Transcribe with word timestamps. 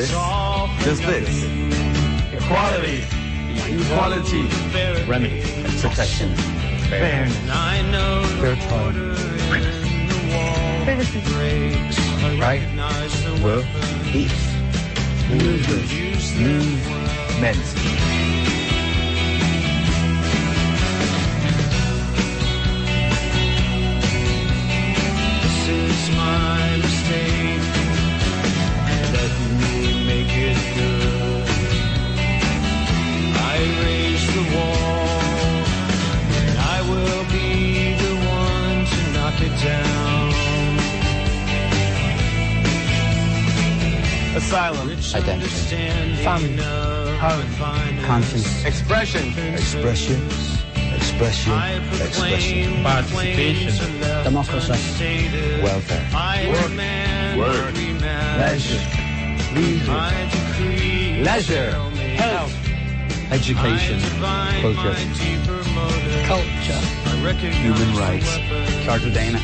this. 0.00 0.10
Just 0.84 1.02
this. 1.02 1.44
Equality. 2.32 3.04
Equality. 3.82 4.42
Remedy. 5.06 5.42
Protection. 5.80 6.34
Fairness. 6.88 7.36
Fair 8.40 8.56
trial. 8.56 8.92
Criticism. 10.84 12.40
Right. 12.40 12.62
Well, 13.42 13.62
Peace. 14.10 14.46
Movement. 16.38 18.19
Asylum. 44.50 44.90
Identity. 44.90 46.24
Family. 46.24 46.56
Home. 47.22 48.02
Conscience. 48.04 48.64
Expression. 48.64 49.28
Expression. 49.54 50.26
Expression. 50.92 51.52
Expression. 52.02 52.82
Participation. 52.82 54.00
Democracy. 54.24 55.30
Welfare. 55.62 56.02
work, 57.38 57.74
Leisure. 58.42 58.82
Leisure. 59.54 60.00
Leisure. 61.22 61.70
Health. 62.18 62.52
Education. 63.30 64.00
Culture. 64.66 64.96
Culture. 66.26 66.82
Human 67.54 67.94
rights. 67.94 68.36
Cartagena. 68.84 69.38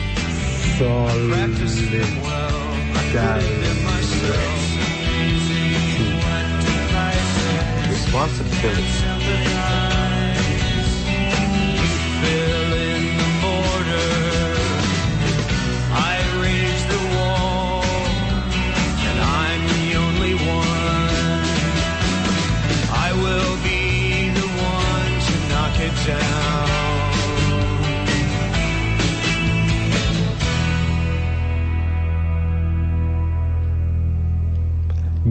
Responsibility. 8.17 9.86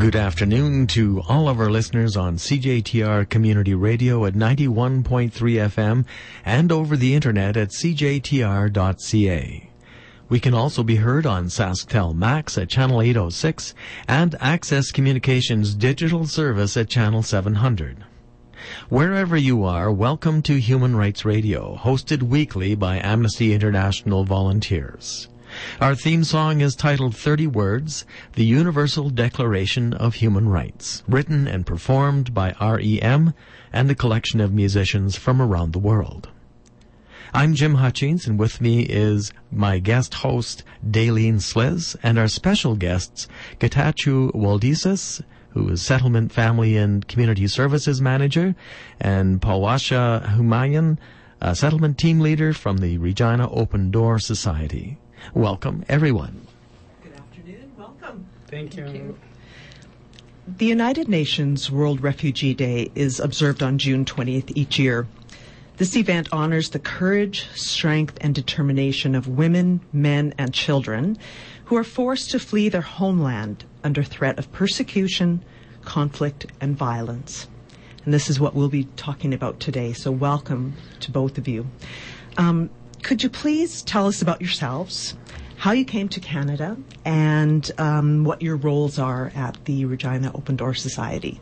Good 0.06 0.16
afternoon 0.16 0.86
to 0.90 1.24
all 1.28 1.50
of 1.50 1.60
our 1.60 1.72
listeners 1.72 2.16
on 2.16 2.38
CJTR 2.38 3.28
Community 3.28 3.74
Radio 3.74 4.24
at 4.26 4.36
91.3 4.36 5.32
FM 5.32 6.06
and 6.46 6.72
over 6.72 6.96
the 6.96 7.16
internet 7.16 7.58
at 7.58 7.70
cjtr.ca. 7.70 9.70
We 10.30 10.40
can 10.40 10.54
also 10.54 10.84
be 10.84 10.98
heard 10.98 11.26
on 11.26 11.48
SaskTel 11.48 12.14
Max 12.14 12.56
at 12.56 12.70
channel 12.70 13.02
806 13.02 13.74
and 14.08 14.36
Access 14.40 14.92
Communications 14.92 15.74
digital 15.74 16.28
service 16.28 16.78
at 16.78 16.88
channel 16.88 17.24
700. 17.24 18.06
Wherever 18.90 19.36
you 19.36 19.64
are, 19.64 19.92
welcome 19.92 20.44
to 20.44 20.60
Human 20.60 20.96
Rights 20.96 21.26
Radio, 21.26 21.80
hosted 21.82 22.22
weekly 22.22 22.76
by 22.76 23.00
Amnesty 23.00 23.56
International 23.56 24.24
volunteers. 24.24 25.30
Our 25.80 25.96
theme 25.96 26.24
song 26.24 26.62
is 26.62 26.76
titled 26.76 27.16
30 27.16 27.48
Words, 27.48 28.06
The 28.34 28.46
Universal 28.46 29.12
Declaration 29.12 29.94
of 29.94 30.16
Human 30.16 30.50
Rights, 30.50 31.04
written 31.08 31.48
and 31.48 31.66
performed 31.66 32.34
by 32.34 32.56
REM 32.60 33.34
and 33.74 33.92
a 33.92 33.96
collection 33.96 34.40
of 34.42 34.54
musicians 34.54 35.16
from 35.16 35.42
around 35.42 35.74
the 35.74 35.80
world. 35.80 36.30
I'm 37.34 37.54
Jim 37.54 37.76
Hutchings, 37.76 38.28
and 38.28 38.40
with 38.40 38.62
me 38.62 38.84
is 38.84 39.34
my 39.52 39.80
guest 39.80 40.14
host, 40.14 40.64
Daylene 40.90 41.42
Sliz, 41.42 41.98
and 42.02 42.18
our 42.18 42.30
special 42.30 42.76
guests, 42.76 43.28
Getachew 43.60 44.32
Woldyesus, 44.34 45.22
who 45.50 45.68
is 45.70 45.82
Settlement 45.82 46.32
Family 46.32 46.78
and 46.78 47.08
Community 47.08 47.48
Services 47.48 48.02
Manager, 48.02 48.56
and 49.02 49.42
Palwashah 49.42 50.38
Humayun, 50.38 50.98
a 51.42 51.56
Settlement 51.56 51.98
Team 51.98 52.20
Leader 52.20 52.54
from 52.54 52.78
the 52.78 52.98
Regina 52.98 53.52
Open 53.52 53.92
Door 53.92 54.20
Society. 54.20 54.98
Welcome, 55.34 55.84
everyone. 55.90 56.48
Good 57.04 57.14
afternoon. 57.14 57.72
Welcome. 57.78 58.26
Thank 58.48 58.78
you. 58.78 59.18
The 60.48 60.66
United 60.66 61.08
Nations 61.10 61.72
World 61.72 62.02
Refugee 62.02 62.54
Day 62.54 62.92
is 62.94 63.20
observed 63.20 63.64
on 63.64 63.78
June 63.78 64.06
20th 64.06 64.52
each 64.56 64.78
year. 64.78 65.08
This 65.78 65.98
event 65.98 66.30
honors 66.32 66.70
the 66.70 66.80
courage, 66.80 67.50
strength, 67.56 68.18
and 68.22 68.34
determination 68.34 69.16
of 69.16 69.28
women, 69.28 69.82
men, 69.92 70.34
and 70.38 70.54
children 70.54 71.18
who 71.66 71.76
are 71.76 71.84
forced 71.84 72.32
to 72.32 72.40
flee 72.40 72.70
their 72.70 72.82
homeland 72.82 73.66
under 73.84 74.04
threat 74.04 74.38
of 74.38 74.52
persecution, 74.52 75.44
conflict, 75.84 76.46
and 76.62 76.78
violence. 76.78 77.48
And 78.06 78.14
this 78.14 78.30
is 78.30 78.40
what 78.40 78.54
we'll 78.54 78.70
be 78.70 78.86
talking 78.96 79.34
about 79.34 79.60
today, 79.60 79.92
so 79.92 80.12
welcome 80.12 80.76
to 81.00 81.12
both 81.12 81.40
of 81.40 81.48
you. 81.48 81.66
Um, 82.38 82.70
could 83.06 83.22
you 83.24 83.30
please 83.30 83.72
tell 83.84 84.06
us 84.08 84.22
about 84.26 84.42
yourselves, 84.42 85.16
how 85.58 85.72
you 85.80 85.86
came 85.86 86.08
to 86.10 86.20
Canada, 86.20 86.76
and 87.06 87.64
um, 87.78 88.24
what 88.30 88.42
your 88.42 88.58
roles 88.58 88.98
are 89.00 89.32
at 89.36 89.54
the 89.66 89.86
Regina 89.86 90.32
Open 90.40 90.56
Door 90.56 90.74
Society? 90.74 91.40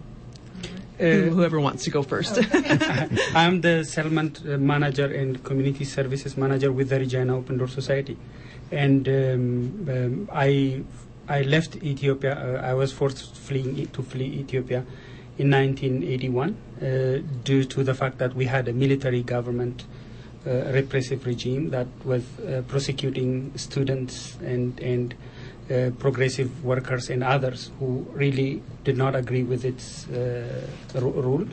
Who- 0.99 1.29
Whoever 1.35 1.59
wants 1.67 1.83
to 1.85 1.89
go 1.97 2.03
first. 2.03 2.33
I'm 3.43 3.61
the 3.61 3.83
settlement 3.83 4.41
uh, 4.45 4.57
manager 4.57 5.05
and 5.21 5.43
community 5.43 5.85
services 5.85 6.37
manager 6.37 6.71
with 6.71 6.89
the 6.89 6.99
Regina 6.99 7.35
Open 7.37 7.57
Door 7.57 7.69
Society, 7.69 8.15
and 8.71 9.07
um, 9.07 9.87
um, 9.95 10.29
I 10.47 10.83
I 11.27 11.41
left 11.55 11.71
Ethiopia. 11.77 12.33
Uh, 12.35 12.71
I 12.71 12.73
was 12.81 12.91
forced 12.91 13.35
fleeing 13.47 13.87
to 13.95 14.01
flee 14.03 14.29
Ethiopia 14.43 14.85
in 15.41 15.49
1981 15.49 16.55
uh, 16.81 17.21
due 17.43 17.63
to 17.73 17.83
the 17.83 17.95
fact 17.95 18.17
that 18.19 18.35
we 18.35 18.45
had 18.45 18.67
a 18.67 18.73
military 18.73 19.23
government. 19.23 19.85
Uh, 20.45 20.73
repressive 20.73 21.25
regime 21.25 21.69
that 21.69 21.87
was 22.03 22.23
uh, 22.39 22.61
prosecuting 22.67 23.49
students 23.55 24.37
and 24.43 24.77
and 24.81 25.13
uh, 25.71 25.89
progressive 25.97 26.51
workers 26.65 27.09
and 27.09 27.23
others 27.23 27.71
who 27.79 28.05
really 28.11 28.61
did 28.83 28.97
not 28.97 29.15
agree 29.15 29.43
with 29.43 29.63
its 29.63 30.05
uh, 30.09 30.67
ru- 30.95 31.21
rule. 31.27 31.47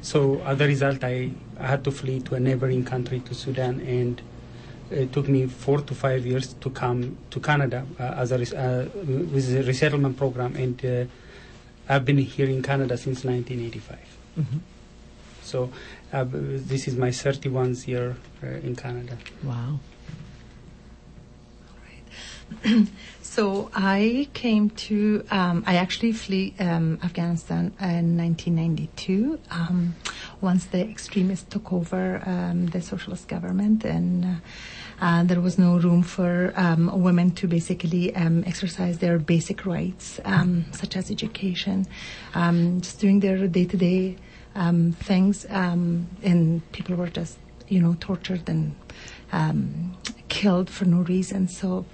So 0.00 0.40
as 0.46 0.60
a 0.60 0.66
result, 0.66 1.02
I, 1.02 1.32
I 1.58 1.66
had 1.66 1.82
to 1.84 1.90
flee 1.90 2.20
to 2.20 2.36
a 2.36 2.40
neighboring 2.40 2.84
country, 2.84 3.18
to 3.18 3.34
Sudan, 3.34 3.80
and 3.80 4.22
it 4.92 5.12
took 5.12 5.26
me 5.26 5.46
four 5.46 5.80
to 5.80 5.92
five 5.92 6.24
years 6.24 6.54
to 6.60 6.70
come 6.70 7.16
to 7.30 7.40
Canada 7.40 7.84
uh, 7.98 8.14
as 8.22 8.30
a 8.30 8.36
uh, 8.36 8.84
with 9.34 9.52
the 9.52 9.64
resettlement 9.64 10.16
program, 10.16 10.54
and 10.54 10.84
uh, 10.86 11.04
I've 11.92 12.04
been 12.04 12.18
here 12.18 12.48
in 12.48 12.62
Canada 12.62 12.96
since 12.96 13.24
1985. 13.24 13.98
Mhm. 14.38 14.60
So 15.42 15.70
uh, 16.12 16.24
this 16.30 16.88
is 16.88 16.96
my 16.96 17.10
31st 17.10 17.86
year 17.86 18.16
uh, 18.42 18.46
in 18.46 18.76
Canada. 18.76 19.16
Wow. 19.42 19.80
All 21.70 22.70
right. 22.72 22.88
So 23.36 23.70
I 23.74 24.28
came 24.32 24.70
to, 24.88 25.22
um, 25.30 25.62
I 25.66 25.76
actually 25.76 26.12
flee 26.12 26.54
um, 26.58 26.98
Afghanistan 27.04 27.70
in 27.78 28.16
1992 28.16 29.38
um, 29.50 29.94
once 30.40 30.64
the 30.64 30.80
extremists 30.80 31.46
took 31.50 31.70
over 31.70 32.22
um, 32.24 32.68
the 32.68 32.80
socialist 32.80 33.28
government 33.28 33.84
and 33.84 34.24
uh, 34.24 34.28
uh, 35.02 35.24
there 35.24 35.42
was 35.42 35.58
no 35.58 35.76
room 35.76 36.02
for 36.02 36.54
um, 36.56 37.02
women 37.02 37.30
to 37.32 37.46
basically 37.46 38.16
um, 38.16 38.42
exercise 38.46 39.00
their 39.00 39.18
basic 39.18 39.66
rights, 39.66 40.18
um, 40.24 40.64
such 40.72 40.96
as 40.96 41.10
education, 41.10 41.86
um, 42.34 42.80
just 42.80 43.00
doing 43.00 43.20
their 43.20 43.46
day-to-day 43.46 44.16
um, 44.56 44.92
things, 44.92 45.46
um, 45.50 46.08
and 46.22 46.60
people 46.72 46.96
were 46.96 47.08
just, 47.08 47.38
you 47.68 47.80
know, 47.80 47.96
tortured 48.00 48.48
and 48.48 48.74
um, 49.32 49.96
killed 50.28 50.68
for 50.70 50.84
no 50.84 50.98
reason. 50.98 51.48
So 51.48 51.84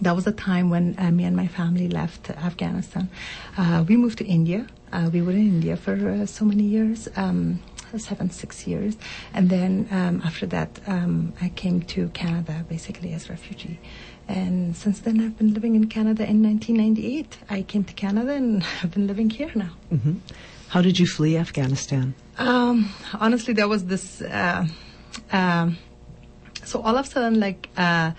that 0.00 0.16
was 0.16 0.24
the 0.24 0.32
time 0.32 0.70
when 0.70 0.94
uh, 0.98 1.10
me 1.10 1.24
and 1.24 1.36
my 1.36 1.46
family 1.46 1.88
left 1.88 2.30
Afghanistan. 2.30 3.08
Uh, 3.56 3.84
we 3.86 3.96
moved 3.96 4.18
to 4.18 4.24
India. 4.24 4.66
Uh, 4.92 5.10
we 5.12 5.22
were 5.22 5.32
in 5.32 5.46
India 5.46 5.76
for 5.76 5.94
uh, 6.08 6.26
so 6.26 6.44
many 6.44 6.64
years. 6.64 7.08
Um, 7.16 7.60
seven, 7.98 8.30
six 8.30 8.68
years. 8.68 8.96
And 9.34 9.50
then 9.50 9.88
um, 9.90 10.22
after 10.24 10.46
that, 10.46 10.78
um, 10.86 11.32
I 11.40 11.48
came 11.48 11.82
to 11.82 12.08
Canada 12.10 12.64
basically 12.68 13.12
as 13.12 13.28
refugee. 13.28 13.80
And 14.28 14.76
since 14.76 15.00
then, 15.00 15.20
I've 15.20 15.36
been 15.36 15.52
living 15.54 15.74
in 15.74 15.88
Canada 15.88 16.22
in 16.22 16.40
1998. 16.40 17.38
I 17.50 17.62
came 17.62 17.82
to 17.84 17.92
Canada 17.94 18.32
and 18.32 18.64
I've 18.82 18.92
been 18.92 19.08
living 19.08 19.30
here 19.30 19.50
now. 19.54 19.72
hmm 19.88 20.18
How 20.70 20.80
did 20.80 21.00
you 21.00 21.06
flee 21.06 21.36
Afghanistan? 21.36 22.14
Um, 22.38 22.94
honestly, 23.18 23.52
there 23.54 23.66
was 23.66 23.86
this. 23.86 24.22
Uh, 24.22 24.66
um, 25.32 25.76
so 26.64 26.80
all 26.80 26.96
of 26.96 27.06
a 27.06 27.08
sudden, 27.08 27.40
like. 27.40 27.68
Uh, 27.76 28.12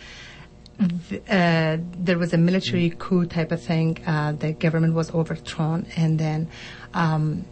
uh, 1.29 1.77
there 2.07 2.17
was 2.17 2.33
a 2.33 2.37
military 2.37 2.89
coup 2.97 3.25
type 3.25 3.51
of 3.51 3.61
thing. 3.61 3.99
Uh, 4.05 4.31
the 4.31 4.51
government 4.51 4.95
was 4.95 5.13
overthrown, 5.13 5.85
and 5.95 6.17
then, 6.17 6.49
um, 6.95 7.45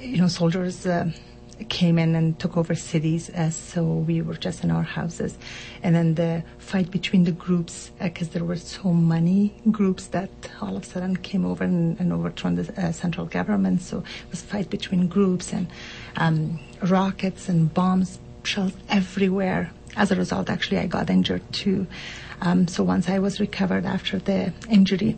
you 0.00 0.16
know, 0.16 0.26
soldiers 0.26 0.84
uh, 0.84 1.08
came 1.68 1.98
in 1.98 2.14
and 2.14 2.38
took 2.38 2.56
over 2.56 2.74
cities. 2.74 3.30
Uh, 3.30 3.50
so 3.50 3.82
we 3.82 4.22
were 4.22 4.34
just 4.34 4.64
in 4.64 4.70
our 4.70 4.82
houses, 4.82 5.38
and 5.82 5.94
then 5.94 6.14
the 6.14 6.42
fight 6.58 6.90
between 6.90 7.24
the 7.24 7.32
groups, 7.32 7.90
because 8.00 8.28
there 8.30 8.44
were 8.44 8.56
so 8.56 8.92
many 8.92 9.54
groups 9.70 10.06
that 10.08 10.30
all 10.60 10.76
of 10.76 10.82
a 10.82 10.86
sudden 10.86 11.16
came 11.16 11.44
over 11.44 11.64
and, 11.64 11.98
and 12.00 12.12
overthrown 12.12 12.56
the 12.56 12.72
uh, 12.80 12.92
central 12.92 13.26
government. 13.26 13.82
So 13.82 13.98
it 13.98 14.30
was 14.30 14.42
fight 14.42 14.70
between 14.70 15.08
groups 15.08 15.52
and 15.52 15.66
um, 16.16 16.60
rockets 16.82 17.48
and 17.48 17.72
bombs, 17.72 18.18
shells 18.44 18.72
everywhere. 18.88 19.70
As 19.96 20.10
a 20.10 20.16
result, 20.16 20.50
actually, 20.50 20.78
I 20.78 20.86
got 20.86 21.08
injured 21.08 21.42
too. 21.52 21.86
Um, 22.42 22.68
so 22.68 22.84
once 22.84 23.08
I 23.08 23.18
was 23.18 23.40
recovered 23.40 23.86
after 23.86 24.18
the 24.18 24.52
injury, 24.68 25.16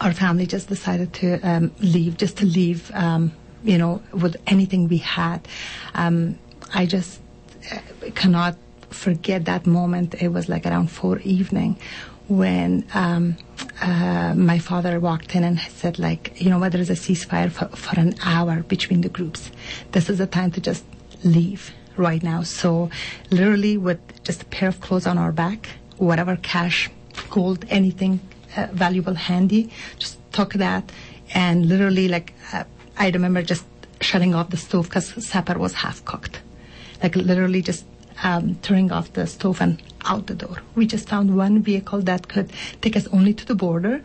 our 0.00 0.12
family 0.12 0.46
just 0.46 0.68
decided 0.68 1.12
to 1.14 1.40
um, 1.40 1.72
leave, 1.80 2.18
just 2.18 2.36
to 2.38 2.46
leave, 2.46 2.90
um, 2.94 3.32
you 3.62 3.78
know, 3.78 4.02
with 4.12 4.36
anything 4.46 4.88
we 4.88 4.98
had. 4.98 5.46
Um, 5.94 6.38
I 6.74 6.86
just 6.86 7.20
uh, 7.72 7.78
cannot 8.14 8.56
forget 8.90 9.44
that 9.46 9.66
moment. 9.66 10.14
It 10.20 10.28
was 10.28 10.48
like 10.48 10.66
around 10.66 10.90
four 10.90 11.18
evening 11.20 11.78
when 12.28 12.86
um, 12.94 13.36
uh, 13.80 14.34
my 14.34 14.58
father 14.58 15.00
walked 15.00 15.34
in 15.34 15.44
and 15.44 15.58
said, 15.60 15.98
like, 15.98 16.40
you 16.40 16.50
know 16.50 16.58
what, 16.58 16.72
there 16.72 16.80
is 16.80 16.90
a 16.90 16.94
ceasefire 16.94 17.50
for, 17.50 17.68
for 17.68 17.98
an 17.98 18.14
hour 18.22 18.62
between 18.62 19.00
the 19.00 19.08
groups. 19.08 19.50
This 19.92 20.10
is 20.10 20.18
the 20.18 20.26
time 20.26 20.50
to 20.52 20.60
just 20.60 20.84
leave 21.24 21.72
right 21.96 22.22
now. 22.22 22.42
So 22.42 22.90
literally 23.30 23.76
with 23.76 23.98
just 24.24 24.42
a 24.42 24.46
pair 24.46 24.68
of 24.68 24.80
clothes 24.80 25.06
on 25.06 25.16
our 25.16 25.32
back, 25.32 25.68
whatever 25.96 26.36
cash, 26.36 26.90
gold, 27.30 27.64
anything 27.70 28.20
uh, 28.56 28.68
valuable 28.72 29.14
handy, 29.14 29.70
just 29.98 30.18
took 30.32 30.52
that 30.54 30.92
and 31.34 31.66
literally 31.66 32.08
like 32.08 32.34
uh, 32.52 32.64
I 32.98 33.10
remember 33.10 33.42
just 33.42 33.64
shutting 34.00 34.34
off 34.34 34.50
the 34.50 34.56
stove 34.56 34.86
because 34.88 35.24
supper 35.24 35.58
was 35.58 35.72
half 35.74 36.04
cooked. 36.04 36.40
Like 37.02 37.14
literally 37.16 37.62
just 37.62 37.84
um, 38.22 38.56
turning 38.62 38.90
off 38.92 39.12
the 39.12 39.26
stove 39.26 39.60
and 39.60 39.80
out 40.04 40.26
the 40.26 40.34
door. 40.34 40.56
We 40.74 40.86
just 40.86 41.08
found 41.08 41.36
one 41.36 41.62
vehicle 41.62 42.02
that 42.02 42.28
could 42.28 42.50
take 42.80 42.96
us 42.96 43.06
only 43.08 43.34
to 43.34 43.46
the 43.46 43.54
border 43.54 44.02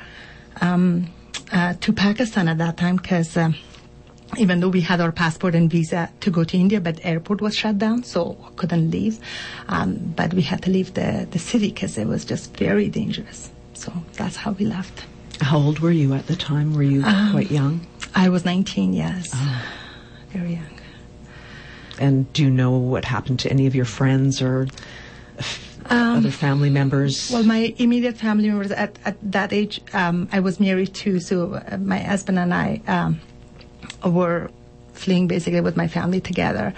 um, 0.61 1.07
uh, 1.51 1.73
to 1.81 1.93
Pakistan 1.93 2.47
at 2.47 2.57
that 2.59 2.77
time 2.77 2.97
because. 2.97 3.35
Um, 3.37 3.55
even 4.39 4.61
though 4.61 4.69
we 4.69 4.81
had 4.81 4.99
our 4.99 5.11
passport 5.11 5.53
and 5.53 5.69
visa 5.69 6.09
to 6.21 6.31
go 6.31 6.43
to 6.43 6.57
India, 6.57 6.81
but 6.81 6.99
airport 7.03 7.39
was 7.39 7.55
shut 7.55 7.77
down, 7.77 8.01
so 8.01 8.35
couldn't 8.55 8.89
leave. 8.89 9.19
Um, 9.67 10.11
but 10.15 10.33
we 10.33 10.41
had 10.41 10.63
to 10.63 10.71
leave 10.71 10.95
the, 10.95 11.27
the 11.29 11.37
city 11.37 11.67
because 11.67 11.99
it 11.99 12.07
was 12.07 12.25
just 12.25 12.57
very 12.57 12.89
dangerous. 12.89 13.51
So 13.75 13.93
that's 14.13 14.35
how 14.35 14.53
we 14.53 14.65
left. 14.65 15.05
How 15.39 15.57
old 15.59 15.81
were 15.81 15.91
you 15.91 16.13
at 16.13 16.25
the 16.25 16.35
time? 16.35 16.73
Were 16.73 16.81
you 16.81 17.03
Um, 17.03 17.29
quite 17.29 17.51
young? 17.51 17.81
I 18.15 18.29
was 18.29 18.45
19, 18.45 18.93
yes. 18.93 19.33
Very 20.29 20.53
young. 20.53 20.79
And 21.99 22.31
do 22.33 22.43
you 22.43 22.49
know 22.49 22.71
what 22.71 23.05
happened 23.05 23.39
to 23.41 23.49
any 23.49 23.67
of 23.67 23.75
your 23.75 23.85
friends 23.85 24.41
or 24.41 24.67
other 25.85 26.31
family 26.31 26.69
members? 26.69 27.29
Well, 27.31 27.43
my 27.43 27.73
immediate 27.77 28.17
family 28.17 28.47
members 28.47 28.71
at, 28.71 28.97
at 29.05 29.17
that 29.31 29.53
age, 29.53 29.81
um, 29.93 30.27
I 30.31 30.39
was 30.39 30.59
married 30.59 30.93
too, 30.93 31.19
so 31.19 31.53
uh, 31.53 31.77
my 31.77 31.99
husband 31.99 32.39
and 32.39 32.53
I 32.53 32.81
um, 32.87 33.21
were 34.03 34.49
fleeing 34.93 35.27
basically 35.27 35.61
with 35.61 35.75
my 35.75 35.87
family 35.87 36.21
together, 36.21 36.73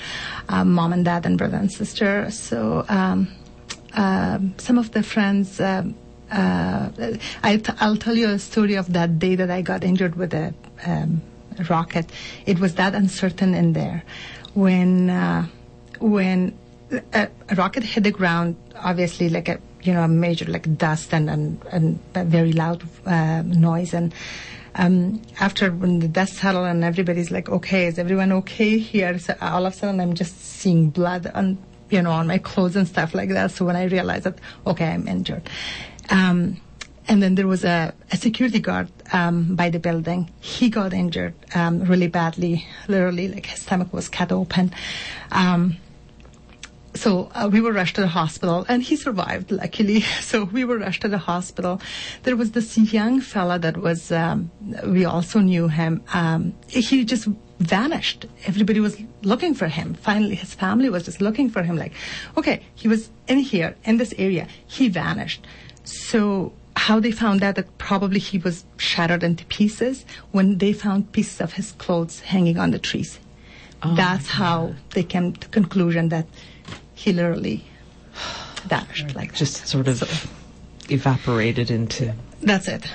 um, 0.49 0.73
mom 0.73 0.93
and 0.93 1.05
dad 1.05 1.25
and 1.25 1.37
brother 1.37 1.57
and 1.57 1.71
sister. 1.71 2.29
So 2.31 2.85
um, 2.89 3.27
um 3.93 4.53
some 4.57 4.77
of 4.77 4.91
the 4.91 5.03
friends. 5.03 5.59
Uh, 6.35 6.89
I'll 7.79 7.95
tell 7.95 8.15
you 8.15 8.29
a 8.29 8.39
story 8.39 8.75
of 8.75 8.91
that 8.93 9.19
day 9.19 9.35
that 9.35 9.49
I 9.49 9.61
got 9.61 9.83
injured 9.83 10.15
with 10.15 10.33
a 10.33 10.53
um, 10.85 11.21
rocket. 11.69 12.09
It 12.45 12.59
was 12.59 12.75
that 12.75 12.93
uncertain 12.93 13.53
in 13.53 13.73
there 13.73 14.03
when 14.53 15.09
uh, 15.09 15.47
when 15.99 16.57
a, 17.13 17.29
a 17.49 17.55
rocket 17.55 17.83
hit 17.83 18.03
the 18.03 18.11
ground. 18.11 18.57
Obviously, 18.75 19.29
like 19.29 19.47
a 19.47 19.59
you 19.83 19.93
know 19.93 20.03
a 20.03 20.07
major 20.09 20.45
like 20.45 20.77
dust 20.77 21.13
and 21.13 21.29
and, 21.29 21.63
and 21.71 21.99
a 22.15 22.25
very 22.25 22.51
loud 22.51 22.83
uh, 23.05 23.41
noise 23.43 23.93
and. 23.93 24.13
Um, 24.77 25.21
after 25.39 25.71
when 25.71 25.99
the 25.99 26.09
dust 26.09 26.33
settled 26.33 26.65
and 26.65 26.83
everybody's 26.83 27.31
like, 27.31 27.47
okay, 27.47 27.85
is 27.87 27.97
everyone 27.97 28.33
okay 28.33 28.77
here? 28.77 29.17
So 29.19 29.33
all 29.39 29.65
of 29.65 29.71
a 29.71 29.75
sudden 29.77 30.01
I'm 30.01 30.15
just 30.15 30.37
seeing 30.37 30.89
blood 30.89 31.31
on, 31.33 31.57
you 31.89 32.01
know, 32.01 32.11
on 32.11 32.27
my 32.27 32.39
clothes 32.39 32.75
and 32.75 32.85
stuff 32.85 33.15
like 33.15 33.29
that. 33.29 33.51
So 33.51 33.63
when 33.63 33.77
I 33.77 33.85
realized 33.85 34.25
that, 34.25 34.37
okay, 34.67 34.87
I'm 34.87 35.07
injured. 35.07 35.49
Um, 36.09 36.61
and 37.07 37.21
then 37.21 37.35
there 37.35 37.47
was 37.47 37.63
a, 37.63 37.93
a 38.11 38.17
security 38.17 38.59
guard 38.59 38.89
um, 39.13 39.55
by 39.55 39.69
the 39.69 39.79
building. 39.79 40.31
He 40.39 40.69
got 40.69 40.93
injured 40.93 41.35
um, 41.53 41.83
really 41.83 42.07
badly, 42.07 42.65
literally, 42.87 43.27
like 43.27 43.45
his 43.45 43.61
stomach 43.61 43.93
was 43.93 44.09
cut 44.09 44.31
open. 44.31 44.73
Um, 45.31 45.77
so 46.95 47.29
uh, 47.35 47.49
we 47.51 47.59
were 47.61 47.73
rushed 47.73 47.95
to 47.95 48.01
the 48.01 48.07
hospital, 48.07 48.65
and 48.69 48.81
he 48.81 48.95
survived, 48.95 49.51
luckily. 49.51 50.03
So 50.21 50.45
we 50.45 50.65
were 50.65 50.77
rushed 50.77 51.01
to 51.03 51.07
the 51.07 51.17
hospital. 51.17 51.81
There 52.23 52.35
was 52.35 52.51
this 52.51 52.77
young 52.77 53.21
fella 53.21 53.59
that 53.59 53.77
was, 53.77 54.11
um, 54.11 54.49
we 54.85 55.05
also 55.05 55.39
knew 55.39 55.67
him. 55.67 56.03
Um, 56.13 56.55
he 56.67 57.05
just 57.05 57.27
vanished. 57.59 58.25
Everybody 58.45 58.79
was 58.79 58.97
looking 59.21 59.53
for 59.53 59.67
him. 59.67 59.93
Finally, 59.93 60.35
his 60.35 60.53
family 60.53 60.89
was 60.89 61.05
just 61.05 61.21
looking 61.21 61.49
for 61.49 61.63
him. 61.63 61.77
Like, 61.77 61.93
okay, 62.37 62.61
he 62.73 62.87
was 62.87 63.09
in 63.27 63.39
here, 63.39 63.75
in 63.83 63.97
this 63.97 64.13
area. 64.17 64.47
He 64.67 64.89
vanished. 64.89 65.45
So 65.83 66.53
how 66.75 66.99
they 66.99 67.11
found 67.11 67.43
out 67.43 67.55
that 67.55 67.77
probably 67.77 68.19
he 68.19 68.37
was 68.37 68.65
shattered 68.77 69.23
into 69.23 69.45
pieces 69.45 70.05
when 70.31 70.57
they 70.57 70.73
found 70.73 71.11
pieces 71.11 71.41
of 71.41 71.53
his 71.53 71.71
clothes 71.73 72.19
hanging 72.21 72.57
on 72.57 72.71
the 72.71 72.79
trees. 72.79 73.19
Oh, 73.83 73.95
that's 73.95 74.27
how 74.27 74.75
they 74.91 75.03
came 75.03 75.33
to 75.33 75.47
conclusion 75.49 76.09
that 76.09 76.27
he 76.93 77.13
literally 77.13 77.63
vanished 78.65 79.15
like 79.15 79.31
that. 79.31 79.37
Just 79.37 79.67
sort 79.67 79.87
of 79.87 80.01
evaporated 80.89 81.71
into. 81.71 82.13
That's 82.41 82.67
it. 82.67 82.85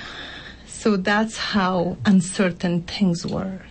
So 0.67 0.97
that's 0.97 1.37
how 1.37 1.97
uncertain 2.05 2.83
things 2.83 3.25
were. 3.25 3.61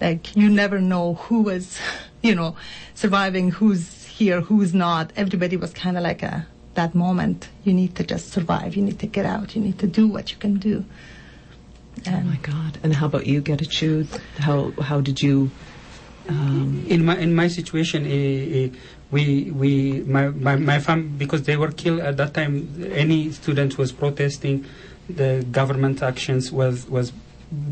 Like 0.00 0.36
you 0.36 0.48
never 0.48 0.80
know 0.80 1.14
who 1.14 1.42
was, 1.42 1.78
you 2.22 2.34
know, 2.34 2.56
surviving, 2.94 3.50
who's 3.50 4.04
here, 4.06 4.40
who's 4.40 4.74
not. 4.74 5.12
Everybody 5.16 5.56
was 5.56 5.72
kind 5.72 5.96
of 5.96 6.02
like 6.02 6.22
a 6.22 6.46
that 6.74 6.94
moment. 6.94 7.48
You 7.64 7.72
need 7.72 7.94
to 7.96 8.04
just 8.04 8.30
survive. 8.30 8.76
You 8.76 8.82
need 8.82 8.98
to 9.00 9.06
get 9.06 9.26
out. 9.26 9.54
You 9.54 9.62
need 9.62 9.78
to 9.80 9.86
do 9.86 10.06
what 10.06 10.30
you 10.32 10.38
can 10.38 10.58
do. 10.58 10.84
Oh 12.06 12.20
my 12.22 12.36
God! 12.36 12.78
And 12.82 12.94
how 12.94 13.06
about 13.06 13.26
you, 13.26 13.42
Getachew? 13.42 14.08
How 14.38 14.70
how 14.80 15.00
did 15.00 15.22
you? 15.22 15.50
Um, 16.28 16.84
in 16.88 17.04
my 17.04 17.16
in 17.18 17.34
my 17.34 17.48
situation, 17.48 18.06
eh, 18.06 18.68
we 19.10 19.50
we 19.50 20.00
my 20.06 20.28
my, 20.28 20.56
my 20.56 20.78
fam 20.78 21.16
because 21.18 21.42
they 21.42 21.56
were 21.56 21.70
killed 21.70 22.00
at 22.00 22.16
that 22.16 22.32
time. 22.34 22.54
Any 22.92 23.30
student 23.32 23.76
was 23.76 23.92
protesting 23.92 24.64
the 25.08 25.44
government 25.50 26.02
actions 26.02 26.52
was 26.52 26.88
was 26.88 27.12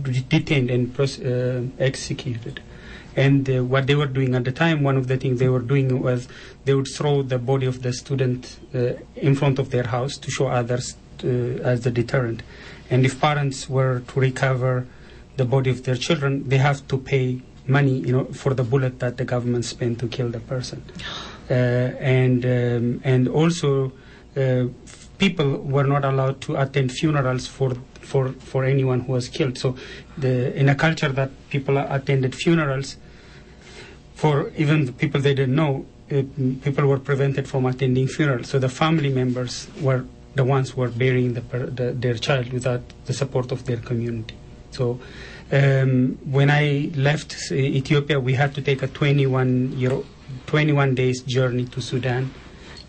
detained 0.03 0.71
and 0.71 0.99
uh, 1.01 1.83
executed. 1.83 2.61
And 3.17 3.49
uh, 3.51 3.65
what 3.65 3.87
they 3.87 3.95
were 3.95 4.07
doing 4.07 4.35
at 4.35 4.45
the 4.45 4.53
time, 4.53 4.83
one 4.83 4.97
of 4.97 5.09
the 5.09 5.17
things 5.17 5.41
they 5.41 5.49
were 5.49 5.61
doing 5.61 6.01
was 6.01 6.29
they 6.65 6.75
would 6.75 6.89
throw 6.95 7.23
the 7.23 7.39
body 7.39 7.67
of 7.67 7.83
the 7.83 7.93
student 7.93 8.59
uh, 8.75 8.93
in 9.17 9.35
front 9.35 9.59
of 9.59 9.71
their 9.71 9.85
house 9.85 10.17
to 10.19 10.31
show 10.31 10.47
others 10.47 10.97
uh, 11.25 11.27
as 11.27 11.83
the 11.83 11.91
deterrent. 11.91 12.43
And 12.89 13.05
if 13.05 13.21
parents 13.21 13.69
were 13.69 14.01
to 14.01 14.21
recover 14.21 14.87
the 15.37 15.45
body 15.45 15.71
of 15.71 15.85
their 15.85 15.97
children, 15.97 16.49
they 16.49 16.59
have 16.59 16.87
to 16.89 16.99
pay 16.99 17.43
money, 17.67 17.99
you 17.99 18.13
know, 18.13 18.25
for 18.27 18.55
the 18.55 18.65
bullet 18.65 18.99
that 19.01 19.17
the 19.17 19.25
government 19.25 19.65
spent 19.65 19.99
to 20.01 20.09
kill 20.09 20.31
the 20.31 20.41
person. 20.41 20.83
Uh, 21.51 21.91
and 21.99 22.47
um, 22.47 23.01
and 23.03 23.27
also, 23.27 23.91
uh, 24.37 24.67
people 25.19 25.57
were 25.63 25.83
not 25.83 26.05
allowed 26.05 26.41
to 26.41 26.55
attend 26.55 26.93
funerals 26.93 27.49
for 27.49 27.75
for 28.11 28.23
for 28.51 28.61
anyone 28.75 29.01
who 29.05 29.13
was 29.19 29.27
killed. 29.37 29.57
So, 29.65 29.69
the 30.25 30.35
in 30.61 30.69
a 30.69 30.77
culture 30.87 31.13
that 31.21 31.31
people 31.55 31.75
attended 31.79 32.33
funerals 32.45 32.89
for 34.21 34.35
even 34.63 34.79
the 34.89 34.93
people 35.03 35.19
they 35.27 35.35
didn't 35.41 35.57
know, 35.63 35.73
people 36.67 36.85
were 36.93 37.03
prevented 37.11 37.45
from 37.53 37.65
attending 37.73 38.07
funerals. 38.17 38.49
So 38.53 38.59
the 38.59 38.69
family 38.69 39.11
members 39.21 39.55
were 39.81 40.05
the 40.35 40.45
ones 40.45 40.71
who 40.71 40.83
were 40.83 40.95
burying 41.05 41.33
the, 41.39 41.41
the, 41.79 41.87
their 42.05 42.17
child 42.27 42.53
without 42.53 42.83
the 43.07 43.15
support 43.15 43.51
of 43.51 43.65
their 43.65 43.79
community. 43.91 44.37
So 44.73 45.01
Um, 45.53 46.17
when 46.31 46.49
I 46.49 46.93
left 46.95 47.51
Ethiopia, 47.51 48.21
we 48.21 48.35
had 48.35 48.55
to 48.55 48.63
take 48.63 48.83
a 48.83 48.87
21 48.87 49.73
year, 49.77 49.99
21 50.47 50.95
days 50.95 51.23
journey 51.23 51.65
to 51.67 51.81
Sudan, 51.81 52.33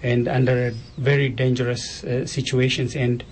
and 0.03 0.27
under 0.27 0.71
very 0.97 1.29
dangerous 1.29 2.03
uh, 2.03 2.27
situations. 2.27 2.95
And 2.95 3.23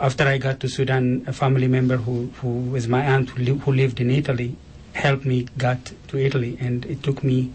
after 0.00 0.24
I 0.24 0.38
got 0.38 0.60
to 0.60 0.68
Sudan, 0.68 1.24
a 1.26 1.32
family 1.32 1.68
member 1.68 1.96
who, 1.96 2.30
who 2.40 2.48
was 2.70 2.88
my 2.88 3.04
aunt 3.04 3.30
who, 3.30 3.42
li- 3.42 3.58
who 3.58 3.72
lived 3.72 4.00
in 4.00 4.10
Italy 4.10 4.56
helped 4.94 5.24
me 5.24 5.46
got 5.58 5.92
to 6.08 6.18
Italy, 6.18 6.56
and 6.60 6.84
it 6.86 7.02
took 7.02 7.22
me. 7.22 7.52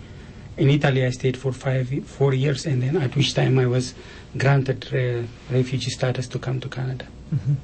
In 0.55 0.69
Italy, 0.69 1.03
I 1.03 1.09
stayed 1.09 1.35
for 1.35 1.51
five, 1.51 1.89
four 2.05 2.33
years, 2.33 2.65
and 2.67 2.81
then 2.83 2.95
at 2.97 3.15
which 3.15 3.33
time 3.33 3.57
I 3.57 3.65
was 3.65 3.95
granted 4.37 4.85
uh, 4.93 5.23
refugee 5.51 5.89
status 5.89 6.27
to 6.27 6.39
come 6.39 6.59
to 6.59 6.69
Canada. 6.69 7.05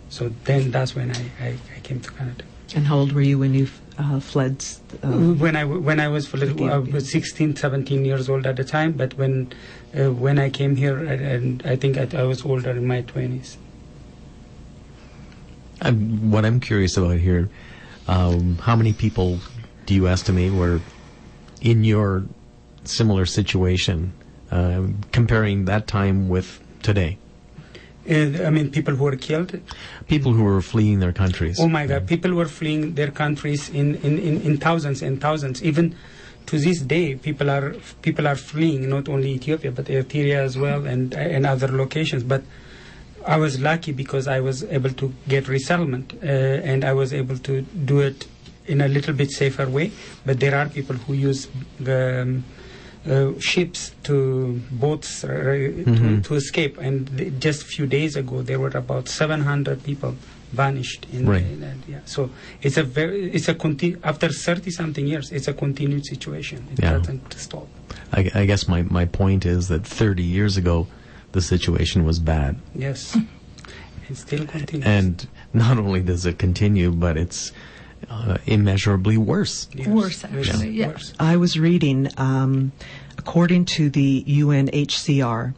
So 0.10 0.30
then 0.46 0.72
that's 0.72 0.96
when 0.96 1.12
I, 1.16 1.24
I, 1.40 1.50
I 1.76 1.80
came 1.82 2.00
to 2.02 2.12
Canada. 2.12 2.44
And 2.76 2.88
how 2.88 2.98
old 2.98 3.12
were 3.12 3.22
you 3.22 3.38
when 3.38 3.54
you 3.54 3.68
uh, 4.00 4.20
fled? 4.20 4.66
Uh, 5.04 5.10
when 5.44 5.56
I 5.56 5.64
when 5.66 6.00
I 6.00 6.08
was 6.08 6.34
I 6.34 6.78
was 6.80 7.12
16, 7.12 7.56
17 7.56 8.04
years 8.06 8.28
old 8.30 8.48
at 8.48 8.56
the 8.56 8.64
time. 8.64 8.94
But 8.94 9.14
when 9.16 9.54
uh, 9.96 10.12
when 10.12 10.40
I 10.40 10.50
came 10.50 10.76
here, 10.76 10.98
and, 10.98 11.22
and 11.22 11.64
I 11.66 11.76
think 11.76 11.98
I, 11.98 12.08
I 12.20 12.24
was 12.24 12.44
older 12.44 12.72
in 12.72 12.88
my 12.88 13.02
twenties. 13.02 13.58
I'm, 15.82 16.32
what 16.32 16.46
I'm 16.46 16.60
curious 16.60 16.98
about 16.98 17.18
here, 17.18 17.50
um, 18.08 18.58
how 18.58 18.76
many 18.76 18.94
people 18.94 19.40
do 19.86 19.94
you 19.94 20.08
estimate 20.08 20.54
were 20.54 20.82
in 21.62 21.84
your 21.84 22.26
similar 22.84 23.26
situation, 23.26 24.14
uh, 24.52 24.88
comparing 25.12 25.66
that 25.66 25.88
time 25.88 26.30
with 26.30 26.62
today? 26.82 27.18
Uh, 28.10 28.44
I 28.44 28.50
mean, 28.50 28.72
people 28.72 28.96
who 28.96 29.04
were 29.04 29.16
killed. 29.16 29.60
People 30.08 30.34
who 30.34 30.44
were 30.44 30.62
fleeing 30.62 31.00
their 31.00 31.14
countries. 31.14 31.60
Oh 31.60 31.68
my 31.68 31.86
God! 31.86 32.08
People 32.08 32.34
were 32.34 32.48
fleeing 32.48 32.96
their 32.96 33.12
countries 33.12 33.70
in, 33.70 33.96
in, 33.96 34.18
in, 34.18 34.42
in 34.42 34.58
thousands 34.58 35.02
and 35.04 35.22
thousands. 35.22 35.62
Even 35.62 35.96
to 36.48 36.58
this 36.58 36.82
day, 36.82 37.16
people 37.16 37.50
are 37.52 37.76
people 38.02 38.28
are 38.28 38.36
fleeing 38.36 38.90
not 38.90 39.08
only 39.08 39.32
Ethiopia 39.34 39.72
but 39.72 39.86
Eritrea 39.86 40.38
as 40.38 40.58
well 40.58 40.86
and 40.88 41.14
and 41.14 41.46
other 41.46 41.68
locations. 41.68 42.24
But 42.24 42.42
I 43.26 43.38
was 43.38 43.60
lucky 43.60 43.92
because 43.92 44.28
I 44.28 44.40
was 44.40 44.64
able 44.64 44.92
to 44.92 45.14
get 45.28 45.48
resettlement 45.48 46.14
uh, 46.24 46.26
and 46.28 46.84
I 46.84 46.94
was 46.94 47.14
able 47.14 47.38
to 47.40 47.62
do 47.62 48.00
it 48.00 48.28
in 48.66 48.82
a 48.82 48.88
little 48.88 49.14
bit 49.14 49.32
safer 49.32 49.68
way. 49.68 49.92
But 50.26 50.40
there 50.40 50.56
are 50.56 50.68
people 50.70 50.96
who 50.96 51.14
use 51.14 51.48
um, 51.88 52.44
uh, 53.10 53.32
ships 53.40 53.92
to 54.04 54.62
boats 54.72 55.24
uh, 55.24 55.28
to, 55.28 55.84
Mhm. 55.88 56.24
to 56.26 56.36
escape. 56.36 56.78
And 56.78 57.08
th- 57.18 57.34
just 57.40 57.64
a 57.64 57.66
few 57.66 57.88
days 57.88 58.16
ago, 58.16 58.42
there 58.42 58.60
were 58.60 58.70
about 58.78 59.08
700 59.08 59.84
people 59.84 60.16
vanished. 60.52 61.06
In, 61.14 61.26
Right. 61.28 61.42
in 61.42 61.62
that, 61.62 61.78
yeah. 61.88 62.00
So 62.06 62.30
it's 62.62 62.78
a 62.78 62.84
very 62.84 63.32
it's 63.32 63.48
a 63.48 63.54
conti- 63.56 63.96
after 64.04 64.30
30 64.30 64.72
something 64.72 65.08
years, 65.08 65.32
it's 65.32 65.48
a 65.48 65.54
continued 65.54 66.06
situation. 66.06 66.68
It 66.74 66.80
Yeah. 66.84 66.98
doesn't 66.98 67.34
stop. 67.34 67.68
I, 68.12 68.30
I 68.34 68.46
guess 68.46 68.68
my, 68.68 68.82
my 68.84 69.06
point 69.06 69.46
is 69.46 69.68
that 69.68 69.86
30 69.86 70.24
years 70.24 70.58
ago, 70.58 70.88
the 71.32 71.42
situation 71.42 72.06
was 72.06 72.20
bad. 72.20 72.58
Yes, 72.76 73.18
it 74.10 74.16
still 74.18 74.46
continues. 74.46 74.86
And 74.86 75.28
not 75.54 75.78
only 75.78 76.02
does 76.02 76.26
it 76.26 76.38
continue, 76.40 76.92
but 76.92 77.18
it's 77.18 77.52
uh, 78.10 78.38
immeasurably 78.46 79.18
worse. 79.18 79.68
Yes, 79.74 79.88
Worse, 79.88 80.24
yes, 80.24 80.48
actually, 80.50 80.70
yeah. 80.72 80.88
worse. 80.88 81.14
I 81.20 81.38
was 81.38 81.60
reading, 81.60 82.10
um, 82.18 82.72
according 83.18 83.66
to 83.66 83.90
the 83.90 84.24
UNHCR, 84.28 85.54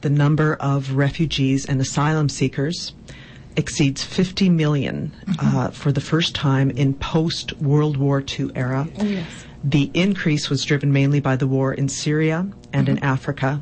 the 0.00 0.10
number 0.10 0.54
of 0.54 0.92
refugees 0.92 1.66
and 1.66 1.80
asylum 1.80 2.28
seekers 2.28 2.92
exceeds 3.56 4.04
50 4.04 4.48
million, 4.50 5.12
uh, 5.40 5.70
for 5.70 5.90
the 5.90 6.00
first 6.00 6.34
time 6.34 6.70
in 6.70 6.94
post 6.94 7.54
World 7.60 7.96
War 7.96 8.22
II 8.38 8.50
era. 8.54 8.86
Oh, 8.98 9.04
yes. 9.04 9.26
The 9.64 9.90
increase 9.94 10.48
was 10.48 10.64
driven 10.64 10.92
mainly 10.92 11.18
by 11.18 11.34
the 11.34 11.48
war 11.48 11.74
in 11.74 11.88
Syria 11.88 12.46
and 12.72 12.88
in 12.88 12.98
Africa, 13.00 13.60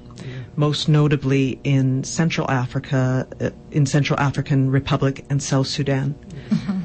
most 0.57 0.89
notably 0.89 1.61
in 1.65 2.03
Central 2.05 2.51
Africa, 2.51 3.27
uh, 3.41 3.51
in 3.71 3.87
Central 3.87 4.19
African 4.19 4.71
Republic 4.71 5.25
and 5.31 5.43
South 5.43 5.67
Sudan. 5.67 6.15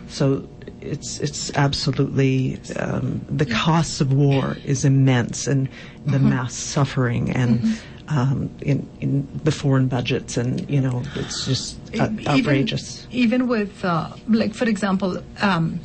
So 0.08 0.48
it's 0.82 1.20
it's 1.20 1.56
absolutely 1.56 2.60
um, 2.78 3.26
the 3.30 3.46
costs 3.46 4.02
of 4.02 4.12
war 4.12 4.58
is 4.66 4.84
immense, 4.84 5.48
and 5.48 5.70
the 6.06 6.20
mass 6.20 6.54
suffering 6.54 7.32
and. 7.32 7.80
Um, 8.08 8.50
in 8.60 8.90
in 9.00 9.26
the 9.46 9.52
foreign 9.54 9.88
budgets, 9.88 10.36
and 10.36 10.70
you 10.70 10.82
know, 10.82 11.02
it's 11.16 11.46
just 11.46 11.78
uh, 11.98 12.10
outrageous. 12.28 13.08
Even, 13.10 13.48
with, 13.48 13.86
uh, 13.86 14.10
like, 14.28 14.54
for 14.54 14.68
example, 14.68 15.24
um, 15.40 15.80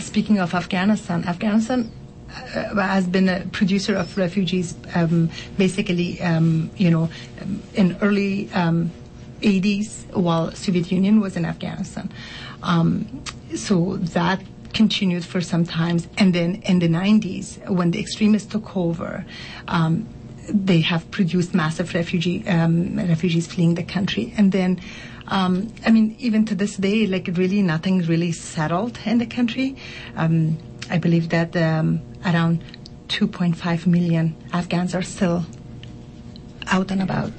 speaking 0.00 0.40
of 0.40 0.54
Afghanistan, 0.54 1.22
Afghanistan 1.24 1.92
has 2.28 3.06
been 3.06 3.28
a 3.28 3.46
producer 3.46 3.94
of 3.94 4.16
refugees, 4.16 4.74
um, 4.94 5.30
basically, 5.56 6.20
um, 6.20 6.70
you 6.76 6.90
know, 6.90 7.08
um, 7.40 7.62
in 7.74 7.96
early 8.00 8.50
um, 8.52 8.90
80s 9.40 10.12
while 10.14 10.52
Soviet 10.52 10.90
Union 10.90 11.20
was 11.20 11.36
in 11.36 11.44
Afghanistan. 11.44 12.10
Um, 12.62 13.22
so 13.54 13.96
that 13.96 14.42
continued 14.74 15.24
for 15.24 15.40
some 15.40 15.64
times, 15.64 16.08
and 16.18 16.34
then 16.34 16.56
in 16.62 16.78
the 16.78 16.88
90s, 16.88 17.68
when 17.68 17.90
the 17.90 18.00
extremists 18.00 18.50
took 18.52 18.76
over. 18.76 19.24
Um, 19.66 20.06
they 20.50 20.80
have 20.80 21.10
produced 21.10 21.52
massive 21.54 21.92
refugee 21.92 22.42
um, 22.48 22.96
refugees 22.96 23.46
fleeing 23.46 23.74
the 23.74 23.82
country, 23.82 24.32
and 24.38 24.50
then, 24.50 24.80
um, 25.26 25.70
I 25.84 25.90
mean, 25.90 26.16
even 26.18 26.46
to 26.46 26.54
this 26.54 26.76
day, 26.76 27.06
like 27.06 27.28
really 27.34 27.60
nothing 27.60 27.98
really 28.06 28.32
settled 28.32 28.98
in 29.04 29.18
the 29.18 29.26
country. 29.26 29.76
Um, 30.16 30.56
I 30.90 30.98
believe 30.98 31.28
that 31.30 31.56
um, 31.56 32.00
around 32.24 32.62
2.5 33.08 33.86
million 33.86 34.36
Afghans 34.52 34.94
are 34.94 35.02
still 35.02 35.44
out 36.70 36.90
and 36.90 37.02
about 37.02 37.32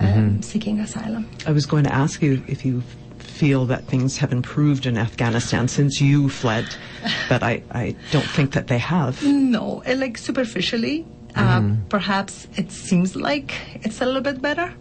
um, 0.00 0.42
seeking 0.42 0.80
asylum. 0.80 1.28
I 1.46 1.52
was 1.52 1.66
going 1.66 1.84
to 1.84 1.94
ask 1.94 2.22
you 2.22 2.42
if 2.48 2.64
you 2.64 2.82
feel 3.18 3.66
that 3.66 3.84
things 3.84 4.18
have 4.18 4.32
improved 4.32 4.86
in 4.86 4.98
Afghanistan 4.98 5.68
since 5.68 6.00
you 6.00 6.28
fled, 6.28 6.66
but 7.28 7.42
I, 7.42 7.62
I 7.70 7.96
don't 8.10 8.26
think 8.26 8.52
that 8.52 8.66
they 8.66 8.78
have. 8.78 9.22
No, 9.24 9.82
uh, 9.86 9.94
like 9.96 10.18
superficially, 10.18 11.06
uh, 11.34 11.72
perhaps 11.88 12.46
it 12.56 12.70
seems 12.70 13.16
like 13.16 13.54
it's 13.82 14.00
a 14.00 14.06
little 14.06 14.20
bit 14.20 14.42
better. 14.42 14.74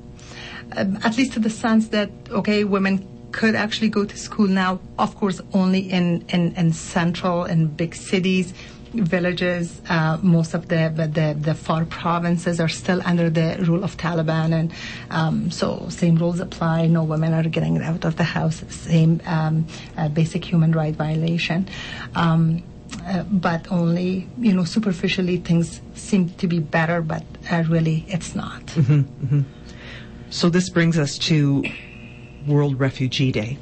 Um, 0.75 0.97
at 1.03 1.17
least 1.17 1.33
to 1.33 1.39
the 1.39 1.49
sense 1.49 1.89
that 1.89 2.09
okay, 2.29 2.63
women 2.63 3.05
could 3.31 3.55
actually 3.55 3.89
go 3.89 4.05
to 4.05 4.17
school 4.17 4.47
now. 4.47 4.79
Of 4.97 5.15
course, 5.15 5.41
only 5.53 5.79
in 5.91 6.25
in, 6.29 6.53
in 6.55 6.73
central 6.73 7.43
and 7.43 7.75
big 7.75 7.95
cities. 7.95 8.53
Villages, 8.93 9.81
uh, 9.87 10.17
most 10.21 10.53
of 10.53 10.67
the, 10.67 10.91
the 10.93 11.33
the 11.39 11.55
far 11.55 11.85
provinces 11.85 12.59
are 12.59 12.67
still 12.67 13.01
under 13.05 13.29
the 13.29 13.55
rule 13.65 13.85
of 13.85 13.95
Taliban, 13.95 14.51
and 14.51 14.73
um, 15.09 15.49
so 15.49 15.87
same 15.87 16.17
rules 16.17 16.41
apply. 16.41 16.87
No 16.87 17.03
women 17.03 17.33
are 17.33 17.43
getting 17.43 17.81
out 17.81 18.03
of 18.03 18.17
the 18.17 18.25
house. 18.25 18.65
Same 18.69 19.21
um, 19.25 19.65
uh, 19.97 20.09
basic 20.09 20.43
human 20.43 20.73
right 20.73 20.93
violation. 20.93 21.69
Um, 22.15 22.63
uh, 23.07 23.23
but 23.23 23.71
only 23.71 24.27
you 24.37 24.51
know 24.51 24.65
superficially 24.65 25.37
things 25.37 25.79
seem 25.95 26.27
to 26.31 26.47
be 26.47 26.59
better, 26.59 27.01
but 27.01 27.23
uh, 27.49 27.63
really 27.69 28.03
it's 28.09 28.35
not. 28.35 28.61
So 30.31 30.49
this 30.49 30.69
brings 30.69 30.97
us 30.97 31.17
to 31.27 31.61
World 32.47 32.79
Refugee 32.79 33.31
Day. 33.31 33.57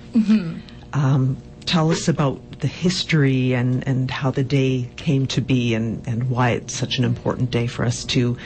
Um, 0.93 1.37
tell 1.65 1.91
us 1.91 2.07
about 2.07 2.39
the 2.61 2.67
history 2.67 3.53
and, 3.53 3.87
and 3.87 4.09
how 4.11 4.31
the 4.31 4.43
day 4.43 4.89
came 4.97 5.27
to 5.27 5.41
be 5.41 5.73
and, 5.73 6.05
and 6.07 6.29
why 6.29 6.49
it's 6.51 6.73
such 6.75 6.97
an 6.97 7.05
important 7.05 7.51
day 7.51 7.67
for 7.67 7.85
us 7.85 8.03
to 8.05 8.37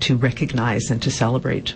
to 0.00 0.16
recognize 0.16 0.90
and 0.92 1.02
to 1.02 1.10
celebrate. 1.10 1.74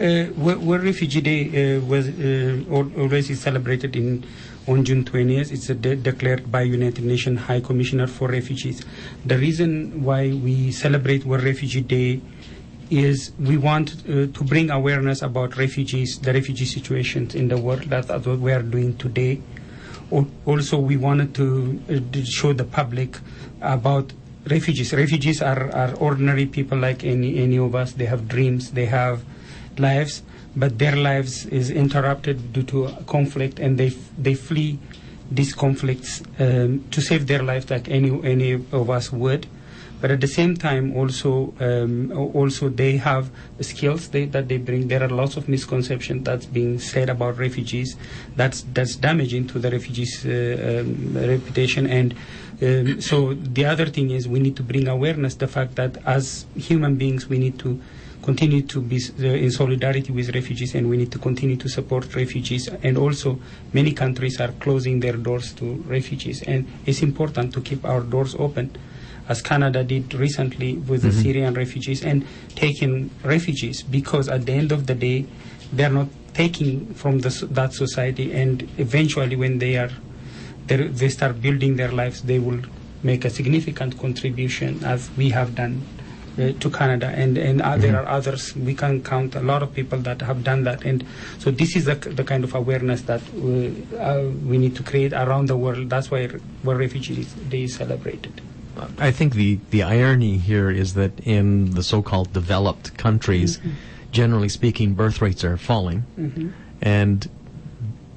Uh, 0.00 0.26
World 0.36 0.82
Refugee 0.82 1.20
Day 1.20 1.76
uh, 1.76 1.80
was 1.82 2.08
uh, 2.08 2.64
al- 2.68 2.92
already 2.98 3.34
celebrated 3.34 3.94
in 3.94 4.24
on 4.66 4.84
June 4.84 5.04
20th. 5.04 5.52
It's 5.52 5.70
a 5.70 5.74
de- 5.74 5.96
declared 5.96 6.50
by 6.50 6.62
United 6.62 7.04
Nations 7.04 7.40
High 7.40 7.60
Commissioner 7.60 8.06
for 8.08 8.28
Refugees. 8.28 8.84
The 9.24 9.38
reason 9.38 10.02
why 10.02 10.32
we 10.32 10.72
celebrate 10.72 11.24
World 11.24 11.44
Refugee 11.44 11.82
Day 11.82 12.20
is 12.90 13.32
we 13.38 13.56
want 13.56 13.94
uh, 14.08 14.26
to 14.26 14.44
bring 14.44 14.70
awareness 14.70 15.22
about 15.22 15.56
refugees, 15.56 16.18
the 16.18 16.32
refugee 16.32 16.64
situations 16.64 17.34
in 17.34 17.48
the 17.48 17.56
world. 17.56 17.82
That's 17.82 18.08
what 18.08 18.38
we 18.40 18.52
are 18.52 18.62
doing 18.62 18.96
today. 18.96 19.40
Also, 20.44 20.78
we 20.78 20.96
wanted 20.96 21.34
to 21.36 21.80
uh, 21.88 22.24
show 22.24 22.52
the 22.52 22.64
public 22.64 23.16
about 23.60 24.12
refugees. 24.48 24.92
Refugees 24.92 25.40
are, 25.40 25.70
are 25.70 25.94
ordinary 25.94 26.46
people 26.46 26.78
like 26.78 27.04
any, 27.04 27.38
any 27.38 27.58
of 27.58 27.74
us. 27.74 27.92
They 27.92 28.06
have 28.06 28.26
dreams, 28.26 28.72
they 28.72 28.86
have 28.86 29.24
lives, 29.78 30.22
but 30.56 30.78
their 30.78 30.96
lives 30.96 31.46
is 31.46 31.70
interrupted 31.70 32.52
due 32.52 32.64
to 32.64 32.88
conflict, 33.06 33.60
and 33.60 33.78
they 33.78 33.90
they 34.18 34.34
flee 34.34 34.78
these 35.30 35.54
conflicts 35.54 36.22
um, 36.40 36.84
to 36.90 37.00
save 37.00 37.28
their 37.28 37.42
lives 37.42 37.70
like 37.70 37.88
any 37.88 38.10
any 38.24 38.54
of 38.54 38.90
us 38.90 39.12
would. 39.12 39.46
But 40.00 40.10
at 40.10 40.20
the 40.20 40.26
same 40.26 40.56
time 40.56 40.96
also 40.96 41.52
um, 41.60 42.10
also 42.34 42.68
they 42.68 42.96
have 42.96 43.30
skills 43.60 44.08
they, 44.08 44.24
that 44.26 44.48
they 44.48 44.56
bring. 44.56 44.88
There 44.88 45.02
are 45.02 45.08
lots 45.08 45.36
of 45.36 45.48
misconceptions 45.48 46.24
that's 46.24 46.46
being 46.46 46.78
said 46.78 47.10
about 47.10 47.38
refugees. 47.38 47.96
That's 48.36 48.62
that's 48.72 48.96
damaging 48.96 49.48
to 49.48 49.58
the 49.58 49.70
refugees 49.70 50.24
uh, 50.24 50.82
um, 50.82 51.16
reputation. 51.16 51.86
And 51.86 52.14
um, 52.62 53.00
so 53.00 53.34
the 53.34 53.66
other 53.66 53.86
thing 53.86 54.10
is 54.10 54.26
we 54.26 54.40
need 54.40 54.56
to 54.56 54.62
bring 54.62 54.88
awareness 54.88 55.34
the 55.34 55.48
fact 55.48 55.76
that 55.76 55.98
as 56.06 56.46
human 56.56 56.96
beings 56.96 57.28
we 57.28 57.38
need 57.38 57.58
to 57.60 57.80
continue 58.22 58.60
to 58.60 58.82
be 58.82 59.00
uh, 59.18 59.24
in 59.24 59.50
solidarity 59.50 60.12
with 60.12 60.34
refugees 60.34 60.74
and 60.74 60.88
we 60.90 60.96
need 60.96 61.10
to 61.10 61.18
continue 61.18 61.56
to 61.56 61.68
support 61.68 62.14
refugees. 62.14 62.68
And 62.82 62.96
also 62.98 63.38
many 63.72 63.92
countries 63.92 64.40
are 64.40 64.52
closing 64.60 65.00
their 65.00 65.16
doors 65.16 65.52
to 65.54 65.76
refugees. 65.86 66.42
And 66.42 66.66
it's 66.86 67.02
important 67.02 67.52
to 67.54 67.60
keep 67.60 67.84
our 67.84 68.00
doors 68.00 68.34
open 68.38 68.76
as 69.30 69.40
Canada 69.40 69.84
did 69.84 70.12
recently 70.12 70.74
with 70.90 71.02
the 71.02 71.12
Syrian 71.12 71.54
refugees 71.54 72.04
and 72.04 72.26
taking 72.56 73.10
refugees 73.22 73.82
because 73.82 74.28
at 74.28 74.44
the 74.44 74.52
end 74.52 74.72
of 74.72 74.88
the 74.88 74.94
day 74.94 75.24
they're 75.72 75.96
not 76.00 76.08
taking 76.34 76.92
from 76.94 77.20
the, 77.20 77.30
that 77.50 77.72
society 77.72 78.32
and 78.32 78.68
eventually 78.78 79.36
when 79.36 79.58
they 79.58 79.76
are 79.76 79.90
they 80.66 80.76
they 80.88 81.08
start 81.08 81.40
building 81.40 81.76
their 81.76 81.92
lives 81.92 82.22
they 82.22 82.40
will 82.40 82.60
make 83.02 83.24
a 83.24 83.30
significant 83.30 83.98
contribution 83.98 84.82
as 84.84 85.10
we 85.16 85.30
have 85.30 85.54
done 85.54 85.80
uh, 86.38 86.52
to 86.60 86.70
Canada, 86.70 87.08
and 87.08 87.36
and 87.36 87.60
uh, 87.60 87.76
there 87.76 87.96
are 87.98 88.06
others. 88.06 88.54
We 88.54 88.74
can 88.74 89.02
count 89.02 89.34
a 89.34 89.40
lot 89.40 89.62
of 89.62 89.74
people 89.74 89.98
that 89.98 90.22
have 90.22 90.44
done 90.44 90.62
that, 90.64 90.84
and 90.84 91.04
so 91.38 91.50
this 91.50 91.74
is 91.74 91.86
the, 91.86 91.96
the 91.96 92.22
kind 92.22 92.44
of 92.44 92.54
awareness 92.54 93.02
that 93.02 93.20
uh, 93.34 93.96
uh, 93.98 94.30
we 94.46 94.56
need 94.56 94.76
to 94.76 94.82
create 94.82 95.12
around 95.12 95.48
the 95.48 95.56
world. 95.56 95.90
That's 95.90 96.10
why 96.10 96.28
where 96.62 96.76
Refugees 96.76 97.32
Day 97.34 97.64
is 97.64 97.74
celebrated. 97.74 98.40
I 98.98 99.10
think 99.10 99.34
the, 99.34 99.58
the 99.70 99.82
irony 99.82 100.38
here 100.38 100.70
is 100.70 100.94
that 100.94 101.18
in 101.20 101.72
the 101.72 101.82
so-called 101.82 102.32
developed 102.32 102.96
countries, 102.96 103.58
generally 104.12 104.48
speaking, 104.48 104.94
birth 104.94 105.20
rates 105.20 105.44
are 105.44 105.56
falling, 105.56 106.04
and 106.80 107.28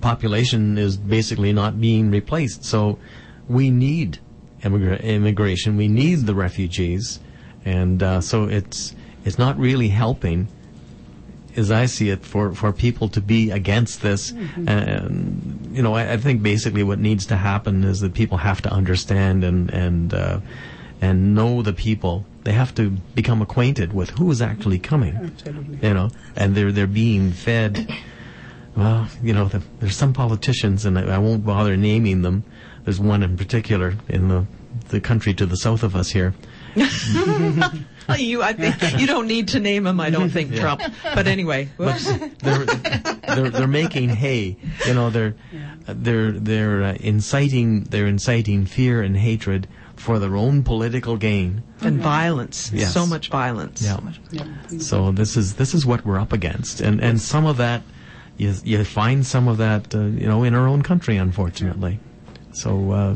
population 0.01 0.77
is 0.77 0.97
basically 0.97 1.53
not 1.53 1.79
being 1.79 2.11
replaced. 2.11 2.65
So 2.65 2.99
we 3.47 3.71
need 3.71 4.19
immigra- 4.61 5.01
immigration. 5.01 5.77
We 5.77 5.87
need 5.87 6.25
the 6.25 6.35
refugees, 6.35 7.19
and 7.65 8.01
uh, 8.03 8.21
so 8.21 8.45
it's 8.45 8.95
it's 9.25 9.37
not 9.37 9.57
really 9.57 9.89
helping. 9.89 10.47
As 11.55 11.71
I 11.71 11.85
see 11.85 12.09
it, 12.09 12.25
for, 12.25 12.53
for 12.53 12.71
people 12.71 13.09
to 13.09 13.21
be 13.21 13.51
against 13.51 14.01
this, 14.01 14.31
and 14.31 15.69
you 15.71 15.81
know, 15.81 15.93
I, 15.93 16.13
I 16.13 16.17
think 16.17 16.41
basically 16.41 16.83
what 16.83 16.99
needs 16.99 17.25
to 17.27 17.35
happen 17.35 17.83
is 17.83 18.01
that 18.01 18.13
people 18.13 18.37
have 18.37 18.61
to 18.63 18.71
understand 18.71 19.43
and 19.43 19.69
and 19.71 20.13
uh, 20.13 20.39
and 21.01 21.35
know 21.35 21.61
the 21.61 21.73
people. 21.73 22.25
They 22.43 22.53
have 22.53 22.75
to 22.75 22.89
become 22.89 23.41
acquainted 23.41 23.93
with 23.93 24.11
who 24.11 24.29
is 24.31 24.41
actually 24.41 24.79
coming 24.79 25.15
Absolutely. 25.15 25.87
you 25.87 25.93
know, 25.93 26.09
and 26.35 26.55
they're 26.55 26.71
they're 26.71 26.87
being 26.87 27.31
fed. 27.31 27.93
Well, 28.75 29.07
you 29.21 29.33
know, 29.33 29.45
the, 29.45 29.61
there's 29.79 29.95
some 29.95 30.13
politicians, 30.13 30.85
and 30.85 30.97
I, 30.97 31.15
I 31.15 31.17
won't 31.19 31.45
bother 31.45 31.77
naming 31.77 32.23
them. 32.23 32.43
There's 32.83 32.99
one 32.99 33.21
in 33.21 33.37
particular 33.37 33.95
in 34.09 34.27
the 34.27 34.45
the 34.89 34.99
country 34.99 35.33
to 35.35 35.45
the 35.45 35.57
south 35.57 35.83
of 35.83 35.95
us 35.95 36.09
here. 36.11 36.33
you, 38.17 38.41
I 38.43 38.53
think 38.53 38.99
you 38.99 39.07
don't 39.07 39.27
need 39.27 39.49
to 39.49 39.59
name 39.59 39.87
him. 39.87 39.99
I 39.99 40.09
don't 40.09 40.29
think 40.29 40.55
Trump. 40.55 40.81
But 41.03 41.27
anyway, 41.27 41.69
whoops. 41.77 42.05
They're 42.39 42.65
they're, 42.65 43.49
they're 43.49 43.67
making 43.67 44.09
hay. 44.09 44.57
You 44.85 44.93
know, 44.93 45.09
they're 45.09 45.35
they're 45.87 46.31
they're 46.31 46.83
uh, 46.83 46.93
inciting 46.99 47.83
they're 47.85 48.07
inciting 48.07 48.65
fear 48.65 49.01
and 49.01 49.17
hatred 49.17 49.67
for 49.95 50.19
their 50.19 50.35
own 50.35 50.63
political 50.63 51.17
gain. 51.17 51.63
and 51.81 51.99
violence. 51.99 52.71
Yes. 52.73 52.93
So 52.93 53.05
much 53.05 53.29
violence. 53.29 53.81
Yeah. 53.81 53.99
So 54.79 55.11
this 55.11 55.37
is 55.37 55.55
this 55.55 55.73
is 55.73 55.85
what 55.85 56.05
we're 56.05 56.19
up 56.19 56.33
against, 56.33 56.81
and 56.81 56.99
and 57.01 57.21
some 57.21 57.45
of 57.45 57.57
that 57.57 57.83
you 58.37 58.53
you 58.63 58.83
find 58.83 59.25
some 59.25 59.47
of 59.47 59.57
that 59.57 59.93
uh, 59.93 59.99
you 59.99 60.27
know 60.27 60.43
in 60.43 60.53
our 60.55 60.67
own 60.67 60.81
country, 60.81 61.17
unfortunately. 61.17 61.99
So 62.51 62.91
uh, 62.91 63.15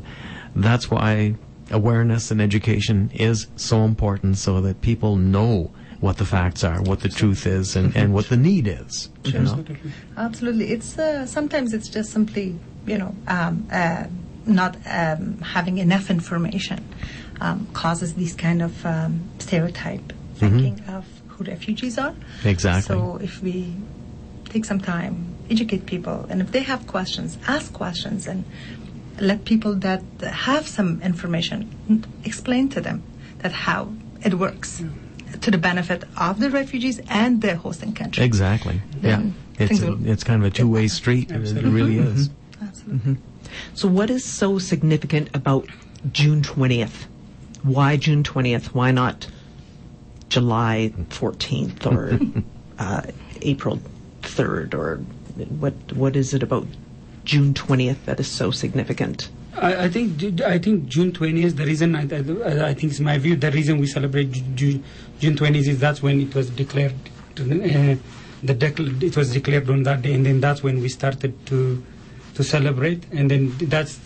that's 0.55 0.89
why 0.89 1.35
awareness 1.71 2.31
and 2.31 2.41
education 2.41 3.11
is 3.13 3.47
so 3.55 3.83
important, 3.83 4.37
so 4.37 4.61
that 4.61 4.81
people 4.81 5.15
know 5.15 5.71
what 5.99 6.17
the 6.17 6.25
facts 6.25 6.63
are, 6.63 6.81
what 6.83 6.99
the 6.99 7.09
truth 7.09 7.47
is, 7.47 7.75
and, 7.75 7.95
and 7.95 8.13
what 8.13 8.29
the 8.29 8.37
need 8.37 8.67
is. 8.67 9.09
You 9.23 9.33
know? 9.33 9.39
Absolutely. 9.39 9.91
Absolutely. 10.15 10.71
It's 10.71 10.97
uh, 10.97 11.25
sometimes 11.25 11.73
it's 11.73 11.89
just 11.89 12.11
simply 12.11 12.55
you 12.85 12.97
know 12.97 13.15
um, 13.27 13.67
uh, 13.71 14.05
not 14.45 14.77
um, 14.85 15.39
having 15.39 15.77
enough 15.79 16.09
information 16.09 16.83
um, 17.41 17.67
causes 17.73 18.13
these 18.15 18.33
kind 18.33 18.61
of 18.61 18.85
um, 18.85 19.29
stereotype 19.39 20.13
thinking 20.35 20.81
of 20.87 21.05
who 21.27 21.43
refugees 21.43 21.97
are. 21.97 22.13
Exactly. 22.43 22.95
So 22.95 23.17
if 23.17 23.41
we 23.41 23.75
take 24.49 24.65
some 24.65 24.79
time, 24.79 25.35
educate 25.49 25.85
people, 25.85 26.25
and 26.29 26.41
if 26.41 26.51
they 26.51 26.61
have 26.61 26.87
questions, 26.87 27.37
ask 27.47 27.73
questions, 27.73 28.27
and 28.27 28.43
let 29.19 29.45
people 29.45 29.75
that 29.75 30.03
have 30.21 30.67
some 30.67 31.01
information 31.01 32.05
explain 32.23 32.69
to 32.69 32.81
them 32.81 33.03
that 33.39 33.51
how 33.51 33.93
it 34.23 34.33
works 34.35 34.81
mm. 34.81 35.41
to 35.41 35.51
the 35.51 35.57
benefit 35.57 36.03
of 36.17 36.39
the 36.39 36.49
refugees 36.49 36.99
and 37.09 37.41
the 37.41 37.55
hosting 37.55 37.93
country. 37.93 38.23
Exactly. 38.23 38.81
Yeah. 39.01 39.23
It's 39.59 39.81
a, 39.81 39.97
it's 40.03 40.23
kind 40.23 40.43
of 40.43 40.47
a 40.47 40.53
two 40.53 40.69
way 40.69 40.87
street. 40.87 41.31
It 41.31 41.63
really 41.63 41.97
is. 41.97 42.29
Mm-hmm. 42.29 42.65
Absolutely. 42.65 43.13
Mm-hmm. 43.13 43.13
So, 43.73 43.87
what 43.87 44.09
is 44.09 44.23
so 44.23 44.59
significant 44.59 45.29
about 45.33 45.67
June 46.11 46.41
20th? 46.41 47.05
Why 47.63 47.97
June 47.97 48.23
20th? 48.23 48.67
Why 48.67 48.91
not 48.91 49.27
July 50.29 50.93
14th 51.09 51.85
or 51.85 52.43
uh, 52.79 53.01
April 53.41 53.79
3rd? 54.21 54.73
Or 54.75 54.97
what? 55.59 55.73
What 55.93 56.15
is 56.15 56.33
it 56.33 56.43
about 56.43 56.67
June 57.27 57.53
20th 57.53 57.97
that 58.05 58.19
is 58.19 58.27
so 58.27 58.51
significant? 58.51 59.29
I, 59.53 59.85
I 59.85 59.89
think 59.89 60.41
I 60.41 60.57
think 60.57 60.85
June 60.87 61.11
20th. 61.11 61.55
The 61.57 61.65
reason 61.65 61.95
I, 61.95 62.03
I, 62.03 62.69
I 62.69 62.73
think 62.73 62.91
it's 62.93 62.99
my 63.01 63.17
view. 63.17 63.35
The 63.35 63.51
reason 63.51 63.79
we 63.79 63.87
celebrate 63.87 64.31
Ju- 64.31 64.43
Ju- 64.55 64.83
June 65.19 65.35
20th 65.35 65.67
is 65.67 65.79
that's 65.79 66.01
when 66.01 66.21
it 66.21 66.33
was 66.33 66.49
declared. 66.49 66.93
Uh, 67.39 67.95
the 68.43 68.55
decl- 68.55 69.01
it 69.03 69.17
was 69.17 69.31
declared 69.33 69.69
on 69.69 69.83
that 69.83 70.01
day, 70.03 70.13
and 70.13 70.25
then 70.25 70.39
that's 70.39 70.63
when 70.63 70.79
we 70.79 70.89
started 70.89 71.33
to 71.47 71.83
to 72.35 72.43
celebrate. 72.43 73.03
And 73.11 73.29
then 73.31 73.51
that's 73.57 73.99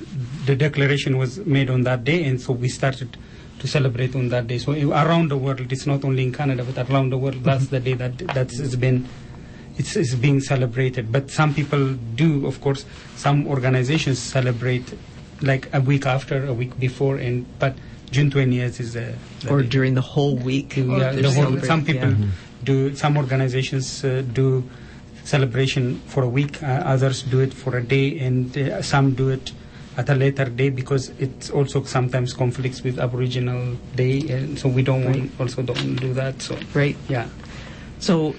the 0.45 0.55
declaration 0.55 1.17
was 1.17 1.37
made 1.45 1.69
on 1.69 1.83
that 1.83 2.03
day, 2.03 2.23
and 2.23 2.41
so 2.41 2.53
we 2.53 2.69
started 2.69 3.17
to 3.59 3.67
celebrate 3.67 4.15
on 4.15 4.29
that 4.29 4.47
day. 4.47 4.57
So 4.57 4.71
around 4.71 5.29
the 5.29 5.37
world, 5.37 5.71
it's 5.71 5.85
not 5.85 6.03
only 6.03 6.23
in 6.23 6.31
Canada, 6.33 6.63
but 6.63 6.89
around 6.89 7.11
the 7.11 7.17
world, 7.17 7.43
that's 7.43 7.67
the 7.67 7.79
day 7.79 7.93
that 7.95 8.17
that 8.37 8.49
has 8.51 8.75
been 8.75 9.07
it's, 9.81 9.95
it's 10.01 10.15
being 10.15 10.39
celebrated. 10.39 11.11
But 11.11 11.23
some 11.39 11.53
people 11.59 11.83
do, 12.23 12.45
of 12.45 12.61
course, 12.61 12.85
some 13.15 13.47
organizations 13.47 14.19
celebrate 14.19 14.87
like 15.41 15.63
a 15.73 15.81
week 15.81 16.05
after, 16.05 16.45
a 16.45 16.53
week 16.53 16.73
before, 16.79 17.15
and 17.17 17.45
but 17.59 17.73
June 18.11 18.29
20th 18.29 18.79
is 18.79 18.95
a, 18.95 19.07
Or 19.49 19.61
day. 19.61 19.69
during 19.75 19.93
the 19.95 20.05
whole 20.13 20.35
week? 20.51 20.77
Yeah, 20.77 21.11
the 21.27 21.31
whole, 21.31 21.57
some 21.61 21.83
people 21.83 22.11
yeah. 22.13 22.27
do. 22.63 22.75
Some 22.95 23.17
organizations 23.17 24.03
uh, 24.03 24.21
do 24.41 24.63
celebration 25.23 25.83
for 26.13 26.21
a 26.23 26.29
week. 26.39 26.61
Uh, 26.61 26.93
others 26.93 27.23
do 27.23 27.39
it 27.39 27.53
for 27.53 27.71
a 27.77 27.83
day, 27.83 28.19
and 28.19 28.55
uh, 28.57 28.81
some 28.81 29.13
do 29.21 29.29
it 29.29 29.51
at 29.97 30.09
a 30.09 30.15
later 30.15 30.45
day 30.45 30.69
because 30.69 31.09
it 31.19 31.51
also 31.51 31.83
sometimes 31.83 32.33
conflicts 32.33 32.79
with 32.85 32.99
Aboriginal 32.99 33.75
Day, 33.95 34.21
and 34.29 34.59
so 34.59 34.69
we 34.69 34.83
don't 34.83 35.03
want, 35.03 35.31
also 35.39 35.61
don't 35.63 35.95
do 35.97 36.13
that. 36.13 36.41
So 36.41 36.53
Right. 36.73 36.97
yeah. 37.09 37.27
So 37.99 38.35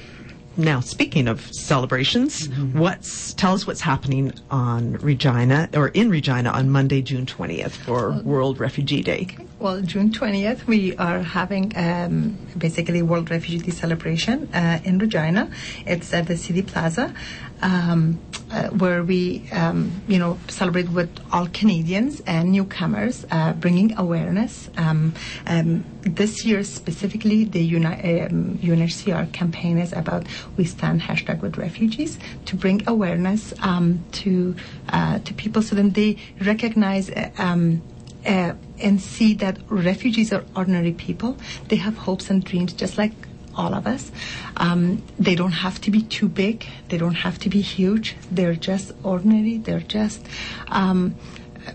now, 0.56 0.80
speaking 0.80 1.28
of 1.28 1.40
celebrations, 1.52 2.48
Mm-hmm. 2.48 2.78
what's 2.78 3.34
tell 3.34 3.54
us 3.54 3.66
what's 3.66 3.80
happening 3.80 4.32
on 4.50 4.94
Regina 4.94 5.68
or 5.74 5.88
in 5.88 6.10
Regina 6.10 6.50
on 6.50 6.70
Monday, 6.70 7.02
June 7.02 7.26
twentieth 7.26 7.74
for 7.76 8.10
World 8.24 8.60
Refugee 8.60 9.02
Day. 9.02 9.28
Well, 9.58 9.80
June 9.80 10.10
20th, 10.10 10.66
we 10.66 10.96
are 10.96 11.20
having 11.22 11.72
um, 11.76 12.36
basically 12.58 13.00
World 13.00 13.30
Refugee 13.30 13.58
Day 13.58 13.70
celebration 13.70 14.48
uh, 14.52 14.80
in 14.84 14.98
Regina. 14.98 15.48
It's 15.86 16.12
at 16.12 16.26
the 16.26 16.36
City 16.36 16.62
Plaza, 16.62 17.14
um, 17.62 18.18
uh, 18.52 18.68
where 18.68 19.02
we, 19.02 19.48
um, 19.50 19.90
you 20.06 20.18
know, 20.18 20.38
celebrate 20.48 20.88
with 20.90 21.10
all 21.32 21.46
Canadians 21.48 22.20
and 22.26 22.52
newcomers, 22.52 23.24
uh, 23.30 23.52
bringing 23.54 23.96
awareness. 23.98 24.68
Um, 24.76 25.14
um, 25.46 25.84
this 26.02 26.44
year 26.44 26.62
specifically, 26.62 27.44
the 27.44 27.62
Uni- 27.62 28.20
um, 28.20 28.58
UNHCR 28.62 29.32
campaign 29.32 29.78
is 29.78 29.92
about 29.92 30.26
"We 30.56 30.64
Stand" 30.64 31.00
hashtag 31.02 31.40
with 31.40 31.56
refugees 31.56 32.18
to 32.46 32.56
bring 32.56 32.82
awareness 32.86 33.54
um, 33.60 34.04
to 34.12 34.54
uh, 34.90 35.18
to 35.20 35.34
people 35.34 35.62
so 35.62 35.74
that 35.76 35.94
they 35.94 36.18
recognize. 36.40 37.10
Uh, 37.10 37.30
um, 37.38 37.82
uh, 38.24 38.54
and 38.78 39.00
see 39.00 39.34
that 39.34 39.58
refugees 39.68 40.32
are 40.32 40.44
ordinary 40.54 40.92
people. 40.92 41.36
They 41.66 41.76
have 41.76 41.96
hopes 41.96 42.30
and 42.30 42.44
dreams 42.44 42.72
just 42.72 42.96
like 42.96 43.12
all 43.56 43.74
of 43.74 43.86
us. 43.86 44.10
Um, 44.56 45.02
they 45.18 45.34
don't 45.34 45.52
have 45.52 45.80
to 45.82 45.90
be 45.90 46.02
too 46.02 46.28
big. 46.28 46.66
They 46.88 46.98
don't 46.98 47.14
have 47.14 47.38
to 47.40 47.48
be 47.48 47.60
huge. 47.60 48.16
They're 48.30 48.54
just 48.54 48.92
ordinary. 49.02 49.58
They're 49.58 49.80
just 49.80 50.24
um, 50.68 51.14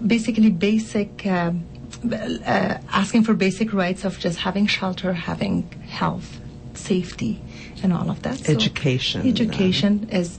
basically 0.06 0.50
basic. 0.50 1.26
um 1.26 1.66
uh, 2.04 2.78
asking 2.92 3.24
for 3.24 3.34
basic 3.34 3.74
rights 3.74 4.06
of 4.06 4.20
just 4.20 4.38
having 4.38 4.68
shelter, 4.68 5.14
having 5.14 5.64
health, 5.90 6.40
safety, 6.74 7.42
and 7.82 7.92
all 7.92 8.10
of 8.10 8.22
that. 8.22 8.38
So 8.38 8.54
Education, 8.54 9.28
Education 9.28 10.08
is 10.12 10.38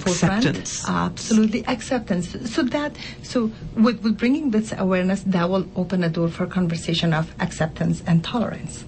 forefront. 0.00 0.44
Acceptance. 0.46 0.88
Absolutely, 0.88 1.66
acceptance. 1.66 2.50
So 2.50 2.62
that, 2.62 2.96
so 3.22 3.50
with, 3.74 4.02
with 4.02 4.16
bringing 4.16 4.50
this 4.50 4.72
awareness, 4.76 5.22
that 5.26 5.48
will 5.50 5.66
open 5.76 6.04
a 6.04 6.08
door 6.08 6.28
for 6.28 6.46
conversation 6.46 7.12
of 7.12 7.34
acceptance 7.40 8.02
and 8.06 8.22
tolerance. 8.22 8.84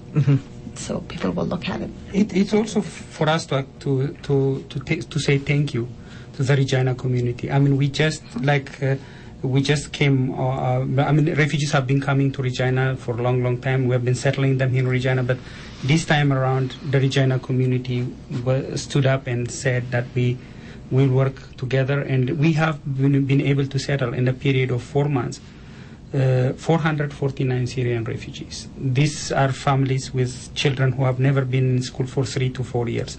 So 0.77 1.01
people 1.01 1.31
will 1.31 1.47
look 1.47 1.69
at 1.69 1.81
it. 1.81 1.91
It, 2.13 2.37
it's 2.37 2.53
also 2.53 2.81
for 2.81 3.29
us 3.29 3.47
to 3.47 3.65
to 3.81 4.09
to 4.23 4.65
to, 4.69 4.79
ta- 4.81 5.07
to 5.09 5.19
say 5.19 5.39
thank 5.39 5.75
you 5.75 5.89
to 6.35 6.43
the 6.43 6.57
Regina 6.57 6.95
community. 6.95 7.51
I 7.51 7.59
mean, 7.59 7.77
we 7.77 7.89
just 7.89 8.23
like 8.43 8.83
uh, 8.83 8.97
we 9.43 9.63
just 9.63 9.93
came. 9.93 10.33
Uh, 10.35 10.81
uh, 10.81 11.05
I 11.07 11.13
mean, 11.13 11.33
refugees 11.35 11.73
have 11.73 11.87
been 11.87 12.01
coming 12.01 12.33
to 12.33 12.43
Regina 12.43 12.97
for 12.97 13.19
a 13.19 13.23
long, 13.23 13.43
long 13.43 13.59
time. 13.61 13.87
We 13.87 13.93
have 13.93 14.05
been 14.05 14.15
settling 14.15 14.59
them 14.59 14.75
in 14.75 14.89
Regina, 14.89 15.23
but 15.23 15.39
this 15.85 16.05
time 16.05 16.33
around, 16.33 16.73
the 16.91 16.99
Regina 16.99 17.39
community 17.39 18.07
stood 18.77 19.07
up 19.07 19.27
and 19.27 19.51
said 19.51 19.91
that 19.91 20.07
we 20.15 20.39
will 20.91 21.09
work 21.09 21.57
together, 21.57 22.01
and 22.01 22.39
we 22.39 22.53
have 22.55 22.79
been, 22.97 23.25
been 23.27 23.41
able 23.41 23.67
to 23.67 23.79
settle 23.79 24.13
in 24.13 24.29
a 24.29 24.33
period 24.33 24.71
of 24.71 24.83
four 24.83 25.09
months 25.09 25.41
uh, 26.15 26.53
449 26.53 27.67
Syrian 27.67 28.05
refugees. 28.05 28.69
These 28.79 29.33
are 29.33 29.51
families 29.53 30.15
with 30.15 30.55
children 30.55 30.93
who 30.93 31.05
have 31.05 31.19
never 31.19 31.45
been 31.45 31.77
in 31.77 31.83
school 31.83 32.07
for 32.07 32.25
three 32.25 32.51
to 32.51 32.63
four 32.63 32.89
years. 32.89 33.19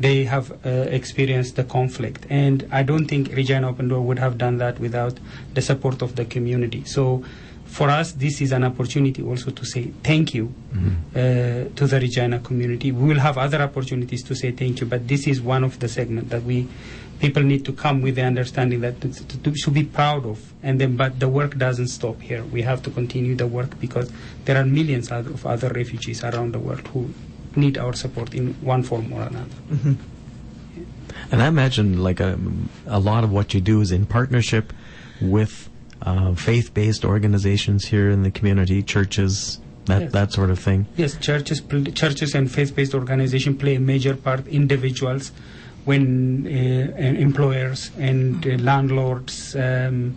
They 0.00 0.24
have 0.24 0.50
uh, 0.66 0.68
experienced 0.90 1.56
the 1.56 1.64
conflict, 1.64 2.26
and 2.28 2.66
I 2.72 2.82
don't 2.82 3.06
think 3.06 3.32
Regina 3.32 3.68
Open 3.68 3.88
Door 3.88 4.00
would 4.02 4.18
have 4.18 4.38
done 4.38 4.58
that 4.58 4.80
without 4.80 5.20
the 5.54 5.62
support 5.62 6.02
of 6.02 6.16
the 6.16 6.24
community. 6.24 6.82
So, 6.84 7.24
for 7.72 7.88
us, 7.88 8.12
this 8.12 8.42
is 8.42 8.52
an 8.52 8.64
opportunity 8.64 9.22
also 9.22 9.50
to 9.50 9.64
say 9.64 9.84
thank 10.04 10.34
you 10.34 10.52
mm-hmm. 10.74 10.88
uh, 11.16 11.74
to 11.74 11.86
the 11.86 11.98
Regina 11.98 12.38
community. 12.40 12.92
We 12.92 13.08
will 13.08 13.20
have 13.20 13.38
other 13.38 13.62
opportunities 13.62 14.22
to 14.24 14.34
say 14.34 14.52
thank 14.52 14.80
you, 14.80 14.86
but 14.86 15.08
this 15.08 15.26
is 15.26 15.40
one 15.40 15.64
of 15.64 15.78
the 15.78 15.88
segments 15.88 16.28
that 16.30 16.42
we 16.42 16.68
people 17.18 17.42
need 17.42 17.64
to 17.64 17.72
come 17.72 18.02
with 18.02 18.16
the 18.16 18.22
understanding 18.22 18.80
that 18.80 19.00
to, 19.00 19.08
to, 19.08 19.38
to 19.38 19.56
should 19.56 19.72
be 19.72 19.84
proud 19.84 20.26
of. 20.26 20.52
And 20.62 20.78
then 20.78 20.96
but 20.96 21.18
the 21.18 21.28
work 21.28 21.56
doesn't 21.56 21.88
stop 21.88 22.20
here. 22.20 22.44
We 22.44 22.60
have 22.60 22.82
to 22.82 22.90
continue 22.90 23.34
the 23.34 23.46
work 23.46 23.80
because 23.80 24.12
there 24.44 24.60
are 24.60 24.66
millions 24.66 25.10
of 25.10 25.46
other 25.46 25.70
refugees 25.70 26.22
around 26.22 26.52
the 26.52 26.58
world 26.58 26.86
who 26.88 27.08
need 27.56 27.78
our 27.78 27.94
support 27.94 28.34
in 28.34 28.52
one 28.60 28.82
form 28.82 29.10
or 29.14 29.22
another. 29.22 29.56
Mm-hmm. 29.70 29.92
And 31.30 31.42
I 31.42 31.46
imagine 31.46 32.02
like 32.02 32.20
a, 32.20 32.38
a 32.86 33.00
lot 33.00 33.24
of 33.24 33.32
what 33.32 33.54
you 33.54 33.62
do 33.62 33.80
is 33.80 33.92
in 33.92 34.04
partnership 34.04 34.74
with 35.22 35.70
uh, 36.04 36.34
faith-based 36.34 37.04
organizations 37.04 37.84
here 37.86 38.10
in 38.10 38.22
the 38.22 38.30
community, 38.30 38.82
churches, 38.82 39.60
that 39.86 40.02
Yes. 40.02 40.12
that 40.12 40.32
sort 40.32 40.50
of 40.50 40.58
thing. 40.60 40.86
yes 40.96 41.16
churches 41.18 41.60
pl- 41.60 41.84
churches 42.02 42.34
and 42.36 42.48
faith-based 42.50 42.94
organizations 42.94 43.56
play 43.58 43.74
a 43.74 43.80
major 43.80 44.14
part 44.14 44.46
individuals 44.46 45.32
when 45.84 46.46
uh, 46.46 46.50
and 47.04 47.16
employers 47.18 47.90
and 47.98 48.46
uh, 48.46 48.50
landlords 48.58 49.56
um, 49.56 50.14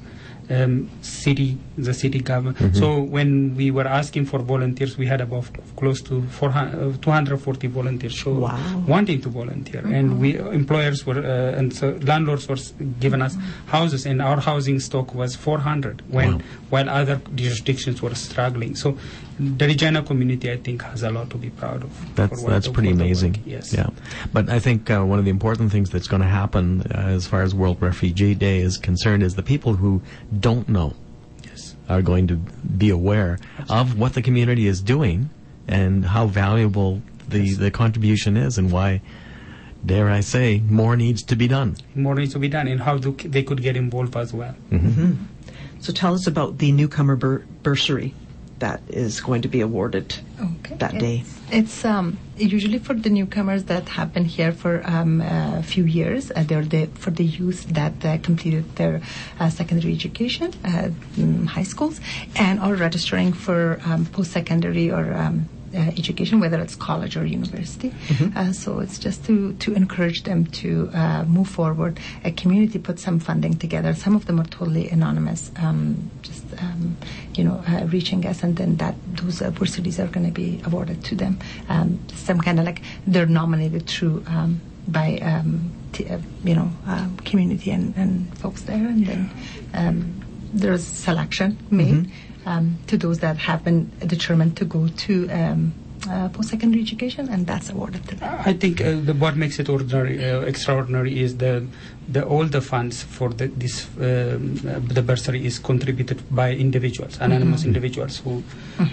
um, 0.50 0.90
city 1.02 1.58
the 1.78 1.94
city 1.94 2.20
government. 2.20 2.76
So 2.76 3.00
when 3.02 3.56
we 3.56 3.72
were 3.72 3.88
asking 3.88 4.26
for 4.26 4.40
volunteers 4.40 4.98
we 4.98 5.06
had 5.08 5.22
about 5.22 5.46
close 5.76 6.02
to 6.04 6.22
400, 6.24 6.96
uh, 6.96 6.98
240 7.02 7.68
volunteers. 7.68 8.14
Show 8.14 8.34
Wow. 8.34 8.84
wanting 8.88 9.22
to 9.22 9.30
volunteer. 9.30 9.82
And 9.86 10.20
we 10.20 10.38
employers 10.38 11.06
were 11.06 11.20
uh, 11.20 11.58
and 11.60 11.74
so 11.74 11.98
landlords 12.02 12.48
were 12.48 12.56
s- 12.56 12.74
giving 13.00 13.22
us 13.22 13.36
houses 13.68 14.06
and 14.06 14.22
our 14.22 14.40
housing 14.40 14.80
stock 14.80 15.14
was 15.16 15.36
400 15.36 16.02
when 16.10 16.34
Wow. 16.34 16.42
while 16.70 16.90
other 16.90 17.20
jurisdictions 17.36 18.02
were 18.02 18.16
struggling. 18.16 18.76
So 18.76 18.98
the 19.40 19.68
Regina 19.68 20.02
community 20.02 20.52
I 20.52 20.58
think 20.58 20.82
has 20.84 21.04
a 21.04 21.10
lot 21.12 21.30
to 21.32 21.38
be 21.38 21.50
proud 21.50 21.84
of. 21.84 22.16
That's 22.16 22.42
for 22.42 22.50
that's 22.50 22.68
pretty 22.68 22.90
for 22.90 22.96
work. 22.96 23.02
amazing. 23.02 23.44
yes. 23.46 23.74
Yeah, 23.74 23.90
but 24.32 24.50
I 24.50 24.60
think 24.60 24.90
uh, 24.90 25.04
one 25.04 25.20
of 25.20 25.26
the 25.26 25.32
important 25.32 25.72
things 25.72 25.90
that's 25.90 26.08
going 26.08 26.22
to 26.22 26.28
happen 26.28 26.82
uh, 26.84 27.08
as 27.10 27.28
far 27.28 27.42
as 27.42 27.54
World 27.54 27.82
Refugee 27.82 28.34
Day 28.34 28.60
is 28.60 28.78
concerned 28.78 29.24
is 29.24 29.36
the 29.36 29.44
people 29.44 29.74
who 29.74 30.02
don't 30.40 30.70
know 30.70 30.94
yes. 31.44 31.76
are 31.90 32.02
going 32.02 32.28
to 32.28 32.36
be 32.36 32.90
aware 32.90 33.40
of 33.70 34.00
what 34.00 34.14
the 34.14 34.22
community 34.22 34.68
is 34.68 34.82
doing 34.82 35.30
and 35.68 36.06
how 36.06 36.28
valuable 36.28 37.02
the 37.28 37.56
the 37.56 37.72
contribution 37.72 38.38
is 38.38 38.58
and 38.58 38.72
why, 38.72 39.02
dare 39.86 40.10
I 40.10 40.22
say, 40.22 40.60
more 40.60 40.96
needs 40.96 41.24
to 41.24 41.36
be 41.36 41.48
done. 41.48 41.76
more 41.96 42.16
needs 42.16 42.34
to 42.34 42.40
be 42.40 42.48
done 42.48 42.68
and 42.68 42.80
how 42.82 42.98
do, 42.98 43.12
they 43.12 43.44
could 43.44 43.62
get 43.62 43.76
involved 43.76 44.16
as 44.16 44.34
well. 44.34 44.56
So 45.80 45.92
tell 45.94 46.14
us 46.14 46.26
about 46.26 46.58
the 46.60 46.72
newcomer 46.72 47.16
bur- 47.16 47.44
bursary 47.62 48.14
that 48.60 48.82
is 48.88 49.20
going 49.22 49.42
to 49.42 49.48
be 49.48 49.62
awarded 49.62 50.16
Okay. 50.40 50.76
that 50.78 50.98
day. 50.98 51.24
It's 51.52 51.86
um, 51.86 52.18
usually 52.38 52.80
for 52.80 52.94
the 52.94 53.10
newcomers 53.10 53.66
that 53.66 53.90
have 53.90 54.14
been 54.14 54.26
here 54.26 54.52
for 54.52 54.82
um, 54.86 55.22
a 55.22 55.64
few 55.64 55.86
years. 55.86 56.32
Uh, 56.36 56.44
they're 56.44 56.66
the, 56.66 56.88
for 56.96 57.12
the 57.12 57.24
youth 57.24 57.68
that 57.70 58.04
uh, 58.04 58.18
completed 58.20 58.76
their 58.76 59.02
uh, 59.40 59.50
secondary 59.50 59.94
education, 59.94 60.54
uh, 60.64 60.90
mm, 61.16 61.46
high 61.48 61.64
schools, 61.64 62.00
and 62.36 62.60
are 62.60 62.76
registering 62.76 63.34
for 63.34 63.80
um, 63.86 64.06
post-secondary 64.08 64.92
or 64.92 65.14
um, 65.14 65.48
education, 65.76 66.40
whether 66.40 66.60
it's 66.62 66.76
college 66.76 67.18
or 67.18 67.26
university. 67.26 67.94
Uh, 68.36 68.52
so 68.52 68.80
it's 68.80 68.98
just 69.00 69.26
to, 69.26 69.54
to 69.54 69.74
encourage 69.74 70.24
them 70.24 70.46
to 70.48 70.90
uh, 70.94 71.24
move 71.26 71.48
forward. 71.48 72.00
A 72.24 72.32
community 72.32 72.80
put 72.80 73.00
some 73.00 73.20
funding 73.20 73.58
together. 73.58 73.94
Some 73.94 74.16
of 74.16 74.26
them 74.26 74.40
are 74.40 74.46
totally 74.46 74.90
anonymous, 74.90 75.52
um, 75.58 76.10
just 76.22 76.44
um, 76.60 76.98
you 77.34 77.44
know, 77.44 77.64
uh, 77.68 77.86
reaching 77.88 78.26
us, 78.26 78.44
and 78.44 78.56
then 78.58 78.78
that 78.78 78.96
those 79.16 79.42
uh, 79.42 79.52
bursaries 79.52 80.00
are 80.00 80.08
going 80.08 80.26
to 80.26 80.32
be 80.32 80.62
awarded 80.66 81.04
to 81.06 81.16
them. 81.16 81.40
Um, 81.70 82.00
some 82.14 82.40
kind 82.40 82.60
of 82.60 82.66
like 82.66 82.82
they're 83.08 83.26
nominated 83.26 83.88
through 83.88 84.24
um, 84.28 84.62
by 84.88 85.18
um, 85.18 85.72
t- 85.94 86.08
uh, 86.08 86.20
you 86.44 86.56
know 86.56 86.72
community 87.26 87.72
and, 87.72 87.96
and 87.98 88.38
folks 88.38 88.64
there, 88.64 88.76
and 88.88 89.06
then 89.06 89.32
um, 89.74 90.22
there's 90.54 90.86
selection 90.86 91.58
made 91.70 92.10
um, 92.46 92.78
to 92.88 92.98
those 92.98 93.20
that 93.20 93.38
have 93.38 93.64
been 93.64 93.92
determined 94.06 94.56
to 94.58 94.66
go 94.66 94.88
to 94.88 95.30
um, 95.30 95.74
uh, 96.10 96.30
post-secondary 96.30 96.84
education, 96.84 97.28
and 97.30 97.48
that's 97.48 97.70
awarded 97.70 98.08
to 98.08 98.16
them. 98.16 98.42
I 98.46 98.54
think 98.54 98.80
uh, 98.82 99.00
the, 99.02 99.14
what 99.14 99.36
makes 99.36 99.60
it 99.60 99.70
ordinary, 99.70 100.24
uh, 100.24 100.42
extraordinary 100.42 101.20
is 101.20 101.38
the, 101.38 101.66
the 102.08 102.24
all 102.24 102.46
the 102.46 102.62
funds 102.62 103.02
for 103.02 103.30
the, 103.30 103.48
this 103.48 103.88
um, 103.98 104.60
uh, 104.68 104.80
the 104.94 105.02
bursary 105.02 105.46
is 105.46 105.58
contributed 105.58 106.22
by 106.30 106.52
individuals, 106.52 107.18
anonymous 107.20 107.66
individuals 107.66 108.20
who 108.20 108.44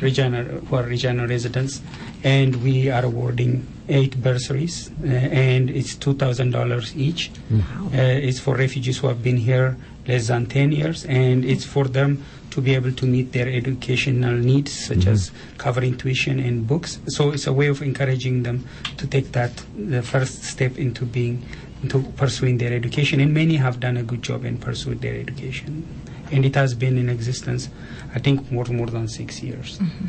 Regina 0.00 0.44
who 0.44 0.76
are 0.76 0.84
Regina 0.84 1.26
residents, 1.26 1.82
and 2.24 2.62
we 2.62 2.88
are 2.88 3.04
awarding 3.04 3.66
eight 3.88 4.22
bursaries, 4.22 4.90
uh, 5.04 5.08
and 5.08 5.68
it's 5.68 5.94
two 5.96 6.14
thousand 6.14 6.52
dollars 6.52 6.96
each. 6.96 7.30
Uh, 7.52 7.98
it's 7.98 8.38
for 8.40 8.56
refugees 8.56 8.98
who 8.98 9.08
have 9.08 9.22
been 9.22 9.36
here 9.36 9.76
less 10.06 10.28
than 10.28 10.46
ten 10.46 10.72
years, 10.72 11.04
and 11.04 11.44
it's 11.44 11.66
for 11.66 11.84
them 11.84 12.24
to 12.52 12.60
be 12.60 12.74
able 12.74 12.92
to 12.92 13.06
meet 13.06 13.32
their 13.32 13.48
educational 13.48 14.34
needs, 14.34 14.72
such 14.72 14.98
mm-hmm. 14.98 15.10
as 15.10 15.30
covering 15.56 15.96
tuition 15.96 16.38
and 16.38 16.66
books. 16.66 17.00
So 17.08 17.32
it's 17.32 17.46
a 17.46 17.52
way 17.52 17.68
of 17.68 17.80
encouraging 17.82 18.42
them 18.42 18.66
to 18.98 19.06
take 19.06 19.32
that 19.32 19.62
the 19.76 20.02
first 20.02 20.44
step 20.44 20.78
into 20.78 21.04
being 21.04 21.44
into 21.82 22.02
pursuing 22.16 22.58
their 22.58 22.72
education. 22.72 23.20
And 23.20 23.34
many 23.34 23.56
have 23.56 23.80
done 23.80 23.96
a 23.96 24.02
good 24.02 24.22
job 24.22 24.44
in 24.44 24.58
pursuing 24.58 24.98
their 24.98 25.14
education, 25.14 25.84
and 26.30 26.44
it 26.44 26.54
has 26.54 26.74
been 26.74 26.98
in 26.98 27.08
existence, 27.08 27.70
I 28.14 28.18
think, 28.18 28.52
more 28.52 28.66
more 28.66 28.86
than 28.86 29.08
six 29.08 29.42
years. 29.42 29.78
Mm-hmm. 29.78 30.06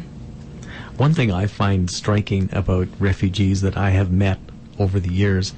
One 0.97 1.13
thing 1.13 1.31
I 1.31 1.47
find 1.47 1.89
striking 1.89 2.49
about 2.51 2.87
refugees 2.99 3.61
that 3.61 3.75
I 3.77 3.91
have 3.91 4.11
met 4.11 4.37
over 4.77 4.99
the 4.99 5.11
years, 5.11 5.53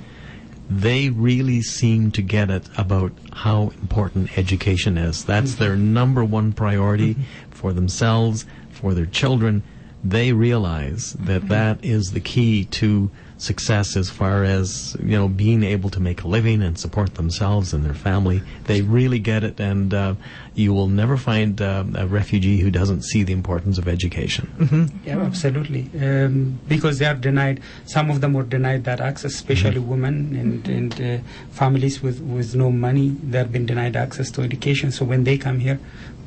they 0.70 1.10
really 1.10 1.62
seem 1.62 2.12
to 2.12 2.22
get 2.22 2.50
it 2.50 2.68
about 2.78 3.12
how 3.32 3.70
important 3.82 4.38
education 4.38 4.98
is. 4.98 5.26
That's 5.26 5.54
mm-hmm. 5.54 5.64
their 5.64 5.76
number 5.76 6.24
one 6.24 6.54
priority 6.54 7.14
mm-hmm. 7.14 7.52
for 7.52 7.74
themselves, 7.74 8.46
for 8.72 8.94
their 8.94 9.06
children. 9.06 9.64
They 10.04 10.34
realize 10.34 11.14
that 11.14 11.42
mm-hmm. 11.42 11.48
that 11.50 11.84
is 11.84 12.12
the 12.12 12.20
key 12.20 12.66
to 12.66 13.12
success 13.38 13.98
as 13.98 14.10
far 14.10 14.44
as 14.44 14.96
you 15.00 15.18
know 15.18 15.28
being 15.28 15.64
able 15.64 15.90
to 15.90 16.00
make 16.00 16.24
a 16.24 16.28
living 16.28 16.62
and 16.62 16.78
support 16.78 17.16
themselves 17.16 17.74
and 17.74 17.84
their 17.84 17.94
family. 17.94 18.42
They 18.66 18.82
really 18.82 19.20
get 19.20 19.44
it, 19.44 19.60
and 19.60 19.94
uh, 19.94 20.16
you 20.54 20.74
will 20.74 20.88
never 20.88 21.18
find 21.18 21.62
uh, 21.62 21.84
a 21.96 22.08
refugee 22.08 22.60
who 22.60 22.72
doesn't 22.72 23.04
see 23.04 23.24
the 23.24 23.34
importance 23.34 23.78
of 23.78 23.88
education. 23.88 24.92
Yeah, 25.06 25.20
absolutely. 25.20 25.90
Um, 26.02 26.60
because 26.68 27.00
they 27.00 27.06
are 27.06 27.16
denied, 27.16 27.62
some 27.86 28.10
of 28.10 28.22
them 28.22 28.34
were 28.34 28.44
denied 28.44 28.84
that 28.86 29.00
access, 29.02 29.34
especially 29.34 29.80
women 29.80 30.36
and, 30.36 30.68
and 30.68 31.02
uh, 31.02 31.24
families 31.52 32.02
with, 32.02 32.22
with 32.22 32.56
no 32.56 32.72
money. 32.72 33.10
They 33.10 33.38
have 33.38 33.52
been 33.52 33.66
denied 33.66 33.96
access 33.96 34.32
to 34.32 34.42
education. 34.42 34.92
So 34.92 35.06
when 35.06 35.24
they 35.24 35.38
come 35.38 35.60
here, 35.60 35.80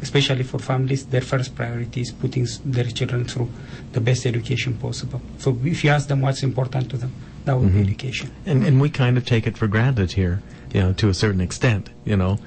especially 0.02 0.42
for 0.44 0.58
families, 0.58 1.06
their 1.06 1.20
first 1.20 1.54
priority 1.54 2.00
is 2.02 2.12
putting 2.12 2.46
their 2.64 2.84
children 2.84 3.24
through 3.24 3.50
the 3.92 4.00
best 4.00 4.26
education 4.26 4.74
possible. 4.74 5.20
So 5.38 5.58
if 5.64 5.82
you 5.84 5.90
ask 5.90 6.08
them 6.08 6.20
what's 6.20 6.42
important 6.42 6.90
to 6.90 6.96
them, 6.96 7.12
that 7.44 7.56
would 7.58 7.72
be 7.72 7.80
education. 7.80 8.30
And, 8.46 8.64
and 8.64 8.80
we 8.80 8.90
kind 8.90 9.16
of 9.16 9.24
take 9.24 9.46
it 9.46 9.56
for 9.58 9.66
granted 9.66 10.12
here, 10.12 10.42
you 10.72 10.80
know, 10.80 10.92
to 10.94 11.08
a 11.08 11.14
certain 11.14 11.40
extent, 11.40 11.90
you 12.04 12.16
know. 12.16 12.38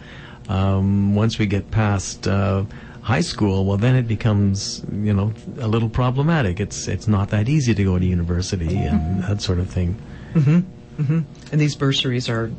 Um, 0.50 1.16
once 1.16 1.38
we 1.40 1.46
get 1.46 1.72
past 1.72 2.28
uh, 2.28 2.64
high 3.02 3.22
school, 3.22 3.66
well, 3.66 3.78
then 3.78 3.96
it 3.96 4.08
becomes 4.08 4.84
you 4.92 5.14
know 5.14 5.34
a 5.60 5.68
little 5.68 5.90
problematic. 5.90 6.60
It's 6.60 6.88
it's 6.88 7.08
not 7.08 7.30
that 7.30 7.48
easy 7.48 7.74
to 7.74 7.84
go 7.84 7.98
to 7.98 8.06
university 8.06 8.76
and 8.78 9.24
that 9.24 9.42
sort 9.42 9.60
of 9.60 9.70
thing. 9.70 9.96
And 10.36 11.60
these 11.62 11.76
bursaries 11.76 12.30
are 12.30 12.52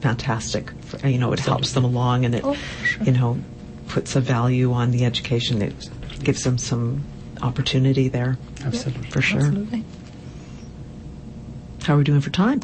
fantastic. 0.00 0.70
For, 0.84 1.06
you 1.06 1.18
know, 1.18 1.32
it 1.32 1.40
helps 1.40 1.72
them 1.72 1.84
along, 1.84 2.24
and 2.24 2.34
it, 2.34 2.44
Oh, 2.44 2.54
sure. 2.84 3.04
you 3.04 3.12
know, 3.12 3.38
puts 3.90 4.16
a 4.16 4.20
value 4.20 4.72
on 4.72 4.90
the 4.92 5.04
education. 5.04 5.60
It 5.62 5.90
gives 6.22 6.42
them 6.44 6.58
some 6.58 7.02
opportunity 7.42 8.08
there, 8.08 8.38
Absolutely. 8.64 9.10
for 9.10 9.20
sure. 9.20 9.40
Absolutely. 9.40 9.84
How 11.82 11.94
are 11.94 11.98
we 11.98 12.04
doing 12.04 12.20
for 12.20 12.30
time? 12.30 12.60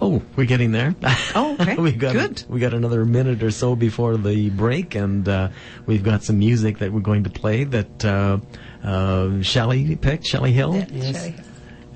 Oh, 0.00 0.22
we're 0.36 0.44
getting 0.44 0.70
there. 0.72 0.94
Oh, 1.34 1.56
okay. 1.60 1.74
we 1.78 1.92
got 1.92 2.12
Good. 2.12 2.44
We 2.48 2.60
got 2.60 2.72
another 2.74 3.04
minute 3.04 3.42
or 3.42 3.50
so 3.50 3.74
before 3.74 4.16
the 4.16 4.50
break, 4.50 4.94
and 4.94 5.28
uh, 5.28 5.48
we've 5.86 6.04
got 6.04 6.22
some 6.22 6.38
music 6.38 6.78
that 6.78 6.92
we're 6.92 7.00
going 7.00 7.24
to 7.24 7.30
play 7.30 7.64
that 7.64 8.04
uh, 8.04 8.38
uh, 8.84 9.42
Shelley 9.42 9.96
picked, 9.96 10.26
Shelley 10.26 10.52
Hill, 10.52 10.74
Yes. 10.92 11.16
Sherry. 11.20 11.34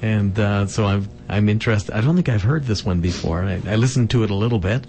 and 0.01 0.39
uh, 0.39 0.67
so 0.67 0.85
I'm 0.87 1.09
I'm 1.29 1.49
interested. 1.49 1.95
I 1.95 2.01
don't 2.01 2.17
think 2.17 2.29
I've 2.29 2.43
heard 2.43 2.65
this 2.65 2.85
one 2.85 3.01
before. 3.01 3.45
I, 3.45 3.61
I 3.67 3.77
listened 3.77 4.11
to 4.11 4.25
it 4.25 4.31
a 4.31 4.35
little 4.35 4.59
bit, 4.59 4.85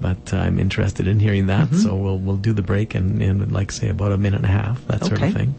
but 0.00 0.32
I'm 0.32 0.58
interested 0.58 1.06
in 1.06 1.20
hearing 1.20 1.46
that. 1.46 1.68
Mm-hmm. 1.68 1.78
So 1.78 1.96
we'll 1.96 2.18
we'll 2.18 2.36
do 2.36 2.52
the 2.52 2.62
break 2.62 2.94
in, 2.94 3.20
in 3.20 3.50
like 3.52 3.72
say 3.72 3.88
about 3.88 4.12
a 4.12 4.18
minute 4.18 4.38
and 4.38 4.46
a 4.46 4.48
half, 4.48 4.86
that 4.86 5.04
sort 5.04 5.22
of 5.22 5.32
thing. 5.32 5.54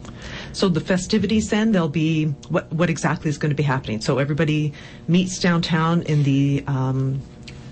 So 0.52 0.68
the 0.68 0.80
festivities 0.80 1.50
then 1.50 1.72
they'll 1.72 1.88
be 1.88 2.26
what 2.48 2.72
what 2.72 2.90
exactly 2.90 3.28
is 3.28 3.38
going 3.38 3.50
to 3.50 3.56
be 3.56 3.62
happening? 3.62 4.00
So 4.00 4.18
everybody 4.18 4.72
meets 5.08 5.38
downtown 5.38 6.02
in 6.02 6.22
the 6.24 6.64
um, 6.66 7.20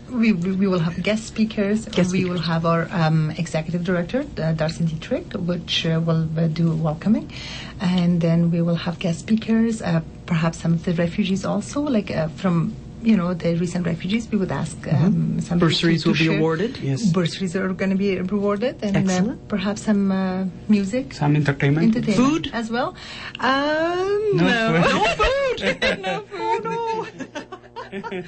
We, 0.08 0.32
we 0.32 0.56
we 0.56 0.66
will 0.66 0.80
have 0.80 0.96
guest 1.04 1.28
speakers. 1.28 1.84
Guest 1.84 2.16
we 2.16 2.24
speakers. 2.24 2.30
will 2.30 2.44
have 2.48 2.64
our 2.64 2.88
um, 2.88 3.28
executive 3.36 3.84
director, 3.84 4.24
uh, 4.40 4.56
Darcy 4.56 4.88
Dietrich, 4.88 5.28
which 5.36 5.84
uh, 5.84 6.00
will 6.00 6.24
uh, 6.32 6.48
do 6.48 6.72
welcoming. 6.72 7.28
And 7.76 8.16
then 8.16 8.48
we 8.50 8.64
will 8.64 8.80
have 8.88 8.96
guest 8.98 9.20
speakers, 9.20 9.82
uh, 9.84 10.00
perhaps 10.24 10.64
some 10.64 10.72
of 10.72 10.88
the 10.88 10.96
refugees 10.96 11.44
also, 11.44 11.84
like 11.84 12.08
uh, 12.10 12.32
from, 12.40 12.72
you 13.02 13.16
know, 13.16 13.34
the 13.34 13.54
recent 13.56 13.86
refugees. 13.86 14.28
We 14.30 14.38
would 14.38 14.52
ask 14.52 14.76
um, 14.92 15.40
some 15.40 15.58
Mm-hmm. 15.58 15.58
bursaries 15.58 16.02
to 16.02 16.10
will 16.10 16.16
be 16.18 16.36
awarded. 16.36 16.78
Yes. 16.78 17.04
Bursaries 17.12 17.54
are 17.56 17.68
going 17.72 17.90
to 17.90 17.96
be 17.96 18.18
rewarded. 18.20 18.78
And 18.82 19.10
uh, 19.10 19.34
perhaps 19.48 19.82
some 19.82 20.10
uh, 20.12 20.44
music. 20.68 21.14
Some 21.14 21.36
entertainment. 21.36 21.96
Entertainment 21.96 22.46
Food? 22.46 22.50
as 22.52 22.70
well. 22.70 22.94
Um, 23.40 24.20
No 24.34 24.44
no, 24.44 24.82
food. 24.82 25.60
no 25.62 25.80
food. 25.80 25.98
no 26.02 26.20
food. 26.22 26.64
No. 26.64 27.58
We're, 27.92 28.24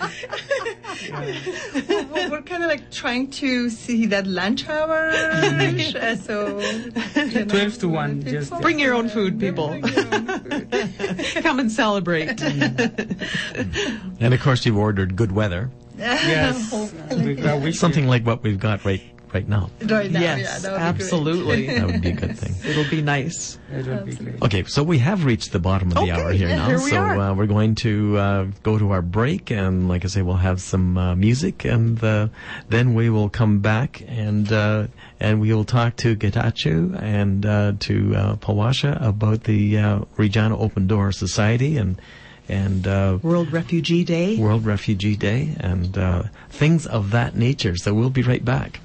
we're 2.31 2.43
kind 2.43 2.63
of 2.63 2.69
like 2.69 2.91
trying 2.91 3.31
to 3.31 3.71
see 3.71 4.07
that 4.07 4.27
lunch 4.27 4.69
hour. 4.69 5.11
uh, 5.11 6.17
so 6.17 6.59
you 6.61 7.45
know, 7.45 7.47
12 7.47 7.79
to 7.79 7.89
1, 7.89 8.23
just- 8.23 8.61
Bring 8.61 8.79
your 8.79 8.95
own 8.95 9.09
food, 9.09 9.39
people. 9.41 9.71
Own 9.71 9.83
food. 9.83 10.71
come 11.43 11.59
and 11.61 11.71
celebrate. 11.71 12.41
And 14.21 14.35
of 14.35 14.41
course, 14.41 14.67
you've 14.67 14.77
ordered 14.77 15.17
good 15.17 15.33
weather, 15.33 15.71
Yes. 15.97 16.71
Hopefully. 16.71 17.37
We- 17.37 17.59
we- 17.59 17.73
something 17.73 18.07
like 18.07 18.25
what 18.27 18.43
we've 18.43 18.59
got 18.59 18.85
right 18.85 19.03
right 19.33 19.49
now. 19.49 19.71
Right 19.83 20.11
now, 20.11 20.21
yeah, 20.21 20.37
yes, 20.37 20.63
that 20.63 20.73
would 20.73 20.79
be 20.79 20.83
great. 20.83 20.89
absolutely. 20.89 21.67
That 21.81 21.87
would 21.87 22.03
be 22.03 22.11
a 22.11 22.13
good 22.13 22.39
thing. 22.39 22.55
It'll 22.71 22.91
be 22.91 23.03
nice. 23.03 23.59
It 23.73 23.87
would 23.87 24.05
be 24.07 24.15
great. 24.15 24.43
Okay, 24.43 24.65
so 24.65 24.83
we 24.83 24.99
have 24.99 25.25
reached 25.25 25.53
the 25.53 25.59
bottom 25.59 25.89
of 25.89 25.95
the 25.95 26.01
Okay, 26.01 26.11
hour 26.11 26.33
here 26.33 26.49
yeah, 26.49 26.57
now. 26.57 26.67
here 26.67 26.79
we 26.79 26.91
so 26.91 26.97
are. 26.99 27.19
Uh, 27.19 27.35
we're 27.35 27.47
going 27.47 27.75
to 27.77 28.19
uh, 28.19 28.45
go 28.63 28.79
to 28.79 28.91
our 28.93 29.03
break, 29.03 29.51
and 29.51 29.89
like 29.89 30.05
I 30.05 30.09
say, 30.09 30.23
we'll 30.23 30.37
have 30.37 30.61
some 30.61 30.97
uh, 30.99 31.15
music, 31.15 31.65
and 31.65 32.03
uh, 32.03 32.29
then 32.69 32.95
we 32.95 33.11
will 33.11 33.29
come 33.29 33.61
back 33.61 34.03
and 34.07 34.51
uh, 34.53 34.87
and 35.21 35.41
we 35.41 35.53
will 35.53 35.65
talk 35.65 35.97
to 35.97 36.17
Getachew 36.17 37.01
and 37.01 37.45
uh, 37.47 37.73
to 37.81 38.15
uh, 38.17 38.37
Palwashah 38.37 39.01
about 39.05 39.45
the 39.45 39.79
uh, 39.79 40.01
Regina 40.17 40.59
Open 40.59 40.87
Door 40.87 41.13
Society 41.13 41.77
and 41.77 42.01
and 42.51 42.87
uh, 42.87 43.19
World 43.23 43.53
Refugee 43.53 44.05
Day. 44.05 44.37
World 44.37 44.67
Refugee 44.67 45.17
Day 45.17 45.55
and 45.61 45.97
uh, 45.97 46.25
things 46.51 46.87
of 46.87 47.11
that 47.13 47.37
nature. 47.37 47.77
So 47.77 47.95
we'll 47.95 48.11
be 48.11 48.23
right 48.23 48.45
back. 48.45 48.81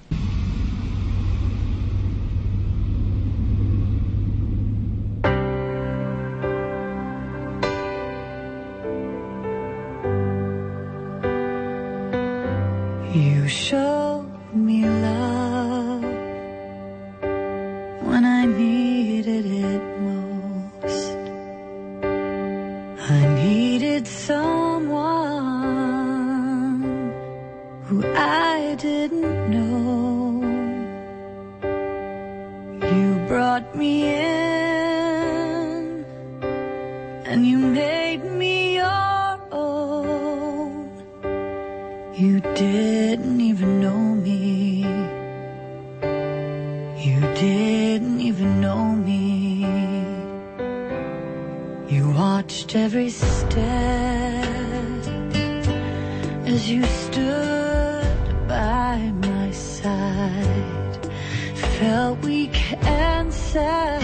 Felt 61.80 62.20
weak 62.24 62.58
and 62.86 63.34
sad 63.34 64.02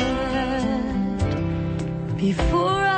before 2.18 2.70
I 2.70 2.91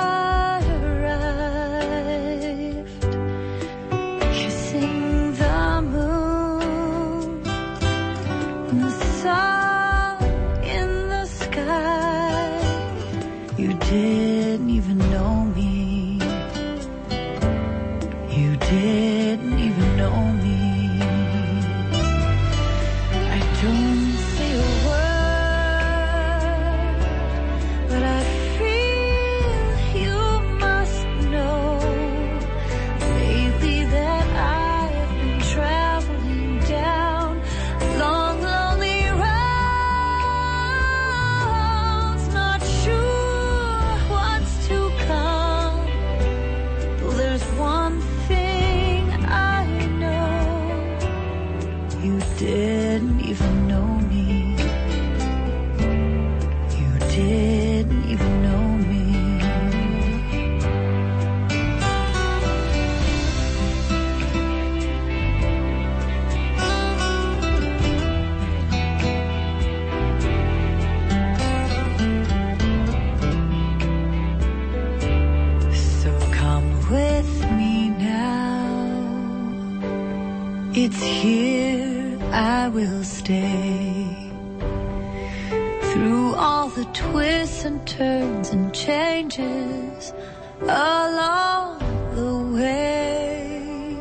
changes 88.74 90.14
along 90.62 91.80
the 92.16 92.58
way. 92.58 93.98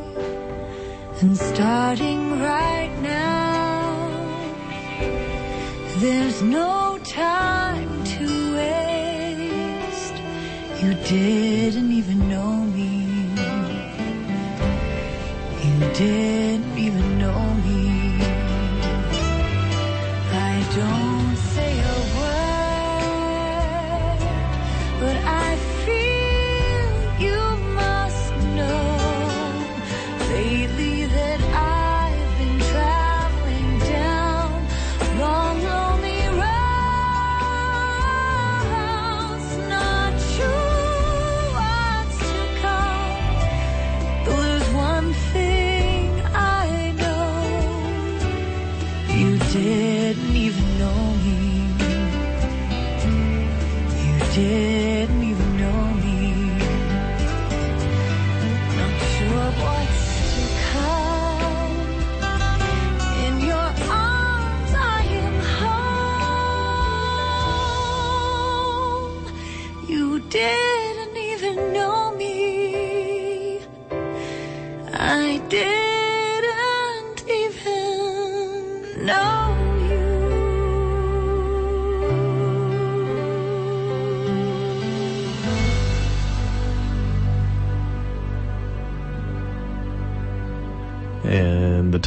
And 1.20 1.36
starting 1.36 2.40
right 2.40 2.92
now, 3.02 4.08
there's 5.98 6.42
no 6.42 6.98
time 7.04 8.04
to 8.04 8.54
waste. 8.56 10.16
You 10.82 10.94
didn't 10.94 11.92
even 11.92 12.28
know 12.28 12.54
me. 12.76 12.90
You 15.64 15.78
didn't 15.94 16.78
even 16.78 17.18
know 17.18 17.44
me. 17.66 17.82
I 20.32 20.66
don't 20.74 21.11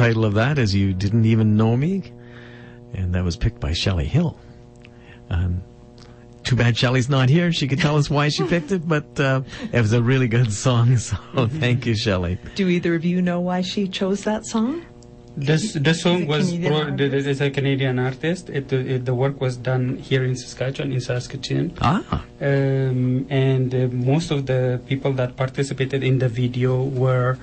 title 0.06 0.24
of 0.24 0.36
that 0.36 0.60
is 0.60 0.76
You 0.76 0.94
Didn't 0.94 1.26
Even 1.26 1.58
Know 1.58 1.76
Me. 1.76 2.04
And 2.94 3.16
that 3.16 3.24
was 3.24 3.36
picked 3.36 3.60
by 3.60 3.74
Shelley 3.74 4.06
Hill. 4.06 4.38
Um, 5.32 5.64
too 6.44 6.56
bad 6.56 6.78
Shelley's 6.78 7.10
not 7.10 7.28
here. 7.28 7.52
She 7.52 7.68
could 7.68 7.80
tell 7.80 7.98
us 7.98 8.08
why 8.08 8.30
she 8.30 8.44
picked 8.44 8.72
it, 8.72 8.88
but 8.88 9.20
uh, 9.20 9.42
it 9.74 9.82
was 9.82 9.94
a 9.94 10.04
really 10.04 10.28
good 10.28 10.54
song. 10.54 10.96
So 11.08 11.48
thank 11.48 11.88
you, 11.88 11.96
Shelley. 11.96 12.38
Do 12.54 12.68
either 12.70 12.94
of 12.94 13.04
you 13.04 13.20
know 13.20 13.40
why 13.40 13.62
she 13.62 13.88
chose 13.88 14.24
that 14.26 14.46
song? 14.46 14.86
This 15.36 15.74
the 15.74 15.96
song 15.96 16.24
a 16.24 16.26
was 16.28 16.52
Canadian 16.52 16.72
pro, 16.72 16.82
artist. 16.92 17.28
it's 17.28 17.42
a 17.42 17.50
Canadian 17.50 17.98
artist. 18.00 18.50
It, 18.50 18.72
it, 18.72 19.06
the 19.06 19.16
work 19.16 19.42
was 19.42 19.58
done 19.58 19.98
here 19.98 20.24
in 20.24 20.36
Saskatchewan, 20.36 20.94
in 20.94 21.02
Saskatchewan, 21.02 21.74
Ah, 21.82 22.24
um, 22.40 23.26
and 23.30 23.74
uh, 23.76 23.88
most 23.92 24.32
of 24.32 24.46
the 24.46 24.80
people 24.88 25.12
that 25.14 25.36
participated 25.36 26.04
in 26.04 26.20
the 26.20 26.30
video 26.30 26.84
were 26.84 27.38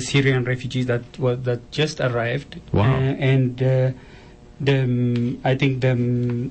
Syrian 0.00 0.42
refugees 0.44 0.86
that 0.86 1.04
was 1.18 1.36
that 1.48 1.60
just 1.70 2.00
arrived. 2.00 2.60
Wow. 2.72 2.92
Uh, 2.94 3.32
and 3.32 3.62
uh, 3.62 3.90
the 4.60 4.76
um, 4.84 5.40
I 5.44 5.54
think 5.60 5.80
the 5.80 5.92
um, 5.92 6.50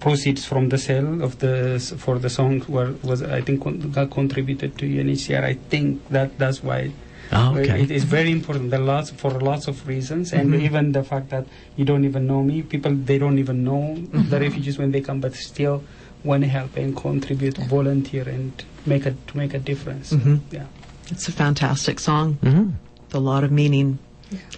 proceeds 0.00 0.44
from 0.50 0.68
the 0.70 0.78
sale 0.78 1.22
of 1.22 1.32
the 1.40 1.78
for 2.04 2.18
the 2.18 2.30
song 2.38 2.62
were 2.68 2.90
was 3.02 3.22
I 3.22 3.40
think 3.46 3.62
con- 3.64 3.80
got 3.96 4.10
contributed 4.10 4.70
to 4.78 4.84
UNHCR. 4.86 5.42
I 5.44 5.54
think 5.70 5.88
that 6.10 6.38
that's 6.38 6.62
why. 6.62 6.90
Ah, 7.32 7.52
okay. 7.56 7.82
It 7.82 7.90
is 7.90 8.04
very 8.04 8.30
important. 8.30 8.72
Are 8.72 8.78
lots 8.78 9.10
for 9.10 9.30
lots 9.50 9.66
of 9.66 9.76
reasons, 9.88 10.32
and 10.32 10.54
even 10.54 10.92
the 10.92 11.02
fact 11.02 11.30
that 11.30 11.46
you 11.76 11.84
don't 11.84 12.04
even 12.04 12.26
know 12.26 12.42
me, 12.42 12.62
people 12.62 12.92
they 13.10 13.18
don't 13.18 13.38
even 13.38 13.64
know 13.64 13.96
the 14.30 14.38
refugees 14.38 14.78
when 14.78 14.92
they 14.92 15.00
come, 15.00 15.20
but 15.20 15.34
still 15.34 15.82
want 16.22 16.42
to 16.44 16.48
help 16.48 16.76
and 16.76 16.96
contribute, 16.96 17.56
volunteer, 17.76 18.28
and 18.28 18.52
make 18.86 19.04
a 19.06 19.12
to 19.28 19.36
make 19.36 19.52
a 19.54 19.58
difference. 19.58 20.12
Mhm. 20.12 20.40
Yeah. 20.52 20.66
It's 21.10 21.28
a 21.28 21.32
fantastic 21.32 22.00
song. 22.00 22.34
hmm 22.34 22.70
with 23.14 23.14
a 23.14 23.18
lot 23.18 23.44
of 23.44 23.52
meaning, 23.52 23.98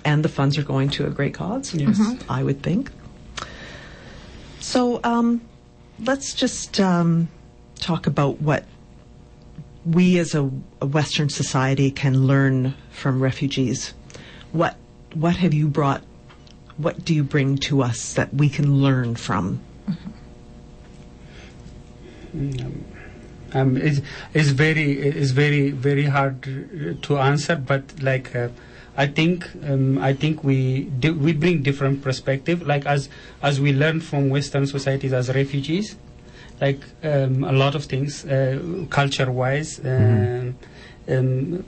and 0.05 0.25
the 0.25 0.29
funds 0.29 0.57
are 0.57 0.63
going 0.63 0.89
to 0.91 1.07
a 1.07 1.11
great 1.11 1.35
cause. 1.35 1.75
Yes. 1.75 2.01
I 2.29 2.43
would 2.43 2.63
think. 2.63 2.91
So 4.61 5.01
um, 5.05 5.43
let's 6.05 6.35
just 6.35 6.81
um, 6.81 7.29
talk 7.77 8.07
about 8.07 8.41
what 8.41 8.65
we 9.85 10.19
as 10.19 10.35
a, 10.35 10.51
a 10.81 10.87
Western 10.87 11.29
society 11.29 11.91
can 11.91 12.27
learn 12.27 12.75
from 12.91 13.23
refugees. 13.23 13.95
What 14.53 14.77
what 15.15 15.37
have 15.37 15.55
you 15.55 15.69
brought? 15.69 16.03
What 16.79 17.05
do 17.05 17.15
you 17.15 17.25
bring 17.25 17.59
to 17.59 17.83
us 17.83 18.15
that 18.15 18.35
we 18.35 18.49
can 18.49 18.83
learn 18.83 19.15
from? 19.17 19.61
Um, 23.55 23.77
it's, 23.77 24.01
it's 24.35 24.51
very 24.51 24.93
it's 24.93 25.31
very 25.31 25.71
very 25.71 26.05
hard 26.05 26.37
uh, 26.49 26.95
to 27.03 27.19
answer 27.19 27.57
but 27.57 27.83
like 28.03 28.35
uh, 28.35 28.49
I 28.97 29.07
think 29.07 29.49
um, 29.65 29.99
I 29.99 30.15
think 30.15 30.43
we 30.43 30.85
do, 30.85 31.15
we 31.15 31.33
bring 31.33 31.63
different 31.63 32.03
perspective 32.03 32.67
like 32.67 32.87
as 32.87 33.09
as 33.43 33.61
we 33.61 33.73
learn 33.73 34.01
from 34.01 34.31
Western 34.31 34.67
societies 34.67 35.13
as 35.13 35.35
refugees 35.35 35.97
like 36.61 36.81
um, 37.03 37.45
a 37.45 37.53
lot 37.53 37.75
of 37.75 37.85
things 37.85 38.25
uh, 38.25 38.87
culture 38.91 39.31
wise 39.31 39.79
um, 39.85 40.57
um, 41.09 41.65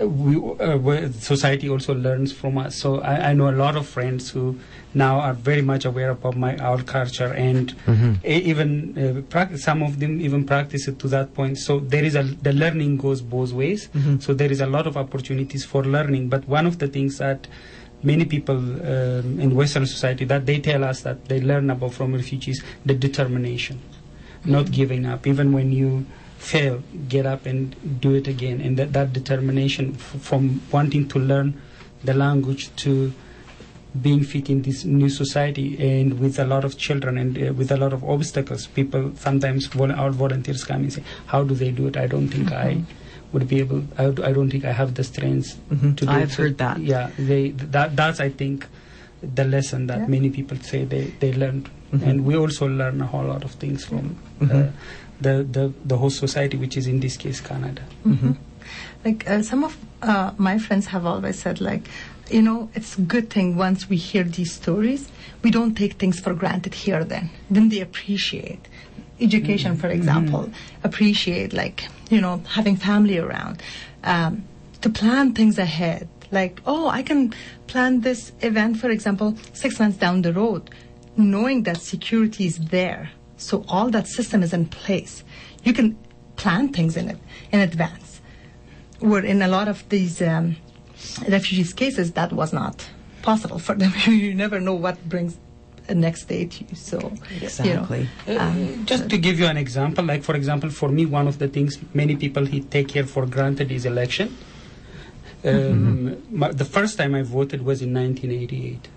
we, 0.00 0.36
uh, 0.60 1.10
society 1.12 1.68
also 1.68 1.94
learns 1.94 2.32
from 2.32 2.58
us. 2.58 2.76
So 2.76 3.00
I, 3.00 3.30
I 3.30 3.32
know 3.32 3.48
a 3.48 3.52
lot 3.52 3.76
of 3.76 3.86
friends 3.88 4.30
who 4.30 4.58
now 4.94 5.20
are 5.20 5.32
very 5.34 5.62
much 5.62 5.84
aware 5.84 6.10
about 6.10 6.36
my 6.36 6.56
our 6.58 6.82
culture 6.82 7.32
and 7.32 7.74
e- 8.24 8.42
even 8.50 8.70
uh, 8.98 9.22
prac- 9.28 9.56
some 9.58 9.82
of 9.82 9.98
them 10.00 10.20
even 10.20 10.44
practice 10.44 10.86
it 10.88 10.98
to 10.98 11.08
that 11.08 11.32
point. 11.34 11.58
So 11.58 11.80
there 11.80 12.04
is 12.04 12.14
a 12.14 12.22
the 12.22 12.52
learning 12.52 12.98
goes 12.98 13.22
both 13.22 13.52
ways. 13.52 13.88
So 14.20 14.34
there 14.34 14.50
is 14.52 14.60
a 14.60 14.66
lot 14.66 14.86
of 14.86 14.96
opportunities 14.96 15.64
for 15.64 15.82
learning. 15.84 16.28
But 16.28 16.46
one 16.48 16.66
of 16.66 16.78
the 16.78 16.88
things 16.88 17.18
that 17.18 17.46
many 18.02 18.24
people 18.24 18.56
um, 18.56 19.38
in 19.40 19.54
Western 19.54 19.86
society 19.86 20.24
that 20.26 20.44
they 20.46 20.58
tell 20.58 20.82
us 20.84 21.02
that 21.02 21.26
they 21.26 21.40
learn 21.40 21.70
about 21.70 21.94
from 21.94 22.12
refugees 22.14 22.62
the 22.84 22.94
determination, 22.94 23.80
not 24.44 24.70
giving 24.72 25.06
up 25.06 25.26
even 25.26 25.52
when 25.52 25.72
you 25.72 26.04
fail, 26.38 26.82
get 27.08 27.24
up 27.24 27.46
and 27.46 27.76
do 28.00 28.14
it 28.14 28.26
again, 28.26 28.60
and 28.60 28.76
that, 28.76 28.92
that 28.92 29.12
determination 29.12 29.92
f- 29.94 30.20
from 30.20 30.60
wanting 30.72 31.06
to 31.08 31.18
learn 31.20 31.54
the 32.02 32.12
language 32.12 32.74
to 32.74 33.12
being 34.00 34.24
fit 34.24 34.48
in 34.48 34.62
this 34.62 34.84
new 34.84 35.08
society 35.08 35.76
and 35.78 36.18
with 36.18 36.38
a 36.38 36.44
lot 36.46 36.64
of 36.64 36.78
children 36.78 37.18
and 37.18 37.36
uh, 37.36 37.52
with 37.52 37.70
a 37.70 37.76
lot 37.76 37.92
of 37.92 38.02
obstacles 38.04 38.66
people 38.68 39.12
sometimes 39.16 39.66
vol- 39.66 39.92
our 39.92 40.10
volunteers 40.10 40.64
come 40.64 40.82
and 40.82 40.92
say 40.92 41.02
how 41.26 41.42
do 41.44 41.54
they 41.54 41.70
do 41.70 41.86
it 41.88 41.96
i 41.96 42.06
don't 42.06 42.28
think 42.28 42.50
i 42.52 42.80
would 43.32 43.46
be 43.48 43.58
able 43.60 43.82
I 43.98 44.32
don't 44.32 44.50
think 44.50 44.64
i 44.64 44.72
have 44.72 44.94
the 44.94 45.04
strength 45.04 45.58
Mhm. 45.70 45.96
to 45.96 46.06
do 46.06 46.10
it. 46.10 46.14
I've 46.14 46.30
it. 46.30 46.32
So, 46.32 46.42
heard 46.42 46.58
that. 46.58 46.78
yeah 46.80 47.10
they 47.18 47.50
that 47.50 47.94
that's 47.96 48.20
i 48.20 48.30
think 48.30 48.66
the 49.22 49.44
lesson 49.44 49.86
that 49.88 49.98
Yeah. 50.00 50.06
many 50.06 50.30
people 50.30 50.56
say 50.58 50.84
they, 50.84 51.04
they 51.20 51.32
learned 51.34 51.68
Mhm. 51.92 52.02
and 52.08 52.24
we 52.24 52.34
also 52.36 52.66
learn 52.66 53.00
a 53.02 53.06
whole 53.06 53.24
lot 53.24 53.44
of 53.44 53.52
things 53.52 53.84
from 53.84 54.16
uh, 54.40 54.44
Mhm. 54.46 54.72
the, 55.20 55.46
the 55.56 55.72
the 55.84 55.96
host 55.98 56.18
society 56.18 56.56
which 56.56 56.76
is 56.78 56.86
in 56.86 57.00
this 57.00 57.16
case 57.18 57.40
canada 57.42 57.82
Mhm. 58.06 58.36
Like 59.04 59.28
uh, 59.28 59.42
some 59.42 59.64
of 59.64 59.76
uh, 60.02 60.30
my 60.38 60.58
friends 60.58 60.86
have 60.86 61.04
always 61.06 61.36
said, 61.38 61.60
like, 61.60 61.88
you 62.30 62.42
know, 62.42 62.70
it's 62.74 62.96
a 62.96 63.02
good 63.02 63.30
thing 63.30 63.56
once 63.56 63.88
we 63.88 63.96
hear 63.96 64.24
these 64.24 64.52
stories, 64.52 65.10
we 65.42 65.50
don't 65.50 65.74
take 65.74 65.94
things 65.94 66.20
for 66.20 66.34
granted 66.34 66.74
here. 66.74 67.04
Then, 67.04 67.30
then 67.50 67.68
they 67.68 67.80
appreciate 67.80 68.68
education, 69.20 69.76
for 69.76 69.88
example, 69.88 70.50
appreciate 70.82 71.52
like 71.52 71.86
you 72.10 72.20
know 72.20 72.42
having 72.48 72.76
family 72.76 73.18
around, 73.18 73.62
um, 74.04 74.44
to 74.80 74.90
plan 74.90 75.32
things 75.32 75.58
ahead. 75.58 76.08
Like, 76.30 76.60
oh, 76.64 76.88
I 76.88 77.02
can 77.02 77.34
plan 77.66 78.00
this 78.00 78.32
event, 78.40 78.78
for 78.78 78.88
example, 78.90 79.36
six 79.52 79.78
months 79.78 79.98
down 79.98 80.22
the 80.22 80.32
road, 80.32 80.70
knowing 81.16 81.64
that 81.64 81.82
security 81.82 82.46
is 82.46 82.56
there. 82.56 83.10
So 83.36 83.64
all 83.68 83.90
that 83.90 84.06
system 84.06 84.42
is 84.42 84.54
in 84.54 84.66
place. 84.66 85.24
You 85.62 85.74
can 85.74 85.98
plan 86.36 86.72
things 86.72 86.96
in 86.96 87.10
it 87.10 87.18
in 87.52 87.60
advance 87.60 88.20
where 89.02 89.24
in 89.24 89.42
a 89.42 89.48
lot 89.48 89.68
of 89.68 89.86
these 89.88 90.22
um, 90.22 90.56
refugees 91.28 91.72
cases 91.72 92.12
that 92.12 92.32
was 92.32 92.52
not 92.52 92.76
possible 93.22 93.58
for 93.58 93.74
them. 93.74 93.92
you 94.06 94.34
never 94.34 94.60
know 94.60 94.74
what 94.74 94.96
brings 95.08 95.38
the 95.86 95.94
next 95.94 96.24
day 96.26 96.46
to 96.46 96.64
you. 96.64 96.74
So 96.76 97.12
Exactly. 97.40 98.08
You 98.26 98.34
know, 98.34 98.40
um, 98.40 98.86
Just 98.86 99.08
to 99.10 99.18
give 99.18 99.38
you 99.40 99.46
an 99.46 99.56
example, 99.56 100.04
like 100.04 100.22
for 100.22 100.34
example, 100.36 100.70
for 100.70 100.88
me, 100.88 101.06
one 101.06 101.26
of 101.28 101.38
the 101.38 101.48
things 101.48 101.78
many 101.94 102.14
people 102.16 102.46
he 102.46 102.60
take 102.60 102.90
here 102.92 103.04
for 103.06 103.26
granted 103.26 103.70
is 103.72 103.84
election. 103.84 104.36
Um, 105.44 106.22
my, 106.30 106.52
the 106.52 106.64
first 106.64 106.96
time 106.98 107.14
I 107.16 107.22
voted 107.22 107.64
was 107.64 107.82
in 107.82 107.92
1988, 107.92 108.88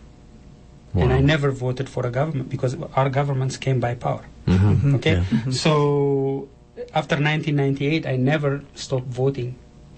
and 0.94 1.12
I 1.12 1.20
never 1.20 1.50
voted 1.52 1.90
for 1.90 2.06
a 2.06 2.12
government 2.12 2.50
because 2.50 2.78
our 2.94 3.10
governments 3.10 3.58
came 3.58 3.80
by 3.80 3.96
power. 3.96 4.26
Mhm. 4.48 4.96
Okay, 4.96 5.16
Yeah. 5.16 5.52
so 5.52 6.48
after 6.94 7.16
1998, 7.16 8.06
I 8.06 8.16
never 8.16 8.62
stopped 8.76 9.08
voting. 9.08 9.56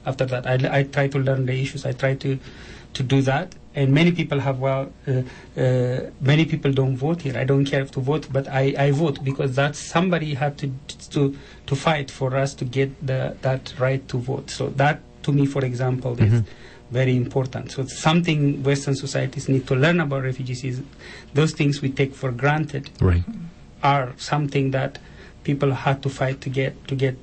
After 0.07 0.25
that, 0.33 0.43
I, 0.47 0.79
I 0.79 0.83
try 0.83 1.07
to 1.15 1.19
learn 1.19 1.45
the 1.45 1.55
issues. 1.63 1.85
I 1.85 1.93
try 2.03 2.13
to 2.25 2.39
to 2.97 3.03
do 3.03 3.21
that. 3.31 3.47
And 3.75 3.87
many 3.93 4.11
people 4.19 4.39
have 4.47 4.57
well, 4.67 4.83
uh, 5.07 5.11
uh, 5.63 5.99
many 6.33 6.45
people 6.45 6.71
don't 6.71 6.97
vote 6.97 7.19
here. 7.25 7.35
I 7.37 7.43
don't 7.51 7.65
care 7.71 7.81
if 7.81 7.91
to 7.97 7.99
vote, 8.11 8.27
but 8.37 8.45
I, 8.47 8.63
I 8.85 8.91
vote 8.91 9.17
because 9.23 9.51
that's 9.61 9.79
somebody 9.95 10.29
had 10.43 10.53
to 10.61 10.67
to 11.15 11.21
to 11.69 11.73
fight 11.75 12.09
for 12.19 12.29
us 12.43 12.55
to 12.59 12.65
get 12.77 12.89
the 13.05 13.19
that 13.47 13.63
right 13.85 14.03
to 14.11 14.17
vote. 14.31 14.47
So 14.57 14.63
that 14.81 14.97
to 15.25 15.29
me, 15.37 15.45
for 15.55 15.63
example, 15.71 16.13
is 16.27 16.33
Mhm. 16.33 16.45
very 16.99 17.15
important. 17.25 17.65
So 17.73 17.77
it's 17.83 17.97
something 18.09 18.39
Western 18.69 18.95
societies 19.05 19.45
need 19.53 19.65
to 19.71 19.75
learn 19.83 19.99
about 20.05 20.21
refugees. 20.31 20.63
Is 20.71 20.77
those 21.39 21.51
things 21.59 21.73
we 21.85 21.89
take 22.01 22.13
for 22.21 22.31
granted 22.43 22.85
Right. 23.11 23.25
are 23.93 24.07
something 24.31 24.71
that 24.77 24.91
people 25.47 25.71
had 25.85 25.97
to 26.05 26.09
fight 26.19 26.37
to 26.45 26.49
get 26.59 26.71
to 26.91 26.95
get 27.05 27.15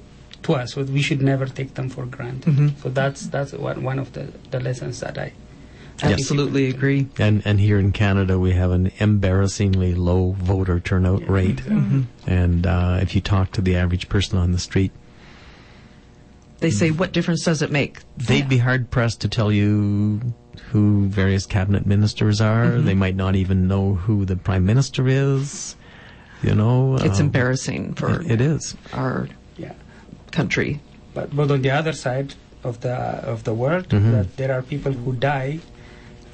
to 0.44 0.54
us. 0.54 0.72
So 0.74 0.82
we 0.82 1.02
should 1.02 1.20
never 1.22 1.46
take 1.46 1.74
them 1.74 1.88
for 1.90 2.06
granted. 2.06 2.54
Mhm. 2.54 2.82
So 2.82 2.88
that's 2.88 3.26
that's 3.28 3.52
one, 3.52 3.82
one 3.82 3.98
of 3.98 4.12
the, 4.12 4.28
the 4.50 4.60
lessons 4.60 5.00
that 5.00 5.18
I 5.18 5.32
Absolutely 6.02 6.68
agree. 6.70 7.06
And 7.18 7.42
and 7.44 7.60
here 7.60 7.78
in 7.78 7.92
Canada, 7.92 8.38
we 8.38 8.52
have 8.52 8.72
an 8.72 8.90
embarrassingly 8.98 9.94
low 9.94 10.32
voter 10.32 10.80
turnout 10.80 11.20
Yeah, 11.22 11.32
rate. 11.32 11.60
exactly. 11.60 11.76
Mhm. 11.76 12.04
And 12.26 12.66
uh, 12.66 12.98
if 13.00 13.14
you 13.14 13.20
talk 13.20 13.52
to 13.52 13.60
the 13.60 13.76
average 13.76 14.08
person 14.08 14.38
on 14.38 14.52
the 14.52 14.58
street, 14.58 14.90
They 16.60 16.70
say, 16.70 16.90
what 16.90 17.12
difference 17.12 17.44
does 17.44 17.62
it 17.62 17.70
make? 17.70 17.98
they'd 18.16 18.48
be 18.48 18.58
hard 18.58 18.90
pressed 18.90 19.20
to 19.20 19.28
tell 19.28 19.52
you 19.52 20.20
who 20.70 21.06
various 21.08 21.46
cabinet 21.46 21.84
ministers 21.86 22.40
are. 22.40 22.66
Mhm. 22.66 22.84
They 22.86 22.94
might 22.94 23.16
not 23.16 23.36
even 23.36 23.68
know 23.68 23.94
who 23.94 24.24
the 24.24 24.36
prime 24.36 24.64
minister 24.64 25.06
is. 25.06 25.76
You 26.42 26.54
know, 26.54 26.96
It's 26.96 27.20
um, 27.20 27.26
embarrassing 27.26 27.94
for 27.94 28.20
It, 28.20 28.30
it 28.32 28.40
is. 28.40 28.76
our 28.92 29.26
Yeah. 29.28 29.34
Country. 30.38 30.70
But 31.16 31.26
but 31.38 31.50
on 31.56 31.60
the 31.66 31.70
other 31.80 31.94
side 32.04 32.30
of 32.68 32.74
the 32.86 32.96
of 33.32 33.38
the 33.48 33.54
world, 33.62 33.86
Mhm. 33.88 34.10
that 34.16 34.28
there 34.40 34.52
are 34.56 34.62
people 34.74 34.92
who 35.02 35.12
die 35.12 35.54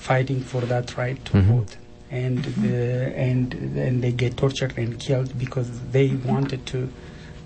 fighting 0.09 0.41
for 0.51 0.63
that 0.73 0.87
right 1.03 1.21
to 1.29 1.33
Mhm. 1.37 1.47
vote, 1.53 1.73
and 2.11 2.39
uh, 2.65 3.27
and 3.29 3.47
and 3.87 3.95
they 4.05 4.13
get 4.25 4.33
tortured 4.43 4.73
and 4.81 4.91
killed 5.07 5.31
because 5.45 5.69
they 5.97 6.09
wanted 6.33 6.61
to 6.73 6.79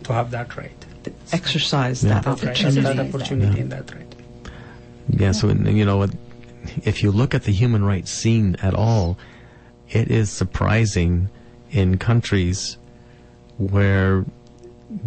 to 0.07 0.12
have 0.18 0.28
that 0.38 0.48
right. 0.62 0.80
Exercise 1.32 1.98
Yeah. 2.02 2.14
that 2.14 2.26
right. 2.26 2.32
opportunity. 2.36 2.80
That 2.80 2.98
opportunity 3.09 3.57
Yeah. 3.57 3.62
and 3.64 3.70
that 3.76 3.86
right. 3.96 4.12
Yeah, 5.22 5.32
so 5.32 5.48
and, 5.52 5.61
you 5.80 5.84
know, 5.88 5.98
what, 6.02 6.12
if 6.90 7.02
you 7.02 7.11
look 7.20 7.34
at 7.34 7.42
the 7.48 7.52
human 7.52 7.82
rights 7.92 8.11
scene 8.20 8.57
at 8.68 8.74
all, 8.74 9.07
it 9.90 10.07
is 10.11 10.26
surprising 10.42 11.28
in 11.70 11.88
countries 11.98 12.78
where 13.59 14.24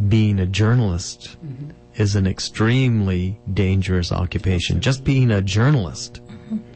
being 0.10 0.40
a 0.40 0.46
journalist 0.46 1.38
Mhm. 1.46 1.72
is 1.96 2.16
an 2.16 2.28
extremely 2.28 3.38
dangerous 3.54 4.12
occupation. 4.12 4.82
Just 4.82 5.04
being 5.04 5.32
a 5.32 5.42
journalist 5.42 6.22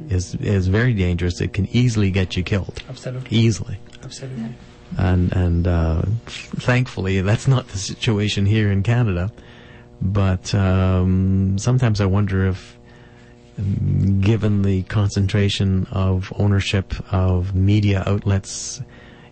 is 0.10 0.36
is 0.36 0.68
very 0.68 0.94
dangerous. 0.94 1.40
It 1.42 1.54
can 1.54 1.68
easily 1.72 2.12
get 2.12 2.36
you 2.36 2.44
killed, 2.44 2.82
Absolutely. 2.90 3.38
easily. 3.38 3.78
Absolutely. 4.04 4.54
And 4.98 5.32
and 5.34 5.68
uh, 5.68 6.02
thankfully, 6.28 7.22
that's 7.22 7.48
not 7.48 7.68
the 7.70 7.78
situation 7.78 8.46
here 8.46 8.72
in 8.72 8.84
Canada. 8.84 9.32
But 10.02 10.54
um, 10.56 11.58
sometimes 11.58 12.02
I 12.02 12.06
wonder 12.06 12.48
if, 12.48 12.78
given 14.20 14.64
the 14.64 14.82
concentration 14.84 15.86
of 15.92 16.34
ownership 16.38 16.94
of 17.14 17.54
media 17.56 18.04
outlets, 18.08 18.82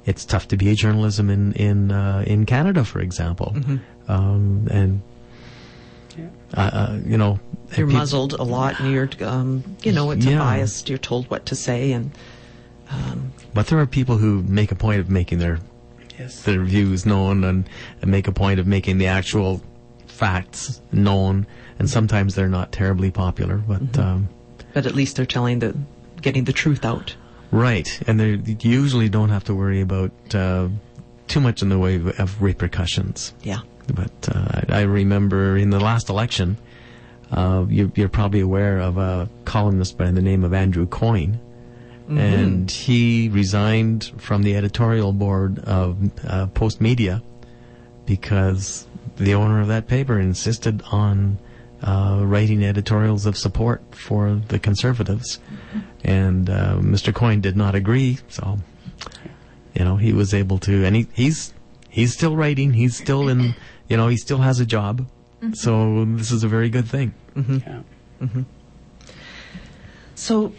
it's 0.06 0.26
tough 0.26 0.47
to 0.50 0.58
be 0.58 0.70
a 0.70 0.76
journalism 0.76 1.30
in 1.30 1.54
in 1.54 1.91
uh, 1.91 2.24
in 2.26 2.45
Canada, 2.45 2.84
for 2.86 3.00
example. 3.00 3.54
Mhm. 3.56 3.80
Um, 4.08 4.68
and 4.72 5.02
Yeah. 6.18 6.26
uh, 6.56 6.62
uh, 6.62 7.00
you 7.06 7.18
know, 7.18 7.39
You're 7.78 7.88
peop- 7.88 7.95
muzzled 7.97 8.34
a 8.34 8.43
lot, 8.43 8.80
and 8.80 8.91
you're, 8.91 9.10
um, 9.22 9.64
you 9.84 9.91
know, 9.91 10.12
it's 10.12 10.26
Yeah. 10.26 10.36
a 10.36 10.39
biased. 10.39 10.89
You're 10.89 10.97
told 10.97 11.30
what 11.30 11.45
to 11.47 11.56
say, 11.56 11.91
and 11.91 12.12
um, 12.91 13.32
But 13.54 13.68
there 13.68 13.80
are 13.80 13.86
people 13.86 14.18
who 14.18 14.43
make 14.47 14.72
a 14.72 14.76
point 14.76 15.00
of 15.00 15.10
making 15.10 15.38
their 15.39 15.60
Yes. 16.18 16.41
their 16.41 16.64
views 16.64 17.06
known 17.06 17.43
and, 17.43 17.70
and 18.02 18.10
make 18.12 18.28
a 18.28 18.32
point 18.32 18.60
of 18.60 18.66
making 18.68 18.97
the 18.97 19.08
actual 19.08 19.62
facts 20.08 20.82
known. 20.91 21.45
And 21.78 21.89
sometimes 21.89 22.36
they're 22.36 22.50
not 22.50 22.72
terribly 22.74 23.10
popular, 23.12 23.58
but 23.58 23.82
Mm-hmm. 23.93 24.02
um, 24.02 24.30
but 24.74 24.86
at 24.86 24.95
least 24.95 25.16
they're 25.16 25.26
telling 25.26 25.60
the, 25.60 25.74
getting 26.22 26.43
the 26.43 26.52
truth 26.54 26.84
out. 26.84 27.16
Right. 27.52 28.00
And 28.08 28.20
they 28.20 28.58
usually 28.62 29.10
don't 29.10 29.30
have 29.30 29.43
to 29.45 29.56
worry 29.56 29.82
about 29.82 30.12
uh, 30.34 30.70
too 31.28 31.39
much 31.39 31.62
in 31.62 31.70
the 31.70 31.80
way 31.80 31.95
of, 31.95 32.41
repercussions. 32.41 33.34
Yeah. 33.43 33.62
But 33.93 34.30
uh, 34.32 34.62
I 34.70 34.82
remember 34.82 35.58
in 35.58 35.72
the 35.72 35.80
last 35.80 36.10
election, 36.10 36.58
uh, 37.32 37.66
you, 37.68 37.91
you're 37.95 38.10
probably 38.10 38.41
aware 38.41 38.80
of 38.80 38.97
a 38.97 39.30
columnist 39.45 39.97
by 39.97 40.12
the 40.12 40.22
name 40.22 40.43
of 40.43 40.54
Andrew 40.54 40.86
Coyne. 40.86 41.39
And 42.10 42.72
he 42.72 43.30
resigned 43.30 44.12
from 44.18 44.41
the 44.41 44.56
editorial 44.56 45.14
board 45.14 45.60
of 45.60 45.95
uh, 46.26 46.47
Postmedia 46.47 47.22
because 48.08 48.88
the 49.18 49.36
owner 49.36 49.62
of 49.62 49.68
that 49.68 49.88
paper 49.88 50.20
insisted 50.20 50.82
on 50.91 51.38
uh, 51.84 52.21
writing 52.23 52.63
editorials 52.63 53.25
of 53.25 53.38
support 53.38 53.82
for 53.95 54.41
the 54.47 54.59
conservatives. 54.59 55.39
And 56.03 56.49
uh, 56.49 56.75
Mr. 56.77 57.13
Coyne 57.13 57.41
did 57.41 57.55
not 57.55 57.75
agree, 57.75 58.19
so 58.27 58.59
you 59.73 59.86
know 59.86 59.97
he 59.97 60.13
was 60.13 60.34
able 60.34 60.57
to, 60.59 60.86
and 60.86 60.95
he, 60.95 61.07
he's 61.13 61.53
he's 61.89 62.13
still 62.13 62.36
writing. 62.36 62.73
He's 62.73 62.95
still 62.97 63.27
in, 63.27 63.55
you 63.88 63.97
know, 63.97 64.07
he 64.07 64.17
still 64.17 64.39
has 64.39 64.59
a 64.59 64.65
job. 64.65 65.07
So 65.53 66.05
this 66.05 66.32
is 66.32 66.43
a 66.43 66.47
very 66.47 66.69
good 66.69 66.88
thing. 66.88 67.13
Yeah. 67.65 67.82
So 70.20 70.51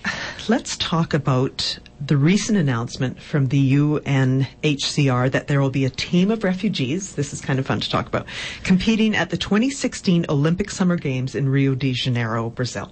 let's 0.49 0.75
talk 0.79 1.13
about 1.13 1.79
the 2.05 2.17
recent 2.17 2.57
announcement 2.57 3.21
from 3.21 3.49
the 3.49 3.75
UNHCR 3.75 5.31
that 5.33 5.49
there 5.49 5.61
will 5.61 5.71
be 5.71 5.85
a 5.85 5.91
team 5.91 6.31
of 6.31 6.43
refugees, 6.45 7.15
this 7.15 7.35
is 7.35 7.43
kind 7.43 7.59
of 7.59 7.67
fun 7.67 7.79
to 7.81 7.91
talk 7.91 8.07
about, 8.07 8.27
competing 8.65 9.15
at 9.15 9.29
the 9.29 9.37
2016 9.37 10.25
Olympic 10.31 10.71
Summer 10.71 10.97
Games 10.97 11.35
in 11.35 11.47
Rio 11.47 11.75
de 11.75 11.93
Janeiro, 11.93 12.49
Brazil. 12.49 12.91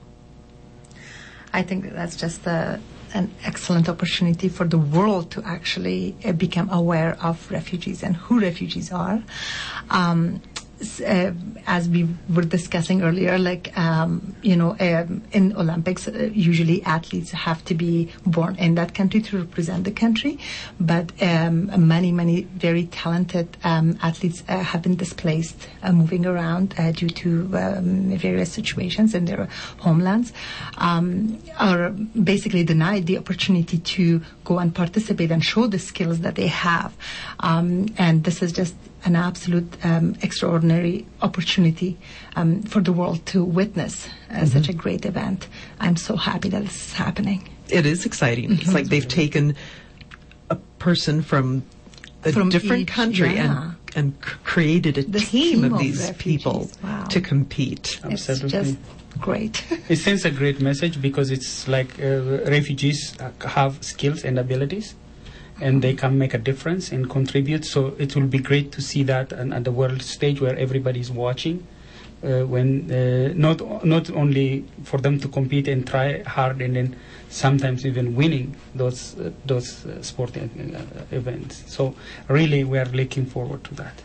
I 1.55 1.62
think 1.62 1.91
that's 1.91 2.16
just 2.16 2.47
a, 2.47 2.79
an 3.14 3.35
excellent 3.45 3.89
opportunity 3.89 4.51
for 4.51 4.66
the 4.66 4.79
world 4.79 5.31
to 5.33 5.43
actually 5.45 6.16
uh, 6.23 6.33
become 6.33 6.69
aware 6.69 7.16
of 7.23 7.51
refugees 7.51 8.03
and 8.03 8.14
who 8.14 8.41
refugees 8.41 8.93
are. 8.93 9.23
Um, 9.89 10.43
uh, 11.01 11.33
as 11.66 11.89
we 11.89 12.09
were 12.29 12.43
discussing 12.43 13.03
earlier, 13.03 13.39
like 13.39 13.76
um, 13.76 14.35
you 14.43 14.57
know, 14.57 14.76
um, 14.81 15.22
in 15.33 15.57
Olympics, 15.57 16.09
uh, 16.09 16.31
usually 16.33 16.83
athletes 16.85 17.31
have 17.33 17.64
to 17.66 17.74
be 17.74 18.11
born 18.24 18.57
in 18.57 18.74
that 18.76 18.95
country 18.95 19.20
to 19.22 19.39
represent 19.39 19.85
the 19.85 19.91
country, 19.91 20.39
but 20.79 21.12
um, 21.22 21.89
many, 21.89 22.12
many 22.12 22.43
very 22.43 22.87
talented 22.87 23.57
um, 23.64 23.99
athletes 24.03 24.43
uh, 24.49 24.59
have 24.59 24.83
been 24.83 24.97
displaced, 24.97 25.68
uh, 25.83 25.93
moving 25.93 26.26
around 26.26 26.74
uh, 26.79 26.93
due 26.93 27.11
to 27.11 27.51
um, 27.57 28.16
various 28.16 28.53
situations 28.53 29.14
in 29.14 29.24
their 29.24 29.49
homelands, 29.79 30.33
um, 30.79 31.39
are 31.59 31.91
basically 31.91 32.64
denied 32.64 33.07
the 33.07 33.18
opportunity 33.18 33.79
to 33.79 34.22
go 34.45 34.59
and 34.59 34.74
participate 34.74 35.31
and 35.31 35.45
show 35.45 35.66
the 35.66 35.79
skills 35.79 36.20
that 36.20 36.37
they 36.37 36.47
have, 36.47 36.97
um, 37.41 37.87
and 37.99 38.24
this 38.24 38.43
is 38.43 38.53
just 38.53 38.74
an 39.05 39.15
absolute 39.17 39.77
um, 39.85 40.17
extraordinary 40.23 41.07
opportunity 41.23 41.97
um, 42.37 42.63
for 42.63 42.81
the 42.81 42.93
world 42.93 43.25
to 43.27 43.45
witness 43.45 44.09
uh, 44.31 44.45
such 44.45 44.69
a 44.69 44.73
great 44.73 45.05
event. 45.07 45.47
I'm 45.81 45.97
so 45.97 46.17
happy 46.17 46.49
that 46.51 46.63
this 46.65 46.87
is 46.89 46.93
happening. 46.93 47.49
It 47.69 47.87
is 47.87 48.05
exciting. 48.07 48.53
It's 48.53 48.73
like 48.73 48.87
they've 48.89 49.07
taken 49.07 49.55
a 50.51 50.57
person 50.79 51.23
from 51.23 51.63
a 52.25 52.33
From 52.33 52.49
different 52.49 52.83
each- 52.83 52.89
country 52.89 53.35
yeah. 53.35 53.63
and 53.63 53.75
and 53.97 54.21
created 54.21 54.99
a 54.99 55.03
This 55.03 55.31
team, 55.31 55.63
team 55.63 55.65
of 55.65 55.73
of 55.73 55.79
these 55.79 56.11
people. 56.19 56.69
Wow. 56.83 57.05
to 57.05 57.21
compete. 57.21 58.01
Absolutely. 58.05 58.45
It's 58.47 58.53
just 58.53 58.77
great. 59.21 59.65
It 59.89 59.97
sends 59.97 60.25
a 60.25 60.31
great 60.31 60.61
message 60.61 61.01
because 61.01 61.31
it's 61.31 61.67
like 61.69 61.91
uh, 62.01 62.21
refugees 62.51 63.17
uh, 63.21 63.31
have 63.49 63.83
skills 63.83 64.25
and 64.25 64.39
abilities, 64.39 64.95
and 65.61 65.83
they 65.83 65.95
can 65.95 66.19
make 66.19 66.35
a 66.35 66.39
difference 66.39 66.93
and 66.93 67.09
contribute. 67.09 67.65
So 67.65 67.95
it 67.99 68.15
will 68.15 68.27
be 68.27 68.39
great 68.39 68.73
to 68.73 68.83
see 68.83 69.03
that 69.05 69.33
and 69.33 69.53
at 69.53 69.65
the 69.65 69.73
world 69.73 70.03
stage 70.03 70.41
where 70.41 70.57
everybody 70.57 71.01
is 71.01 71.11
watching. 71.11 71.67
Uh, 72.21 72.45
when 72.45 72.91
uh, 72.91 73.33
not 73.37 73.85
not 73.85 74.11
only 74.11 74.65
for 74.83 74.99
them 74.99 75.21
to 75.21 75.29
compete 75.29 75.69
and 75.69 75.87
try 75.87 76.21
hard 76.25 76.61
and 76.61 76.75
then 76.75 76.97
sometimes 77.29 77.87
even 77.87 78.17
winning 78.17 78.57
those 78.75 79.17
uh, 79.21 79.31
those 79.47 79.87
uh, 79.87 80.03
sporting 80.03 80.75
uh, 80.75 81.17
events. 81.17 81.63
So 81.69 81.95
really, 82.27 82.65
we 82.65 82.77
are 82.79 82.87
looking 82.87 83.25
forward 83.25 83.63
to 83.65 83.75
that. 83.77 84.03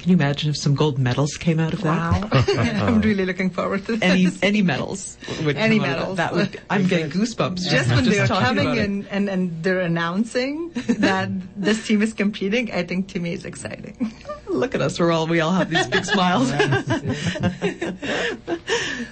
Can 0.00 0.08
you 0.08 0.16
imagine 0.16 0.48
if 0.48 0.56
some 0.56 0.74
gold 0.74 0.98
medals 0.98 1.36
came 1.36 1.60
out 1.60 1.74
of 1.74 1.82
that? 1.82 2.22
Wow. 2.22 2.28
I'm 2.32 3.02
really 3.02 3.26
looking 3.26 3.50
forward 3.50 3.84
to 3.84 3.96
this. 3.96 4.02
Any 4.02 4.28
any 4.42 4.62
medals? 4.62 5.18
Would 5.44 5.58
Any 5.58 5.78
come 5.78 5.90
out 5.90 5.98
of 5.98 5.98
medals. 5.98 6.16
That 6.16 6.32
would. 6.32 6.62
I'm 6.70 6.86
getting 6.86 7.10
goosebumps 7.10 7.68
just 7.68 7.90
when 7.90 8.06
they're 8.06 8.26
coming 8.26 8.78
and, 8.78 9.06
and, 9.08 9.28
and 9.28 9.62
they're 9.62 9.80
announcing 9.80 10.70
that 10.70 11.28
this 11.54 11.86
team 11.86 12.00
is 12.00 12.14
competing, 12.14 12.72
I 12.72 12.82
think 12.82 13.08
to 13.08 13.20
me 13.20 13.34
is 13.34 13.44
exciting. 13.44 14.14
Look 14.48 14.74
at 14.74 14.80
us. 14.80 14.98
We're 14.98 15.12
all 15.12 15.26
we 15.26 15.40
all 15.40 15.52
have 15.52 15.68
these 15.68 15.86
big 15.86 16.06
smiles. 16.06 16.50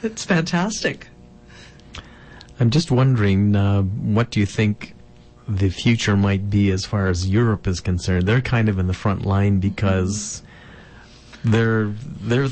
it's 0.03 0.25
fantastic. 0.25 1.07
I'm 2.59 2.71
just 2.71 2.91
wondering, 2.91 3.55
uh, 3.55 3.83
what 3.83 4.31
do 4.31 4.41
you 4.41 4.47
think 4.47 4.95
the 5.47 5.69
future 5.69 6.17
might 6.17 6.49
be 6.49 6.71
as 6.71 6.87
far 6.87 7.09
as 7.09 7.29
Europe 7.29 7.67
is 7.67 7.81
concerned? 7.81 8.27
They're 8.27 8.41
kind 8.41 8.71
of 8.71 8.79
in 8.79 8.87
the 8.87 8.95
front 8.95 9.27
line 9.27 9.61
because 9.61 10.43
they're 11.45 11.93
they're 12.21 12.49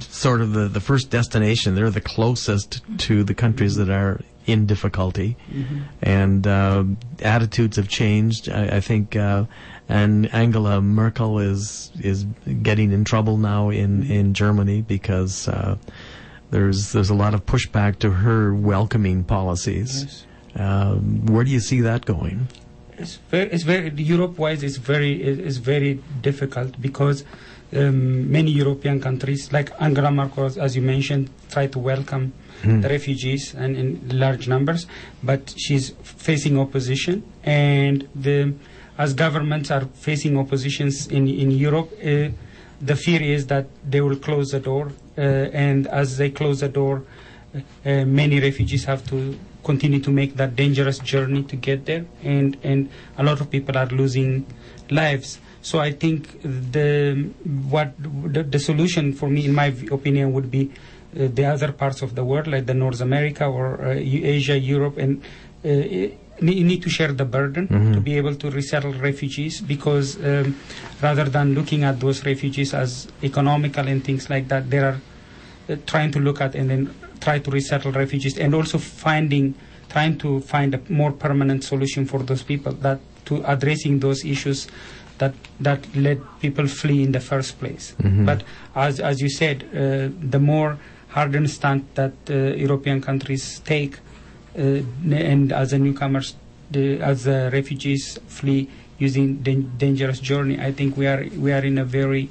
sort 0.00 0.40
of 0.40 0.52
the, 0.52 0.68
the 0.68 0.80
first 0.80 1.10
destination. 1.10 1.74
They're 1.74 1.90
the 1.90 2.00
closest 2.00 2.82
to 2.98 3.24
the 3.24 3.34
countries 3.34 3.76
that 3.76 3.90
are 3.90 4.20
in 4.46 4.66
difficulty, 4.66 5.36
and 6.02 6.46
uh, 6.46 6.84
attitudes 7.22 7.76
have 7.76 7.88
changed. 7.88 8.48
I, 8.48 8.76
I 8.76 8.80
think, 8.80 9.16
uh, 9.16 9.44
and 9.88 10.32
Angela 10.34 10.80
Merkel 10.80 11.38
is 11.38 11.92
is 12.00 12.24
getting 12.62 12.92
in 12.92 13.04
trouble 13.04 13.38
now 13.38 13.70
in, 13.70 14.10
in 14.10 14.34
Germany 14.34 14.82
because 14.82 15.48
uh, 15.48 15.76
there's 16.50 16.92
there's 16.92 17.10
a 17.10 17.14
lot 17.14 17.34
of 17.34 17.46
pushback 17.46 17.98
to 18.00 18.10
her 18.10 18.54
welcoming 18.54 19.24
policies. 19.24 20.04
Yes. 20.04 20.26
Um, 20.56 21.26
where 21.26 21.42
do 21.44 21.50
you 21.50 21.60
see 21.60 21.80
that 21.80 22.04
going? 22.04 22.48
It's 22.96 23.16
very, 23.16 23.50
it's 23.50 23.64
very 23.64 23.90
Europe-wise. 23.90 24.62
It's 24.62 24.76
very, 24.76 25.20
it's 25.20 25.56
very 25.56 26.00
difficult 26.20 26.80
because 26.80 27.24
um, 27.72 28.30
many 28.30 28.50
European 28.50 29.00
countries, 29.00 29.52
like 29.52 29.72
Angela 29.80 30.10
Merkel, 30.10 30.50
as 30.60 30.76
you 30.76 30.82
mentioned, 30.82 31.30
try 31.50 31.66
to 31.66 31.78
welcome 31.78 32.32
the 32.64 32.88
refugees 32.88 33.54
and 33.54 33.76
in 33.76 34.18
large 34.18 34.48
numbers, 34.48 34.86
but 35.22 35.52
she's 35.56 35.90
facing 36.02 36.58
opposition, 36.58 37.22
and 37.42 38.08
the 38.14 38.54
as 38.96 39.12
governments 39.12 39.70
are 39.70 39.84
facing 39.94 40.38
oppositions 40.38 41.06
in 41.08 41.28
in 41.28 41.50
Europe. 41.50 41.90
Uh, 42.02 42.30
the 42.80 42.96
fear 42.96 43.22
is 43.22 43.46
that 43.46 43.66
they 43.88 44.00
will 44.00 44.16
close 44.16 44.50
the 44.50 44.60
door, 44.60 44.92
uh, 45.18 45.20
and 45.20 45.86
as 45.88 46.16
they 46.16 46.30
close 46.30 46.60
the 46.60 46.68
door, 46.68 47.04
uh, 47.54 47.60
many 48.04 48.40
refugees 48.40 48.84
have 48.84 49.06
to 49.08 49.36
continue 49.62 50.00
to 50.00 50.10
make 50.10 50.36
that 50.36 50.54
dangerous 50.56 50.98
journey 50.98 51.42
to 51.42 51.56
get 51.56 51.86
there, 51.86 52.04
and 52.22 52.56
and 52.62 52.88
a 53.18 53.22
lot 53.22 53.40
of 53.40 53.50
people 53.50 53.76
are 53.76 53.86
losing 53.86 54.46
lives. 54.90 55.38
So 55.64 55.78
I 55.80 55.92
think 55.92 56.28
the 56.42 57.30
what 57.72 57.94
the, 57.98 58.42
the 58.42 58.58
solution 58.58 59.14
for 59.14 59.30
me, 59.30 59.46
in 59.46 59.54
my 59.54 59.68
opinion, 59.90 60.34
would 60.34 60.50
be 60.50 60.70
uh, 61.16 61.28
the 61.32 61.46
other 61.46 61.72
parts 61.72 62.02
of 62.02 62.14
the 62.14 62.22
world, 62.22 62.46
like 62.46 62.66
the 62.66 62.74
North 62.74 63.00
America 63.00 63.46
or 63.46 63.80
uh, 63.80 63.94
Asia, 64.36 64.58
Europe, 64.58 64.98
and 64.98 65.22
uh, 65.64 66.12
need 66.42 66.82
to 66.82 66.90
share 66.90 67.12
the 67.12 67.24
burden 67.24 67.92
to 67.94 68.00
be 68.00 68.18
able 68.18 68.34
to 68.34 68.50
resettle 68.50 68.92
refugees 68.92 69.62
because 69.62 70.22
um, 70.22 70.54
rather 71.00 71.24
than 71.24 71.54
looking 71.54 71.84
at 71.84 71.98
those 71.98 72.26
refugees 72.26 72.74
as 72.74 73.08
economical 73.22 73.88
and 73.88 74.04
things 74.04 74.28
like 74.28 74.48
that, 74.48 74.68
they 74.68 74.78
are 74.78 75.00
uh, 75.70 75.76
trying 75.86 76.10
to 76.12 76.20
look 76.20 76.42
at 76.42 76.54
and 76.54 76.68
then 76.68 76.94
try 77.20 77.38
to 77.38 77.50
resettle 77.50 77.92
refugees 77.92 78.36
and 78.36 78.54
also 78.54 78.76
finding 78.76 79.54
trying 79.88 80.18
to 80.18 80.40
find 80.40 80.74
a 80.74 80.80
more 80.88 81.12
permanent 81.12 81.64
solution 81.64 82.04
for 82.04 82.18
those 82.22 82.42
people 82.42 82.72
that 82.72 82.98
to 83.24 83.42
addressing 83.50 84.00
those 84.00 84.24
issues 84.24 84.66
that 85.18 85.34
that 85.60 85.80
led 85.94 86.20
people 86.40 86.66
flee 86.66 87.02
in 87.02 87.12
the 87.12 87.20
first 87.20 87.58
place. 87.58 87.94
But 87.98 88.42
as 88.74 89.00
as 89.00 89.20
you 89.20 89.28
said 89.28 89.64
uh, 89.72 90.08
the 90.20 90.38
more 90.40 90.78
hardened 91.08 91.48
stance 91.48 91.84
that 91.94 92.12
uh, 92.28 92.34
european 92.34 93.00
countries 93.00 93.60
take 93.60 93.98
uh, 94.58 94.82
and 95.12 95.52
as 95.52 95.70
the 95.70 95.78
newcomers 95.78 96.34
the, 96.70 97.00
as 97.00 97.24
the 97.24 97.50
refugees 97.52 98.18
flee 98.26 98.68
using 98.98 99.36
dan- 99.36 99.70
dangerous 99.78 100.18
journey 100.18 100.58
i 100.60 100.72
think 100.72 100.96
we 100.96 101.06
are 101.06 101.24
we 101.38 101.52
are 101.52 101.64
in 101.64 101.78
a 101.78 101.84
very 101.84 102.28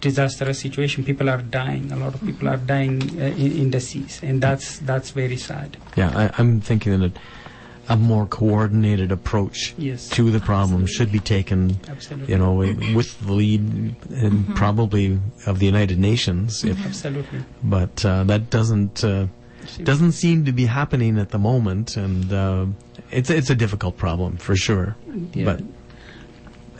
disastrous 0.00 0.58
situation. 0.58 1.04
People 1.04 1.30
are 1.30 1.40
dying. 1.40 1.92
A 1.92 1.96
lot 1.96 2.12
of 2.12 2.20
people 2.26 2.48
are 2.48 2.56
dying 2.56 3.00
uh, 3.20 3.26
in, 3.26 3.52
in 3.52 3.70
the 3.70 3.80
seas. 3.80 4.18
And 4.20 4.42
that's 4.42 4.80
that's 4.80 5.10
very 5.10 5.36
sad. 5.36 5.76
Yeah, 5.94 6.10
I, 6.12 6.30
I'm 6.38 6.60
thinking 6.60 6.98
that 6.98 7.12
a 7.88 7.96
more 7.96 8.26
coordinated 8.26 9.10
approach 9.10 9.74
Yes. 9.76 10.08
to 10.10 10.30
the 10.30 10.40
problem 10.40 10.86
should 10.86 11.10
be 11.10 11.18
taken, 11.18 11.78
Absolutely. 11.88 12.32
you 12.32 12.38
know, 12.38 12.52
with 12.94 13.20
the 13.26 13.32
lead 13.32 13.94
and 14.10 14.54
probably 14.54 15.18
of 15.46 15.58
the 15.58 15.66
United 15.66 15.98
Nations. 15.98 16.64
If, 16.64 16.84
absolutely 16.86 17.40
but 17.62 18.04
uh, 18.04 18.24
that 18.24 18.50
doesn't 18.50 19.02
uh, 19.04 19.26
doesn't 19.82 20.12
seem 20.12 20.44
to 20.44 20.52
be 20.52 20.66
happening 20.66 21.18
at 21.18 21.30
the 21.30 21.38
moment, 21.38 21.96
and 21.96 22.32
uh, 22.32 22.66
it's 23.10 23.30
it's 23.30 23.50
a 23.50 23.54
difficult 23.54 23.96
problem 23.96 24.36
for 24.36 24.54
sure. 24.56 24.96
Yeah. 25.34 25.44
But 25.44 25.60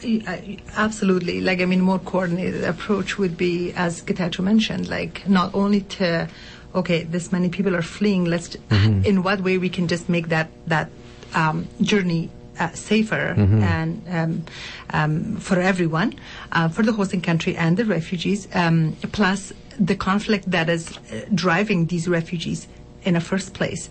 I- 0.05 0.59
Absolutely. 0.77 1.41
Like, 1.41 1.61
I 1.61 1.65
mean, 1.65 1.81
more 1.81 1.99
coordinated 2.01 2.65
approach 2.65 3.19
would 3.19 3.37
be, 3.37 3.73
as 3.75 4.03
Getachew 4.03 4.43
mentioned, 4.43 4.89
like 4.89 5.29
not 5.29 5.55
only 5.55 5.83
to, 5.83 6.29
okay, 6.75 7.05
this 7.05 7.33
many 7.33 7.49
people 7.49 7.75
are 7.77 7.83
fleeing. 7.83 8.25
Let's, 8.25 8.57
in 9.05 9.23
what 9.23 9.41
way 9.41 9.59
we 9.59 9.69
can 9.69 9.89
just 9.89 10.09
make 10.09 10.29
that 10.29 10.49
that 10.67 10.89
um, 11.35 11.67
journey 11.81 12.31
uh, 12.59 12.71
safer 12.73 13.35
and 13.63 14.03
um, 14.09 14.45
um, 14.91 15.37
for 15.37 15.59
everyone, 15.61 16.15
uh, 16.53 16.69
for 16.69 16.83
the 16.83 16.93
hosting 16.93 17.21
country 17.23 17.57
and 17.57 17.77
the 17.77 17.85
refugees, 17.85 18.47
um, 18.55 18.97
plus 19.13 19.53
the 19.79 19.97
conflict 19.97 20.51
that 20.51 20.69
is 20.69 20.97
uh, 20.99 21.25
driving 21.35 21.87
these 21.87 22.07
refugees 22.09 22.69
in 23.05 23.15
the 23.15 23.21
first 23.21 23.53
place. 23.55 23.89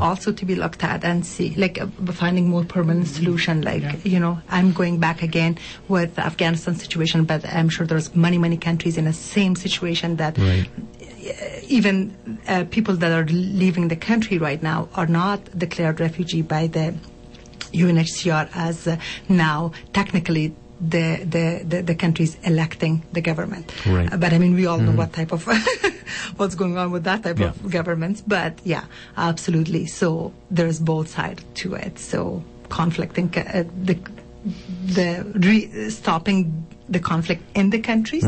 Also 0.00 0.32
to 0.32 0.44
be 0.46 0.54
looked 0.54 0.82
at 0.84 1.04
and 1.04 1.26
see 1.26 1.54
like 1.56 1.78
uh, 1.80 1.86
finding 2.12 2.48
more 2.48 2.64
permanent 2.64 3.08
solution 3.08 3.60
like 3.60 3.82
you 4.06 4.18
know 4.18 4.38
i'm 4.48 4.72
going 4.72 4.98
back 4.98 5.22
again 5.22 5.58
with 5.88 6.18
afghanistan 6.18 6.74
situation 6.74 7.24
but 7.24 7.44
i'm 7.44 7.68
sure 7.68 7.86
there's 7.86 8.14
many 8.16 8.38
many 8.38 8.56
countries 8.56 8.96
in 8.96 9.04
the 9.04 9.12
same 9.12 9.54
situation 9.54 10.16
that 10.16 10.38
Right. 10.38 10.66
Even 11.68 12.38
uh, 12.48 12.64
people 12.70 12.94
that 12.96 13.12
are 13.12 13.24
leaving 13.26 13.88
the 13.88 13.96
country 13.96 14.38
right 14.38 14.62
now 14.62 14.88
are 14.94 15.06
not 15.06 15.40
declared 15.58 16.00
refugee 16.00 16.42
by 16.42 16.66
the 16.66 16.94
UNHCR 17.72 18.48
as 18.54 18.86
uh, 18.86 18.96
now 19.28 19.72
technically 19.92 20.54
the, 20.80 21.16
the, 21.24 21.64
the, 21.66 21.82
the 21.82 21.94
countries 21.94 22.36
electing 22.44 23.02
the 23.12 23.20
government. 23.20 23.72
Right. 23.86 24.12
Uh, 24.12 24.16
but 24.16 24.32
I 24.32 24.38
mean, 24.38 24.54
we 24.54 24.66
all 24.66 24.78
know 24.78 24.92
what 24.92 25.12
type 25.12 25.32
of 25.32 25.46
what's 26.36 26.54
going 26.54 26.76
on 26.76 26.90
with 26.90 27.04
that 27.04 27.22
type 27.22 27.38
Yeah. 27.38 27.46
of 27.50 27.70
governments. 27.70 28.22
But 28.26 28.58
yeah, 28.64 28.84
absolutely. 29.16 29.86
So 29.86 30.32
there's 30.50 30.78
both 30.80 31.08
sides 31.08 31.44
to 31.62 31.74
it. 31.74 31.98
So 31.98 32.42
conflict 32.68 33.16
and 33.18 33.36
uh, 33.38 33.64
the 33.82 33.98
the 34.86 35.24
re- 35.34 35.88
stopping 35.90 36.66
the 36.88 36.98
conflict 37.00 37.42
in 37.56 37.70
the 37.70 37.78
countries. 37.80 38.24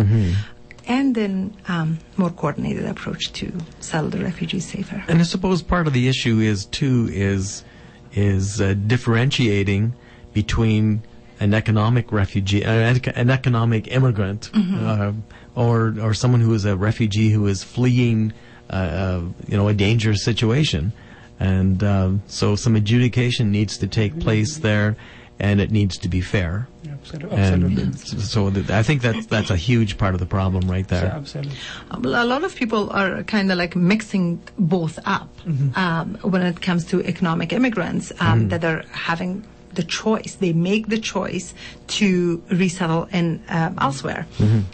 And 0.89 1.15
then 1.15 1.57
um, 1.69 1.99
more 2.17 2.31
coordinated 2.31 2.85
approach 2.85 3.33
to 3.35 3.53
settle 3.81 4.11
the 4.11 4.21
refugees 4.21 4.67
safer. 4.67 5.03
And 5.09 5.19
I 5.19 5.25
suppose 5.25 5.63
part 5.63 5.87
of 5.87 5.93
the 5.93 6.09
issue 6.09 6.39
is 6.39 6.67
too 6.67 7.09
is 7.11 7.65
is 8.13 8.61
uh, 8.61 8.75
differentiating 8.75 9.95
between 10.33 11.03
an 11.41 11.53
economic 11.53 12.13
refugee, 12.13 12.65
uh, 12.65 12.71
an, 12.71 12.97
ec- 12.97 13.17
an 13.17 13.31
economic 13.31 13.89
immigrant, 13.89 14.51
uh, 14.55 15.13
or 15.55 15.95
or 16.01 16.15
someone 16.15 16.41
who 16.41 16.55
is 16.55 16.65
a 16.65 16.77
refugee 16.77 17.31
who 17.31 17.47
is 17.47 17.63
fleeing, 17.63 18.33
uh, 18.71 18.73
uh, 18.73 19.23
you 19.49 19.57
know, 19.57 19.69
a 19.69 19.75
dangerous 19.75 20.23
situation, 20.23 20.93
and 21.41 21.83
um, 21.83 22.23
so 22.27 22.57
some 22.57 22.77
adjudication 22.77 23.51
needs 23.51 23.77
to 23.79 23.87
take 23.87 24.19
place 24.19 24.59
there, 24.59 24.97
and 25.39 25.61
it 25.61 25.71
needs 25.71 25.99
to 25.99 26.09
be 26.09 26.21
fair. 26.21 26.69
Absolutely, 27.13 27.39
absolutely. 27.39 27.83
And 27.83 27.99
so 27.99 28.51
th- 28.51 28.71
I 28.71 28.83
think 28.83 29.03
that's 29.03 29.27
that's 29.27 29.51
a 29.51 29.57
huge 29.57 29.97
part 29.99 30.15
of 30.15 30.21
the 30.21 30.27
problem 30.27 30.71
right 30.71 30.87
there. 30.89 31.05
absolutely 31.15 31.57
Um, 31.91 32.05
A 32.05 32.25
lot 32.25 32.45
of 32.45 32.55
people 32.55 32.91
are 32.91 33.23
kind 33.25 33.51
of 33.53 33.59
like 33.59 33.77
mixing 33.77 34.41
both 34.59 34.99
up 35.05 35.29
um, 35.77 36.19
when 36.23 36.43
it 36.43 36.61
comes 36.61 36.85
to 36.87 37.03
economic 37.05 37.53
immigrants 37.53 38.13
um, 38.21 38.49
that 38.49 38.65
are 38.65 38.85
having 38.93 39.45
the 39.75 39.83
choice. 39.85 40.37
They 40.41 40.53
make 40.55 40.89
the 40.89 40.99
choice 40.99 41.53
to 41.99 42.43
resettle 42.51 43.09
in 43.13 43.43
um, 43.49 43.77
elsewhere 43.79 44.27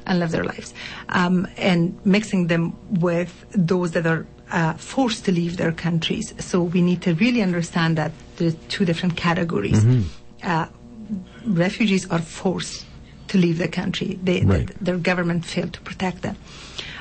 and 0.06 0.18
live 0.20 0.30
their 0.30 0.44
lives, 0.44 0.72
um, 1.08 1.46
and 1.56 1.98
mixing 2.04 2.46
them 2.46 2.72
with 3.00 3.32
those 3.52 3.90
that 3.92 4.06
are 4.06 4.24
uh, 4.52 4.74
forced 4.74 5.24
to 5.24 5.32
leave 5.32 5.56
their 5.56 5.72
countries. 5.72 6.32
So 6.38 6.62
we 6.62 6.82
need 6.82 7.02
to 7.02 7.14
really 7.14 7.42
understand 7.42 7.96
that 7.98 8.12
there's 8.36 8.54
two 8.68 8.84
different 8.84 9.16
categories. 9.16 9.82
Uh, 10.44 10.66
refugees 11.46 12.08
are 12.10 12.20
forced 12.20 12.86
to 13.28 13.38
leave 13.38 13.58
the 13.58 13.68
country. 13.68 14.18
They, 14.22 14.42
Right. 14.42 14.66
th- 14.66 14.78
their 14.80 14.98
government 14.98 15.44
failed 15.44 15.72
to 15.74 15.80
protect 15.80 16.22
them. 16.22 16.36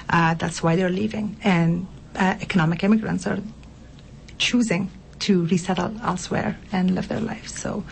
Uh, 0.10 0.34
that's 0.36 0.62
why 0.64 0.76
they're 0.76 0.90
leaving. 0.90 1.38
And 1.44 1.88
uh, 2.16 2.36
economic 2.42 2.84
immigrants 2.84 3.26
are 3.28 3.40
choosing 4.38 4.90
to 5.20 5.46
resettle 5.46 5.94
elsewhere 6.04 6.58
and 6.72 6.96
live 6.96 7.08
their 7.08 7.20
lives. 7.20 7.54
So, 7.60 7.84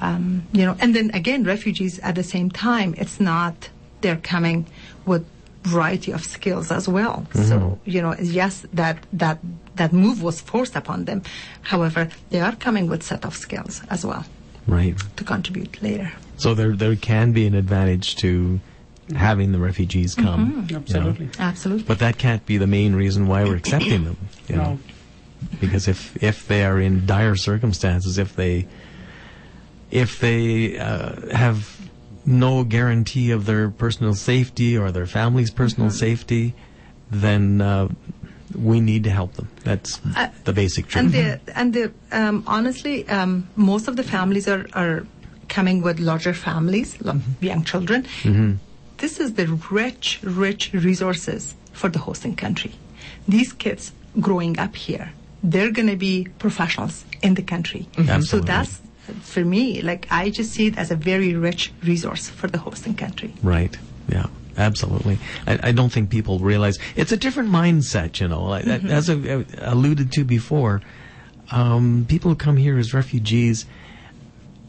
um, 0.00 0.44
you 0.52 0.64
know, 0.66 0.76
and 0.80 0.94
then 0.96 1.10
again, 1.14 1.44
refugees 1.44 1.98
at 2.00 2.14
the 2.16 2.24
same 2.24 2.50
time, 2.50 2.94
it's 2.98 3.20
not 3.20 3.68
they're 4.00 4.16
coming 4.16 4.66
with 5.06 5.24
variety 5.62 6.10
of 6.10 6.24
skills 6.24 6.72
as 6.72 6.88
well. 6.88 7.24
So, 7.34 7.78
you 7.84 8.02
know, 8.02 8.16
yes, 8.20 8.66
that 8.72 8.98
that 9.12 9.38
that 9.76 9.92
move 9.92 10.20
was 10.22 10.40
forced 10.40 10.74
upon 10.74 11.04
them. 11.04 11.22
However, 11.62 12.08
they 12.30 12.40
are 12.40 12.56
coming 12.56 12.88
with 12.88 13.02
set 13.04 13.24
of 13.24 13.36
skills 13.36 13.80
as 13.88 14.04
well 14.04 14.24
Right. 14.66 14.94
to 15.16 15.24
contribute 15.24 15.82
later. 15.82 16.12
So 16.36 16.54
there 16.54 16.74
there 16.74 16.96
can 16.96 17.32
be 17.32 17.46
an 17.46 17.54
advantage 17.54 18.16
to 18.16 18.60
having 19.14 19.52
the 19.52 19.58
refugees 19.58 20.14
come. 20.14 20.66
you 20.68 20.74
know. 20.74 20.78
Absolutely. 20.78 21.28
Absolutely. 21.38 21.84
But 21.84 21.98
that 21.98 22.18
can't 22.18 22.44
be 22.46 22.56
the 22.56 22.66
main 22.66 22.94
reason 22.94 23.26
why 23.26 23.44
we're 23.44 23.56
accepting 23.56 24.04
them. 24.04 24.16
You 24.48 24.56
know? 24.56 24.78
Because 25.60 25.88
if 25.88 26.22
if 26.22 26.46
they 26.46 26.64
are 26.64 26.80
in 26.80 27.06
dire 27.06 27.34
circumstances, 27.36 28.18
if 28.18 28.34
they 28.36 28.66
if 29.90 30.20
they 30.20 30.78
uh, 30.78 31.34
have 31.34 31.80
no 32.24 32.64
guarantee 32.64 33.32
of 33.32 33.46
their 33.46 33.68
personal 33.68 34.14
safety 34.14 34.78
or 34.78 34.92
their 34.92 35.06
family's 35.06 35.50
personal 35.50 35.90
safety, 35.90 36.54
then 37.10 37.60
uh, 37.60 37.88
we 38.54 38.80
need 38.80 39.04
to 39.04 39.10
help 39.10 39.34
them. 39.34 39.48
That's 39.64 40.00
Uh, 40.16 40.28
the 40.44 40.52
basic 40.52 40.86
truth. 40.88 41.04
And 41.04 41.12
the 41.12 41.40
and 41.54 41.72
the 41.74 41.92
um, 42.12 42.42
honestly, 42.46 43.08
um, 43.08 43.46
most 43.56 43.88
of 43.88 43.96
the 43.96 44.02
families 44.02 44.46
are 44.48 44.66
are 44.74 45.06
coming 45.48 45.82
with 45.82 45.98
larger 46.00 46.34
families, 46.34 46.96
lo- 47.00 47.20
young 47.40 47.64
children. 47.64 48.06
This 48.98 49.18
is 49.20 49.34
the 49.34 49.46
rich, 49.70 50.20
rich 50.22 50.70
resources 50.72 51.54
for 51.72 51.88
the 51.90 51.98
hosting 51.98 52.36
country. 52.36 52.72
These 53.26 53.52
kids 53.52 53.92
growing 54.20 54.58
up 54.58 54.76
here, 54.76 55.12
they're 55.42 55.72
going 55.72 55.88
to 55.88 55.96
be 55.96 56.28
professionals 56.38 57.04
in 57.22 57.34
the 57.34 57.42
country. 57.42 57.86
So 58.22 58.38
that's 58.38 58.80
for 59.22 59.44
me, 59.44 59.82
like 59.82 60.06
I 60.10 60.30
just 60.30 60.52
see 60.52 60.66
it 60.68 60.78
as 60.78 60.90
a 60.90 60.96
very 60.96 61.34
rich 61.34 61.72
resource 61.82 62.28
for 62.28 62.48
the 62.48 62.58
hosting 62.58 62.94
country. 62.94 63.32
Right. 63.42 63.76
Yeah. 64.08 64.26
Absolutely. 64.56 65.18
I, 65.46 65.58
I 65.68 65.72
don't 65.72 65.90
think 65.90 66.10
people 66.10 66.38
realize 66.38 66.78
it's 66.96 67.12
a 67.12 67.16
different 67.16 67.50
mindset. 67.50 68.20
You 68.20 68.28
know, 68.28 68.44
Like, 68.44 68.66
as 68.66 69.08
I 69.08 69.14
uh, 69.14 69.44
alluded 69.60 70.12
to 70.12 70.24
before, 70.24 70.82
um, 71.50 72.06
people 72.08 72.30
who 72.30 72.36
come 72.36 72.56
here 72.56 72.78
as 72.78 72.94
refugees 72.94 73.66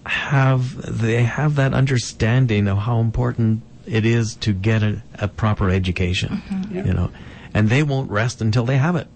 have 0.06 1.00
they 1.00 1.24
have 1.24 1.56
that 1.56 1.74
understanding 1.74 2.68
of 2.68 2.80
how 2.80 3.00
important 3.00 3.62
it 3.86 4.06
is 4.06 4.36
to 4.36 4.54
get 4.54 4.84
a, 4.84 5.02
a 5.16 5.28
proper 5.28 5.70
education. 5.70 6.42
Yeah. 6.72 6.86
You 6.86 6.94
know, 6.94 7.12
and 7.54 7.70
they 7.70 7.84
won't 7.84 8.12
rest 8.12 8.42
until 8.42 8.66
they 8.66 8.78
have 8.78 8.96
it. 8.96 9.08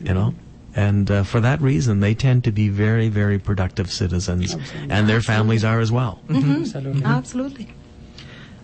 You 0.00 0.14
know. 0.14 0.34
And 0.74 1.10
uh, 1.10 1.24
for 1.24 1.40
that 1.40 1.60
reason, 1.60 1.98
they 1.98 2.14
tend 2.14 2.44
to 2.44 2.52
be 2.52 2.68
very, 2.68 3.08
very 3.08 3.40
productive 3.40 3.90
citizens, 3.90 4.54
Absolutely. 4.54 4.90
and 4.90 5.08
their 5.08 5.20
families 5.20 5.64
are 5.64 5.80
as 5.80 5.90
well. 5.90 6.20
Absolutely. 6.30 7.04
Absolutely. 7.04 7.68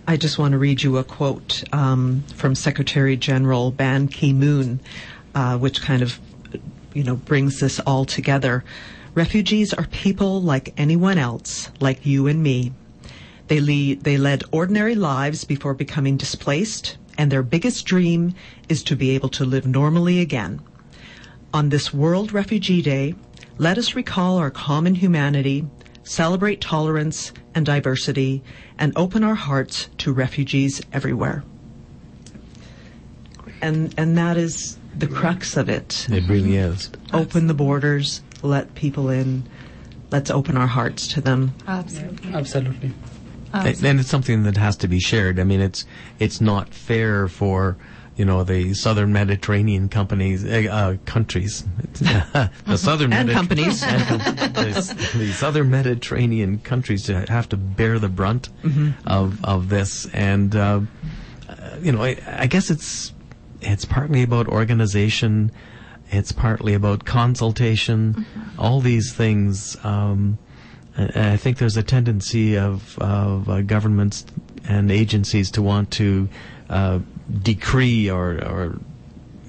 I 0.09 0.15
just 0.15 0.39
want 0.39 0.53
to 0.53 0.57
read 0.57 0.83
you 0.83 0.95
a 0.97 1.03
quote 1.03 1.65
um, 1.73 2.23
from 2.33 2.55
Secretary 2.55 3.17
General 3.17 3.71
Ban 3.71 4.07
Ki 4.07 4.31
moon, 4.31 4.79
uh, 5.35 5.57
which 5.57 5.81
kind 5.81 6.01
of, 6.01 6.17
you 6.93 7.03
know, 7.03 7.17
brings 7.17 7.59
this 7.59 7.81
all 7.81 8.05
together. 8.05 8.63
Refugees 9.15 9.73
are 9.73 9.85
people 9.87 10.41
like 10.41 10.73
anyone 10.77 11.17
else, 11.17 11.69
like 11.81 12.05
you 12.05 12.25
and 12.27 12.41
me. 12.41 12.71
They 13.47 13.59
lead, 13.59 14.05
they 14.05 14.15
led 14.15 14.45
ordinary 14.49 14.95
lives 14.95 15.43
before 15.43 15.73
becoming 15.73 16.15
displaced, 16.15 16.95
and 17.17 17.29
their 17.29 17.43
biggest 17.43 17.85
dream 17.85 18.33
is 18.69 18.83
to 18.83 18.95
be 18.95 19.09
able 19.09 19.29
to 19.29 19.43
live 19.43 19.67
normally 19.67 20.21
again. 20.21 20.61
On 21.53 21.67
this 21.67 21.93
World 21.93 22.31
Refugee 22.31 22.81
Day, 22.81 23.13
let 23.57 23.77
us 23.77 23.93
recall 23.93 24.37
our 24.37 24.51
common 24.51 24.95
humanity, 24.95 25.65
celebrate 26.07 26.61
tolerance 26.61 27.33
and 27.53 27.65
diversity, 27.65 28.43
and 28.79 28.93
open 28.95 29.23
our 29.23 29.35
hearts 29.35 29.89
to 29.99 30.13
refugees 30.13 30.81
everywhere. 30.93 31.43
And 33.61 33.93
and 33.97 34.17
that 34.17 34.37
is 34.37 34.77
the 34.95 35.07
crux 35.07 35.57
of 35.57 35.69
it. 35.69 36.07
It 36.09 36.27
really 36.27 36.55
is. 36.55 36.89
Open 37.13 37.47
the 37.47 37.53
borders, 37.53 38.21
let 38.41 38.73
people 38.75 39.09
in. 39.09 39.47
Let's 40.09 40.31
open 40.31 40.55
our 40.55 40.67
hearts 40.67 41.07
to 41.09 41.21
them. 41.21 41.53
Absolutely. 41.67 42.33
Absolutely. 42.33 42.93
And 43.53 43.85
and 43.85 43.99
it's 43.99 44.09
something 44.09 44.43
that 44.43 44.57
has 44.57 44.77
to 44.77 44.87
be 44.87 44.99
shared. 44.99 45.39
I 45.39 45.43
mean, 45.43 45.61
it's 45.61 45.85
it's 46.19 46.39
not 46.39 46.73
fair 46.73 47.27
for 47.27 47.77
you 48.17 48.25
know 48.25 48.43
the 48.43 48.73
southern 48.73 49.13
Mediterranean 49.13 49.87
companies 49.89 50.43
uh, 50.43 50.67
uh, 50.69 50.97
countries, 51.05 51.63
the 51.93 52.77
southern 52.77 53.13
And 53.13 53.29
Mediter- 53.29 53.33
companies. 53.33 53.83
and 53.87 54.21
the, 54.55 55.11
the 55.17 55.31
southern 55.31 55.69
Mediterranean 55.69 56.59
countries 56.59 57.07
have 57.07 57.47
to 57.49 57.57
bear 57.57 57.99
the 57.99 58.09
brunt 58.09 58.49
of 59.05 59.43
of 59.45 59.69
this. 59.69 60.07
And 60.13 60.55
uh, 60.55 60.81
you 61.81 61.91
know, 61.91 62.03
I, 62.03 62.17
I 62.27 62.47
guess 62.47 62.69
it's 62.69 63.13
it's 63.61 63.85
partly 63.85 64.23
about 64.23 64.47
organization. 64.47 65.51
It's 66.09 66.31
partly 66.31 66.73
about 66.73 67.05
consultation. 67.05 68.25
All 68.57 68.79
these 68.81 69.13
things. 69.13 69.77
Um, 69.83 70.37
and 70.95 71.27
I 71.27 71.37
think 71.37 71.57
there's 71.59 71.77
a 71.77 71.83
tendency 71.83 72.57
of, 72.57 72.97
of 72.97 73.47
uh, 73.49 73.61
governments 73.61 74.25
and 74.67 74.89
agencies 74.89 75.51
to 75.51 75.61
want 75.61 75.91
to 75.91 76.27
uh, 76.69 76.99
decree 77.41 78.09
or, 78.09 78.43
or 78.43 78.79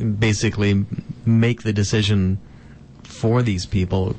basically 0.05 0.85
make 1.25 1.63
the 1.63 1.73
decision 1.73 2.39
for 3.03 3.43
these 3.43 3.67
people 3.67 4.17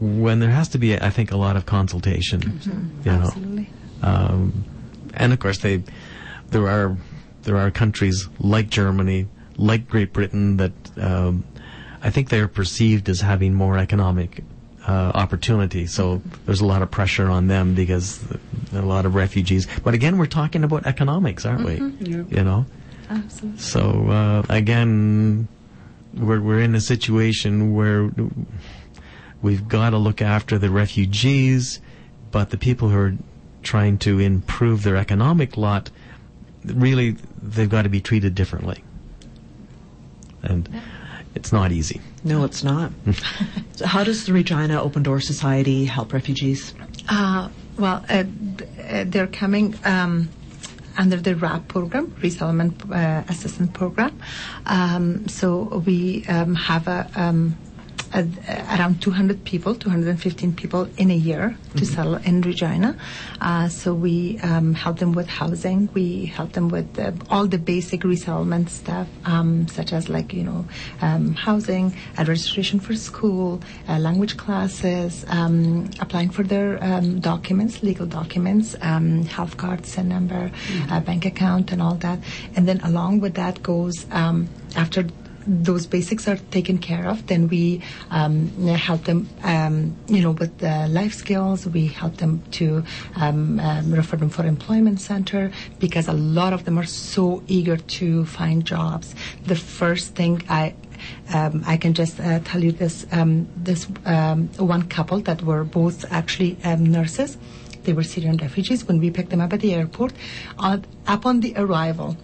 when 0.00 0.38
there 0.38 0.50
has 0.50 0.68
to 0.68 0.78
be, 0.78 0.96
I 0.96 1.10
think, 1.10 1.32
a 1.32 1.36
lot 1.36 1.56
of 1.56 1.66
consultation. 1.66 2.60
You 3.04 3.12
know, 3.12 3.26
Absolutely. 3.26 3.70
um, 4.02 4.64
and 5.14 5.32
of 5.32 5.40
course 5.40 5.58
they 5.58 5.82
there 6.50 6.68
are 6.68 6.96
there 7.42 7.56
are 7.56 7.70
countries 7.70 8.28
like 8.38 8.68
Germany, 8.68 9.26
like 9.56 9.88
Great 9.88 10.12
Britain 10.12 10.56
that 10.58 10.72
um, 10.98 11.44
I 12.02 12.10
think 12.10 12.28
they're 12.28 12.48
perceived 12.48 13.08
as 13.08 13.20
having 13.20 13.54
more 13.54 13.78
economic 13.78 14.44
uh, 14.86 15.12
opportunity. 15.14 15.86
So 15.86 16.22
there's 16.46 16.60
a 16.60 16.66
lot 16.66 16.82
of 16.82 16.90
pressure 16.90 17.28
on 17.28 17.48
them 17.48 17.74
because 17.74 18.22
a 18.72 18.82
lot 18.82 19.04
of 19.06 19.14
refugees. 19.14 19.66
But 19.82 19.94
again, 19.94 20.18
we're 20.18 20.26
talking 20.26 20.64
about 20.64 20.86
economics, 20.86 21.44
aren't 21.44 21.64
we? 21.64 21.76
Yeah. 22.00 22.24
You 22.28 22.44
know. 22.44 22.66
Absolutely. 23.10 23.60
So 23.60 24.08
uh, 24.08 24.42
again, 24.48 25.48
we're 26.14 26.40
we're 26.40 26.60
in 26.60 26.74
a 26.74 26.80
situation 26.80 27.74
where 27.74 28.10
we've 29.42 29.68
got 29.68 29.90
to 29.90 29.98
look 29.98 30.20
after 30.20 30.58
the 30.58 30.70
refugees, 30.70 31.80
but 32.30 32.50
the 32.50 32.58
people 32.58 32.88
who 32.88 32.98
are 32.98 33.14
trying 33.62 33.98
to 33.98 34.18
improve 34.18 34.82
their 34.82 34.96
economic 34.96 35.56
lot, 35.56 35.90
really, 36.64 37.16
they've 37.42 37.68
got 37.68 37.82
to 37.82 37.88
be 37.88 38.00
treated 38.00 38.34
differently, 38.34 38.82
and 40.42 40.68
it's 41.34 41.52
not 41.52 41.72
easy. 41.72 42.00
No, 42.24 42.44
it's 42.44 42.64
not. 42.64 42.92
so 43.72 43.86
how 43.86 44.04
does 44.04 44.26
the 44.26 44.32
Regina 44.32 44.82
Open 44.82 45.02
Door 45.02 45.20
Society 45.20 45.84
help 45.84 46.12
refugees? 46.12 46.74
Uh, 47.08 47.48
well, 47.78 48.04
uh, 48.08 48.24
uh, 48.88 49.04
they're 49.06 49.28
coming 49.28 49.74
um, 49.84 50.28
under 50.98 51.16
the 51.16 51.34
RAP 51.36 51.68
program, 51.68 52.14
Resettlement 52.20 52.82
uh, 52.90 53.22
Assistance 53.28 53.70
Program. 53.72 54.18
Um, 54.66 55.28
so 55.28 55.82
we 55.86 56.26
um, 56.28 56.54
have 56.56 56.88
a, 56.88 57.08
um, 57.14 57.56
a, 57.56 57.67
around 58.14 59.00
200 59.02 59.44
people, 59.44 59.74
215 59.74 60.54
people 60.54 60.88
in 60.96 61.10
a 61.10 61.14
year 61.14 61.56
to 61.76 61.84
settle 61.84 62.16
in 62.16 62.40
Regina. 62.40 62.96
Uh, 63.40 63.68
so 63.68 63.94
we 63.94 64.38
um, 64.42 64.74
help 64.74 64.98
them 64.98 65.12
with 65.12 65.26
housing. 65.28 65.88
We 65.94 66.26
help 66.26 66.52
them 66.52 66.68
with 66.68 66.98
uh, 66.98 67.12
all 67.30 67.46
the 67.46 67.58
basic 67.58 68.04
resettlement 68.04 68.70
stuff, 68.70 69.08
um, 69.24 69.68
such 69.68 69.92
as 69.92 70.08
like 70.08 70.32
you 70.32 70.44
know 70.44 70.64
um, 71.00 71.34
housing, 71.34 71.94
uh, 72.18 72.24
registration 72.26 72.80
for 72.80 72.94
school, 72.94 73.60
uh, 73.88 73.98
language 73.98 74.36
classes, 74.36 75.24
um, 75.28 75.90
applying 76.00 76.30
for 76.30 76.42
their 76.42 76.82
um, 76.82 77.20
documents, 77.20 77.82
legal 77.82 78.06
documents, 78.06 78.74
um, 78.80 79.24
health 79.24 79.56
card, 79.56 79.86
SIN 79.86 80.08
number, 80.08 80.50
uh, 80.90 81.00
bank 81.00 81.26
account, 81.26 81.72
and 81.72 81.82
all 81.82 81.94
that. 81.96 82.18
And 82.56 82.66
then 82.66 82.80
along 82.80 83.20
with 83.20 83.34
that 83.34 83.62
goes 83.62 84.06
um, 84.10 84.48
after 84.76 85.06
those 85.48 85.86
basics 85.86 86.28
are 86.28 86.36
taken 86.50 86.78
care 86.78 87.06
of, 87.08 87.26
then 87.26 87.48
we 87.48 87.82
um, 88.10 88.48
help 88.66 89.04
them, 89.04 89.28
um, 89.42 89.96
you 90.06 90.20
know, 90.20 90.32
with 90.32 90.58
the 90.58 90.86
life 90.88 91.14
skills. 91.14 91.66
We 91.66 91.86
help 91.86 92.18
them 92.18 92.42
to 92.52 92.84
um, 93.16 93.58
um, 93.58 93.90
refer 93.92 94.16
them 94.16 94.28
for 94.28 94.44
employment 94.44 95.00
center 95.00 95.50
because 95.78 96.06
a 96.06 96.12
lot 96.12 96.52
of 96.52 96.64
them 96.66 96.78
are 96.78 96.84
so 96.84 97.42
eager 97.48 97.78
to 97.78 98.26
find 98.26 98.64
jobs. 98.64 99.14
The 99.44 99.56
first 99.56 100.14
thing 100.14 100.42
I 100.48 100.74
um, 101.32 101.62
I 101.66 101.76
can 101.76 101.94
just 101.94 102.20
uh, 102.20 102.40
tell 102.40 102.62
you 102.62 102.72
this 102.72 103.06
um, 103.12 103.48
this 103.56 103.86
um, 104.04 104.48
one 104.58 104.82
couple 104.88 105.20
that 105.20 105.42
were 105.42 105.64
both 105.64 106.04
actually 106.12 106.58
um, 106.64 106.84
nurses. 106.84 107.38
They 107.84 107.92
were 107.92 108.02
Syrian 108.02 108.36
refugees. 108.36 108.84
When 108.84 108.98
we 108.98 109.10
picked 109.10 109.30
them 109.30 109.40
up 109.40 109.52
at 109.52 109.60
the 109.60 109.74
airport, 109.74 110.12
on, 110.58 110.84
upon 111.06 111.40
the 111.40 111.54
arrival, 111.56 112.16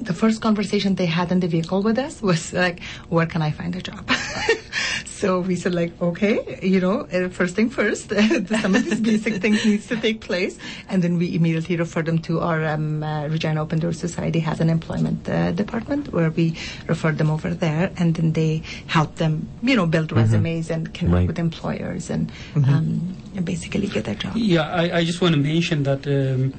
the 0.00 0.12
first 0.14 0.40
conversation 0.42 0.94
they 0.96 1.06
had 1.06 1.30
in 1.32 1.40
the 1.40 1.48
vehicle 1.48 1.82
with 1.82 1.98
us 1.98 2.20
was 2.22 2.52
like, 2.52 2.82
"Where 3.08 3.26
can 3.26 3.42
I 3.42 3.50
find 3.52 3.74
a 3.76 3.80
job?" 3.82 4.08
so 5.04 5.40
we 5.40 5.56
said, 5.56 5.74
like, 5.74 5.92
okay, 6.02 6.58
you 6.62 6.80
know, 6.80 7.06
uh, 7.12 7.28
first 7.28 7.54
thing 7.56 7.70
first, 7.70 8.10
some 8.62 8.74
of 8.74 8.84
these 8.84 9.00
basic 9.00 9.40
things 9.40 9.64
needs 9.64 9.86
to 9.88 9.96
take 9.96 10.20
place, 10.20 10.58
and 10.88 11.02
then 11.02 11.18
we 11.18 11.34
immediately 11.34 11.76
refer 11.76 12.02
them 12.02 12.18
to 12.20 12.40
our 12.40 12.64
um, 12.66 13.02
uh, 13.02 13.28
Regina 13.28 13.62
Open 13.62 13.78
Door 13.78 13.92
Society 13.94 14.40
has 14.40 14.60
an 14.60 14.68
employment 14.70 15.28
uh, 15.28 15.52
department 15.52 16.12
where 16.12 16.30
we 16.30 16.56
refer 16.88 17.12
them 17.12 17.30
over 17.30 17.54
there, 17.54 17.90
and 17.96 18.14
then 18.16 18.32
they 18.32 18.62
help 18.86 19.16
them, 19.16 19.48
you 19.62 19.76
know, 19.76 19.86
build 19.86 20.12
resumes 20.12 20.70
and 20.70 20.92
connect 20.92 21.14
Right. 21.14 21.26
with 21.28 21.38
employers 21.38 22.10
and 22.10 22.32
um, 22.56 23.16
and 23.36 23.44
basically 23.44 23.86
get 23.86 24.08
a 24.08 24.14
job. 24.16 24.32
Yeah, 24.36 24.68
I, 24.68 24.98
I 24.98 25.04
just 25.04 25.20
want 25.20 25.34
to 25.34 25.40
mention 25.40 25.84
that 25.84 26.06
um, 26.08 26.52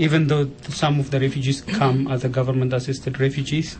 even 0.00 0.28
though 0.28 0.50
some 0.70 0.98
of 0.98 1.10
the 1.10 1.20
refugees 1.20 1.60
come 1.60 2.08
as 2.08 2.24
a 2.24 2.28
government-assisted 2.28 3.20
refugees, 3.20 3.76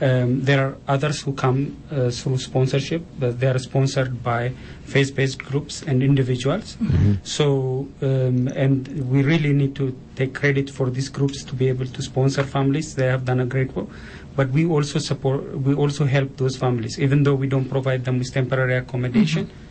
um, 0.00 0.42
there 0.42 0.60
are 0.66 0.76
others 0.88 1.20
who 1.20 1.34
come 1.34 1.76
uh, 1.90 2.08
through 2.08 2.38
sponsorship, 2.38 3.02
but 3.18 3.38
they 3.38 3.48
are 3.48 3.58
sponsored 3.58 4.22
by 4.22 4.50
faith-based 4.84 5.38
groups 5.38 5.82
and 5.82 6.02
individuals. 6.02 6.78
So, 7.22 7.86
um, 8.00 8.48
and 8.64 8.88
we 9.10 9.22
really 9.22 9.52
need 9.52 9.76
to 9.76 9.94
take 10.16 10.32
credit 10.34 10.70
for 10.70 10.88
these 10.88 11.10
groups 11.10 11.44
to 11.44 11.54
be 11.54 11.68
able 11.68 11.84
to 11.84 12.02
sponsor 12.02 12.44
families. 12.44 12.94
They 12.94 13.06
have 13.06 13.26
done 13.26 13.40
a 13.40 13.46
great 13.46 13.76
work. 13.76 13.88
But 14.36 14.48
we 14.50 14.64
also 14.64 14.98
support, 14.98 15.58
we 15.66 15.74
also 15.74 16.06
help 16.06 16.38
those 16.38 16.56
families, 16.56 16.98
even 16.98 17.24
though 17.24 17.34
we 17.34 17.46
don't 17.46 17.68
provide 17.68 18.06
them 18.06 18.18
with 18.18 18.32
temporary 18.32 18.76
accommodation. 18.76 19.50
Uh, 19.50 19.67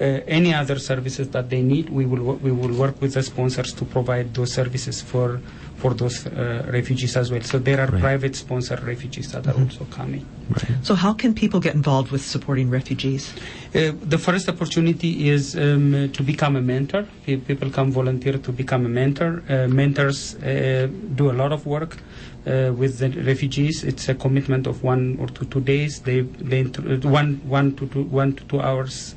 any 0.00 0.54
other 0.54 0.78
services 0.78 1.28
that 1.30 1.50
they 1.50 1.62
need, 1.62 1.90
we 1.90 2.06
will 2.06 2.36
we 2.36 2.50
will 2.50 2.74
work 2.74 3.00
with 3.02 3.14
the 3.14 3.22
sponsors 3.22 3.72
to 3.74 3.84
provide 3.84 4.34
those 4.34 4.52
services 4.52 5.00
for 5.02 5.40
for 5.76 5.94
those 5.94 6.26
uh, 6.26 6.66
refugees 6.72 7.16
as 7.16 7.30
well. 7.30 7.42
So 7.42 7.58
there 7.58 7.80
are 7.80 7.90
Right. 7.90 8.00
private 8.00 8.36
sponsored 8.36 8.82
refugees 8.82 9.32
that 9.32 9.46
are 9.46 9.54
also 9.54 9.84
coming. 9.90 10.24
So, 10.82 10.94
how 10.94 11.12
can 11.14 11.32
people 11.34 11.60
get 11.60 11.74
involved 11.74 12.10
with 12.12 12.22
supporting 12.22 12.68
refugees? 12.70 13.32
Uh, 13.74 13.92
the 14.14 14.18
first 14.18 14.48
opportunity 14.48 15.28
is 15.28 15.54
um, 15.56 15.94
uh, 15.94 16.08
to 16.16 16.22
become 16.22 16.56
a 16.56 16.60
mentor. 16.60 17.06
People 17.24 17.70
come 17.70 17.90
volunteer 17.92 18.36
to 18.38 18.52
become 18.52 18.84
a 18.84 18.88
mentor. 18.88 19.42
Uh, 19.48 19.68
mentors 19.68 20.34
uh, 20.36 20.88
do 21.14 21.30
a 21.30 21.36
lot 21.42 21.52
of 21.52 21.64
work 21.66 21.96
uh, 22.46 22.72
with 22.76 22.98
the 22.98 23.08
refugees. 23.22 23.84
It's 23.84 24.08
a 24.08 24.14
commitment 24.14 24.66
of 24.66 24.82
one 24.82 25.16
or 25.20 25.28
two, 25.28 25.44
two 25.46 25.60
days. 25.60 26.00
They, 26.00 26.20
they 26.22 26.60
intro- 26.60 26.84
uh, 26.94 27.08
one, 27.08 27.40
one, 27.46 27.74
to 27.76 27.86
two, 27.86 28.02
one 28.04 28.32
to 28.34 28.44
two 28.44 28.60
hours 28.60 29.14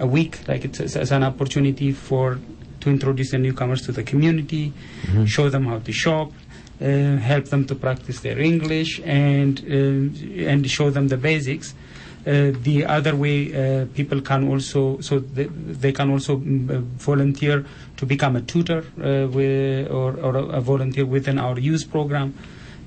a 0.00 0.06
week. 0.06 0.40
Like 0.48 0.64
it's, 0.64 0.80
it's, 0.80 0.96
it's 0.96 1.12
an 1.12 1.22
opportunity 1.22 1.92
for 1.92 2.38
to 2.80 2.90
introduce 2.90 3.30
the 3.30 3.38
newcomers 3.38 3.82
to 3.82 3.92
the 3.92 4.02
community, 4.02 4.72
show 5.26 5.50
them 5.50 5.66
how 5.66 5.78
to 5.78 5.92
shop, 5.92 6.32
uh, 6.80 7.16
help 7.18 7.44
them 7.46 7.66
to 7.66 7.74
practice 7.74 8.20
their 8.20 8.38
English, 8.38 9.00
and 9.04 9.60
uh, 9.60 10.48
and 10.50 10.68
show 10.68 10.90
them 10.90 11.08
the 11.08 11.16
basics. 11.16 11.74
Uh, 12.26 12.52
the 12.62 12.84
other 12.86 13.16
way, 13.16 13.38
uh, 13.52 13.86
people 13.94 14.20
can 14.20 14.48
also 14.48 15.00
so 15.00 15.20
they, 15.20 15.44
they 15.44 15.92
can 15.92 16.10
also 16.10 16.36
mm, 16.36 16.70
uh, 16.70 16.80
volunteer 16.98 17.64
to 17.96 18.06
become 18.06 18.36
a 18.36 18.42
tutor 18.42 18.84
uh, 18.98 19.26
with, 19.28 19.90
or, 19.90 20.18
or 20.20 20.36
a, 20.36 20.60
volunteer 20.60 21.06
within 21.06 21.38
our 21.38 21.58
youth 21.58 21.90
program. 21.90 22.34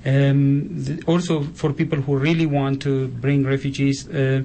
Um, 0.05 0.83
th- 0.85 0.99
also, 1.07 1.43
for 1.43 1.73
people 1.73 1.99
who 2.01 2.17
really 2.17 2.45
want 2.45 2.81
to 2.83 3.07
bring 3.07 3.43
refugees, 3.43 4.07
uh, 4.07 4.43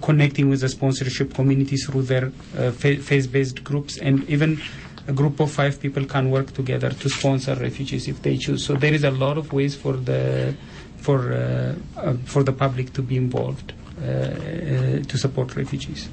connecting 0.00 0.48
with 0.48 0.60
the 0.60 0.68
sponsorship 0.68 1.34
community 1.34 1.76
through 1.76 2.02
their 2.02 2.32
uh, 2.58 2.70
faith 2.70 3.32
based 3.32 3.64
groups, 3.64 3.98
and 3.98 4.28
even 4.28 4.60
a 5.08 5.12
group 5.12 5.40
of 5.40 5.50
five 5.50 5.80
people 5.80 6.04
can 6.04 6.30
work 6.30 6.52
together 6.52 6.90
to 6.90 7.08
sponsor 7.08 7.54
refugees 7.54 8.08
if 8.08 8.22
they 8.22 8.36
choose. 8.36 8.64
So 8.64 8.74
there 8.74 8.94
is 8.94 9.04
a 9.04 9.10
lot 9.10 9.38
of 9.38 9.52
ways 9.52 9.74
for 9.74 9.94
the 9.94 10.54
for 10.98 11.32
uh, 11.32 11.74
uh, 11.96 12.14
for 12.24 12.42
the 12.42 12.52
public 12.52 12.92
to 12.94 13.02
be 13.02 13.16
involved 13.16 13.72
uh, 14.00 14.04
uh, 14.04 15.02
to 15.02 15.18
support 15.18 15.56
refugees. 15.56 16.08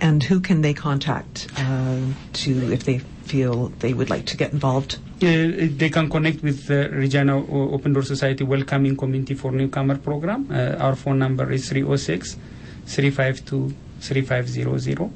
And 0.00 0.22
who 0.22 0.40
can 0.40 0.62
they 0.62 0.72
contact 0.72 1.48
uh, 1.58 1.98
to 2.32 2.72
if 2.72 2.84
they 2.84 2.98
feel 3.24 3.68
they 3.80 3.92
would 3.92 4.08
like 4.08 4.26
to 4.26 4.36
get 4.36 4.52
involved? 4.52 4.98
Uh, 5.22 5.68
they 5.76 5.90
can 5.90 6.08
connect 6.08 6.42
with 6.42 6.66
the 6.66 6.88
Regina 6.88 7.36
Open 7.36 7.92
Door 7.92 8.04
Society 8.04 8.42
Welcoming 8.42 8.96
Community 8.96 9.34
for 9.34 9.52
Newcomer 9.52 9.98
program. 9.98 10.48
Uh, 10.50 10.76
our 10.78 10.96
phone 10.96 11.18
number 11.18 11.52
is 11.52 11.68
306 11.68 12.38
352 12.86 13.74
3500. 14.00 15.10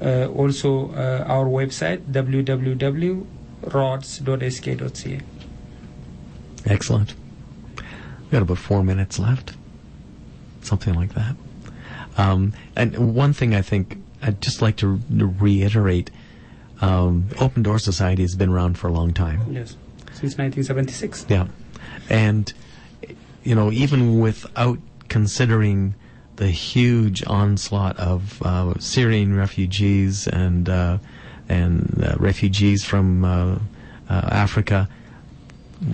Uh, 0.00 0.26
also, 0.28 0.90
uh, 0.92 1.24
our 1.28 1.44
website 1.44 2.00
www.rods.sk.ca. 2.10 3.20
Excellent. 6.64 7.14
We've 7.76 8.30
got 8.30 8.42
about 8.42 8.58
four 8.58 8.82
minutes 8.82 9.18
left. 9.18 9.52
Something 10.62 10.94
like 10.94 11.12
that. 11.12 11.36
Um, 12.16 12.54
and 12.74 13.14
one 13.14 13.34
thing 13.34 13.54
I 13.54 13.60
think 13.60 13.98
I'd 14.22 14.40
just 14.40 14.62
like 14.62 14.76
to 14.76 14.88
re- 14.88 15.24
reiterate 15.38 16.10
um, 16.82 17.28
Open 17.38 17.62
Door 17.62 17.78
Society 17.78 18.22
has 18.22 18.34
been 18.34 18.50
around 18.50 18.76
for 18.76 18.88
a 18.88 18.92
long 18.92 19.14
time. 19.14 19.40
Yes, 19.50 19.76
since 20.12 20.36
1976. 20.36 21.26
Yeah. 21.28 21.46
And, 22.10 22.52
you 23.44 23.54
know, 23.54 23.70
even 23.70 24.20
without 24.20 24.78
considering 25.08 25.94
the 26.36 26.48
huge 26.48 27.24
onslaught 27.26 27.96
of 27.98 28.42
uh, 28.42 28.74
Syrian 28.80 29.36
refugees 29.36 30.26
and, 30.26 30.68
uh, 30.68 30.98
and 31.48 32.02
uh, 32.04 32.16
refugees 32.18 32.84
from 32.84 33.24
uh, 33.24 33.58
uh, 34.10 34.28
Africa, 34.30 34.88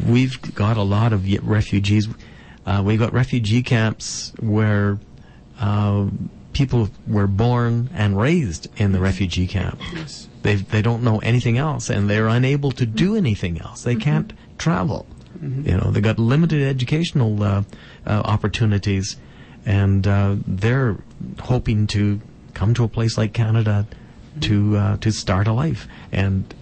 we've 0.06 0.40
got 0.54 0.78
a 0.78 0.82
lot 0.82 1.12
of 1.12 1.26
refugees. 1.46 2.08
Uh, 2.64 2.82
we've 2.84 2.98
got 2.98 3.12
refugee 3.12 3.62
camps 3.62 4.32
where 4.40 4.98
uh, 5.60 6.06
people 6.54 6.88
were 7.06 7.26
born 7.26 7.90
and 7.92 8.18
raised 8.18 8.68
in 8.80 8.92
the 8.92 9.00
refugee 9.00 9.46
camp. 9.46 9.80
Yes. 9.94 10.27
They 10.42 10.56
they 10.56 10.82
don't 10.82 11.02
know 11.02 11.18
anything 11.18 11.58
else, 11.58 11.90
and 11.90 12.08
they're 12.08 12.28
unable 12.28 12.70
to 12.72 12.86
do 12.86 13.16
anything 13.16 13.60
else. 13.60 13.82
They 13.82 13.96
can't 13.96 14.32
travel. 14.58 15.06
You 15.40 15.76
know, 15.76 15.92
they 15.92 16.00
got 16.00 16.18
limited 16.18 16.62
educational 16.62 17.40
uh, 17.42 17.62
uh, 18.04 18.22
opportunities, 18.24 19.16
and 19.64 20.04
uh, 20.04 20.36
they're 20.46 20.96
hoping 21.40 21.86
to 21.88 22.20
come 22.54 22.74
to 22.74 22.82
a 22.82 22.88
place 22.88 23.16
like 23.16 23.32
Canada 23.34 23.86
to 24.40 24.76
uh, 24.76 24.96
to 24.96 25.12
start 25.12 25.46
a 25.46 25.52
life. 25.52 25.86
And 26.10 26.52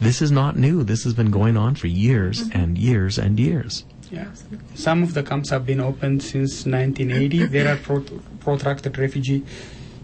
this 0.00 0.20
is 0.20 0.32
not 0.32 0.56
new. 0.56 0.82
This 0.82 1.04
has 1.04 1.14
been 1.14 1.30
going 1.30 1.56
on 1.56 1.76
for 1.76 1.86
years 1.86 2.42
and 2.52 2.76
years 2.76 3.18
and 3.18 3.38
years. 3.38 3.84
Yeah. 4.10 4.28
Some 4.74 5.02
of 5.02 5.14
the 5.14 5.22
camps 5.22 5.50
have 5.50 5.66
been 5.66 5.80
open 5.80 6.18
since 6.20 6.64
1980. 6.64 7.46
there 7.46 7.68
are 7.72 7.76
pro- 7.76 8.04
protracted 8.40 8.96
refugee 8.98 9.44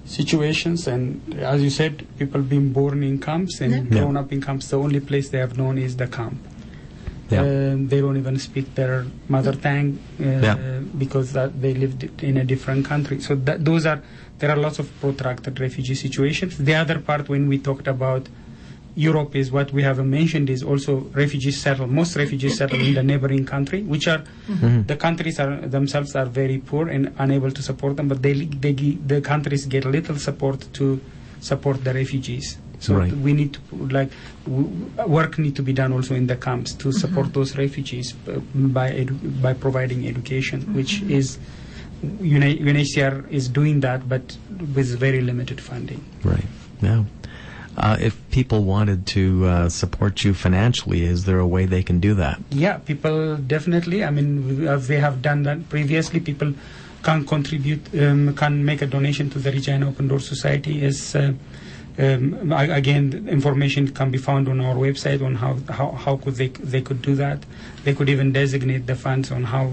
situations, 0.04 0.86
and 0.86 1.34
as 1.40 1.62
you 1.62 1.70
said, 1.70 2.06
people 2.18 2.42
being 2.42 2.70
born 2.72 3.02
in 3.02 3.18
camps 3.18 3.60
and 3.60 3.72
Yeah. 3.92 4.00
grown 4.00 4.16
up 4.16 4.32
in 4.32 4.40
camps. 4.40 4.68
The 4.68 4.78
only 4.78 5.00
place 5.00 5.30
they 5.30 5.38
have 5.38 5.56
known 5.56 5.78
is 5.78 5.96
the 5.96 6.06
camp. 6.06 6.36
Yeah. 7.30 7.40
Um, 7.40 7.88
they 7.88 8.00
don't 8.00 8.18
even 8.18 8.38
speak 8.38 8.74
their 8.74 9.06
mother 9.28 9.52
tongue 9.54 9.98
uh, 10.20 10.24
Yeah. 10.24 10.80
because 10.98 11.32
that 11.32 11.60
they 11.62 11.72
lived 11.74 12.22
in 12.22 12.36
a 12.36 12.44
different 12.44 12.84
country. 12.84 13.20
So 13.20 13.34
that, 13.34 13.64
those 13.64 13.86
are 13.86 14.02
there 14.40 14.50
are 14.50 14.56
lots 14.56 14.78
of 14.78 14.90
protracted 15.00 15.58
refugee 15.60 15.94
situations. 15.94 16.58
The 16.58 16.74
other 16.74 16.98
part, 16.98 17.28
when 17.28 17.48
we 17.48 17.56
talked 17.58 17.86
about 17.88 18.28
Europe, 18.96 19.34
is 19.34 19.50
what 19.50 19.72
we 19.72 19.82
have 19.82 20.04
mentioned 20.04 20.48
is 20.50 20.62
also 20.62 20.98
refugees 21.12 21.60
settle. 21.60 21.86
Most 21.86 22.16
refugees 22.16 22.56
settle 22.56 22.80
in 22.80 22.94
the 22.94 23.02
neighboring 23.02 23.44
country, 23.44 23.82
which 23.82 24.06
are 24.06 24.18
mm-hmm. 24.48 24.82
the 24.82 24.96
countries 24.96 25.40
are 25.40 25.56
themselves 25.56 26.14
are 26.14 26.26
very 26.26 26.58
poor 26.58 26.88
and 26.88 27.12
unable 27.18 27.50
to 27.50 27.62
support 27.62 27.96
them, 27.96 28.08
but 28.08 28.22
they, 28.22 28.32
they 28.32 28.72
the 28.72 29.20
countries 29.20 29.66
get 29.66 29.84
little 29.84 30.16
support 30.16 30.66
to 30.74 31.00
support 31.40 31.82
the 31.84 31.92
refugees. 31.92 32.58
So 32.78 32.96
Right. 32.96 33.12
we 33.12 33.32
need 33.32 33.54
to 33.54 33.60
like 33.90 34.10
w- 34.44 34.68
work 35.06 35.38
need 35.38 35.56
to 35.56 35.62
be 35.62 35.72
done 35.72 35.92
also 35.92 36.14
in 36.14 36.26
the 36.26 36.36
camps 36.36 36.72
to 36.74 36.88
mm-hmm. 36.88 36.98
support 36.98 37.32
those 37.32 37.56
refugees 37.56 38.14
uh, 38.28 38.38
by 38.54 38.90
edu- 38.90 39.42
by 39.42 39.54
providing 39.54 40.06
education, 40.06 40.60
mm-hmm. 40.60 40.74
which 40.74 41.02
is 41.02 41.38
UNH- 42.02 42.60
UNHCR 42.60 43.30
is 43.30 43.48
doing 43.48 43.80
that, 43.80 44.08
but 44.08 44.36
with 44.74 44.98
very 44.98 45.20
limited 45.20 45.60
funding. 45.60 46.04
Right. 46.22 46.44
Yeah. 46.82 47.04
Uh, 47.76 47.96
if 48.00 48.14
people 48.30 48.62
wanted 48.64 49.04
to 49.06 49.44
uh, 49.46 49.68
support 49.68 50.22
you 50.24 50.32
financially, 50.34 51.04
is 51.04 51.24
there 51.24 51.38
a 51.38 51.46
way 51.46 51.66
they 51.66 51.82
can 51.82 51.98
do 52.00 52.14
that? 52.14 52.40
Yeah, 52.50 52.78
people 52.78 53.36
definitely. 53.36 54.04
I 54.04 54.10
mean, 54.10 54.46
we- 54.60 54.66
they 54.86 55.00
have 55.00 55.22
done 55.22 55.42
that 55.42 55.68
previously, 55.68 56.20
people 56.20 56.54
can 57.02 57.26
contribute, 57.26 57.82
um, 58.00 58.34
can 58.34 58.64
make 58.64 58.80
a 58.80 58.86
donation 58.86 59.28
to 59.30 59.38
the 59.38 59.50
Regina 59.50 59.88
Open 59.88 60.08
Door 60.08 60.20
Society. 60.20 60.82
Is 60.82 61.14
uh, 61.16 61.32
um, 61.98 62.52
again, 62.52 63.26
information 63.28 63.88
can 63.88 64.10
be 64.10 64.18
found 64.18 64.48
on 64.48 64.60
our 64.60 64.74
website 64.74 65.22
on 65.24 65.34
how 65.36 65.58
how, 65.68 65.90
how 65.92 66.16
could 66.16 66.34
they 66.36 66.48
they 66.48 66.80
could 66.80 67.02
do 67.02 67.14
that. 67.16 67.44
They 67.84 67.92
could 67.94 68.08
even 68.08 68.32
designate 68.32 68.86
the 68.86 68.94
funds 68.94 69.30
on 69.30 69.44
how 69.44 69.72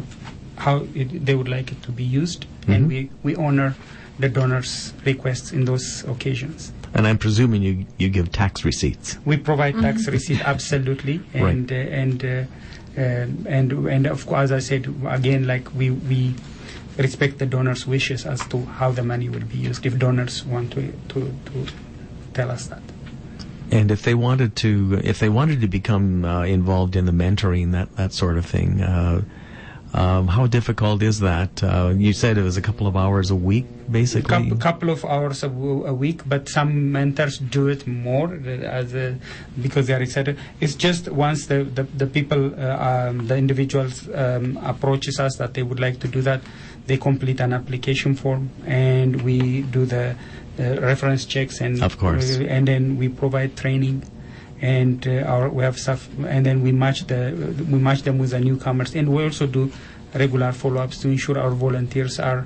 how 0.58 0.86
it, 0.96 1.26
they 1.26 1.36
would 1.36 1.48
like 1.48 1.72
it 1.72 1.82
to 1.84 1.92
be 1.92 2.04
used, 2.04 2.46
and 2.68 2.88
we 2.88 3.10
we 3.24 3.36
honor 3.36 3.76
the 4.20 4.30
donors' 4.30 4.94
requests 5.06 5.52
in 5.52 5.66
those 5.66 6.04
occasions. 6.08 6.72
And 6.94 7.08
I'm 7.08 7.18
presuming 7.18 7.62
you, 7.62 7.86
you 7.98 8.10
give 8.10 8.32
tax 8.32 8.66
receipts. 8.66 9.18
We 9.26 9.38
provide 9.38 9.76
tax 9.76 10.08
receipts, 10.08 10.42
absolutely, 10.42 11.22
and 11.34 11.72
uh, 11.72 11.76
and 11.76 12.26
uh, 12.26 12.44
um, 12.98 13.48
and 13.48 13.72
and 13.72 14.08
of 14.08 14.26
course, 14.26 14.52
as 14.52 14.52
I 14.52 14.60
said 14.60 14.94
again, 15.08 15.48
like 15.48 15.74
we 15.74 15.90
we 15.90 16.36
respect 16.98 17.40
the 17.40 17.46
donors' 17.46 17.88
wishes 17.88 18.26
as 18.26 18.46
to 18.48 18.66
how 18.66 18.92
the 18.92 19.04
money 19.04 19.30
will 19.30 19.46
be 19.46 19.58
used. 19.58 19.86
If 19.86 19.98
donors 19.98 20.44
want 20.46 20.74
to 20.74 20.92
to, 21.10 21.34
to 21.46 21.68
tell 22.34 22.52
us 22.52 22.68
that. 22.68 22.84
And 23.72 23.90
if 23.90 24.02
they 24.02 24.14
wanted 24.14 24.58
to, 24.58 25.00
if 25.02 25.20
they 25.20 25.30
wanted 25.30 25.62
to 25.62 25.68
become 25.70 26.26
uh, 26.26 26.44
involved 26.44 26.98
in 26.98 27.06
the 27.06 27.14
mentoring, 27.14 27.72
that 27.72 27.96
that 27.96 28.12
sort 28.12 28.38
of 28.38 28.46
thing, 28.46 28.82
uh, 28.82 29.22
Um, 29.94 30.28
how 30.30 30.48
difficult 30.48 31.04
is 31.04 31.20
that? 31.20 31.62
Uh, 31.62 31.94
you 31.98 32.14
said 32.14 32.38
it 32.38 32.44
was 32.44 32.56
a 32.56 32.62
couple 32.62 32.88
of 32.88 32.96
hours 32.96 33.30
a 33.30 33.36
week, 33.36 33.66
basically. 33.92 34.50
A 34.50 34.56
couple 34.56 34.90
of 34.90 35.04
hours 35.04 35.44
a, 35.44 35.50
w- 35.50 35.86
a 35.86 35.94
week, 35.94 36.22
but 36.26 36.48
some 36.48 36.94
mentors 36.94 37.38
do 37.40 37.68
it 37.68 37.86
more 37.86 38.34
uh, 38.34 38.48
as 38.80 38.96
a, 38.96 39.18
because 39.62 39.88
they 39.88 39.94
are 39.94 40.02
excited. 40.02 40.40
It's 40.62 40.76
just 40.76 41.10
once 41.10 41.48
the, 41.48 41.66
the, 41.66 41.84
the 41.84 42.08
people, 42.08 42.58
uh, 42.58 43.10
um, 43.10 43.28
the 43.28 43.36
individuals 43.36 44.08
um, 44.16 44.58
approaches 44.64 45.20
us 45.20 45.36
that 45.38 45.56
they 45.56 45.64
would 45.64 45.82
like 45.82 46.00
to 46.00 46.08
do 46.08 46.22
that, 46.22 46.42
they 46.88 46.96
complete 46.96 47.42
an 47.42 47.52
application 47.52 48.16
form 48.16 48.50
and 48.66 49.22
we 49.24 49.62
do 49.64 49.86
the 49.86 50.16
uh, 50.58 50.80
reference 50.80 51.26
checks 51.26 51.60
and 51.60 51.84
Of 51.84 51.98
course. 51.98 52.38
uh, 52.38 52.44
and 52.44 52.68
then 52.68 52.98
we 52.98 53.10
provide 53.10 53.58
training 53.58 54.04
and 54.62 55.08
uh, 55.08 55.24
our 55.34 55.50
we 55.50 55.64
have 55.64 55.78
stuff 55.78 56.08
and 56.28 56.46
then 56.46 56.62
we 56.62 56.72
match 56.72 57.06
the 57.08 57.34
we 57.70 57.80
match 57.80 58.02
them 58.04 58.18
with 58.20 58.30
the 58.32 58.40
newcomers 58.40 58.96
and 58.96 59.10
we 59.10 59.24
also 59.24 59.48
do 59.48 59.72
regular 60.14 60.52
follow-ups 60.52 60.98
to 61.00 61.10
ensure 61.10 61.40
our 61.40 61.52
volunteers 61.52 62.20
are 62.20 62.46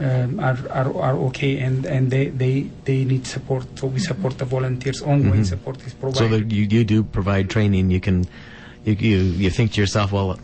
um, 0.00 0.40
are, 0.40 0.58
are 0.70 0.90
are 1.00 1.16
okay 1.28 1.58
and 1.60 1.86
and 1.86 2.10
they 2.10 2.28
they 2.28 2.68
they 2.84 3.04
need 3.04 3.26
support 3.26 3.64
so 3.78 3.86
we 3.86 3.98
support 4.00 4.36
the 4.38 4.44
volunteers 4.44 5.00
ongoing 5.02 5.40
Mhm. 5.42 5.46
support 5.46 5.76
is 5.86 5.94
So 6.18 6.28
that 6.28 6.50
you, 6.52 6.64
you 6.68 6.84
do 6.84 7.02
provide 7.04 7.48
training. 7.48 7.90
You 7.90 8.00
can, 8.00 8.26
you, 8.84 8.94
you 8.94 9.18
you 9.44 9.50
think 9.50 9.72
to 9.72 9.80
yourself, 9.80 10.10
well, 10.12 10.38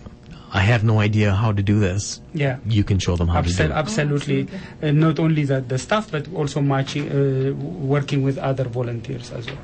I 0.52 0.60
have 0.60 0.82
no 0.84 1.00
idea 1.00 1.34
how 1.34 1.50
to 1.52 1.62
do 1.62 1.78
this. 1.80 2.20
yeah 2.34 2.56
You 2.64 2.82
can 2.84 2.98
show 2.98 3.16
them 3.16 3.28
how 3.28 3.40
to 3.42 3.48
do 3.52 3.64
it. 3.64 3.70
absolutely, 3.82 4.40
Uh, 4.82 4.90
not 5.06 5.18
only 5.18 5.44
the, 5.44 5.60
the 5.60 5.78
staff 5.78 6.10
but 6.10 6.24
also 6.34 6.60
matching 6.60 7.04
uh, 7.10 7.52
working 7.94 8.22
with 8.22 8.38
other 8.38 8.64
volunteers 8.78 9.30
as 9.32 9.44
well 9.46 9.58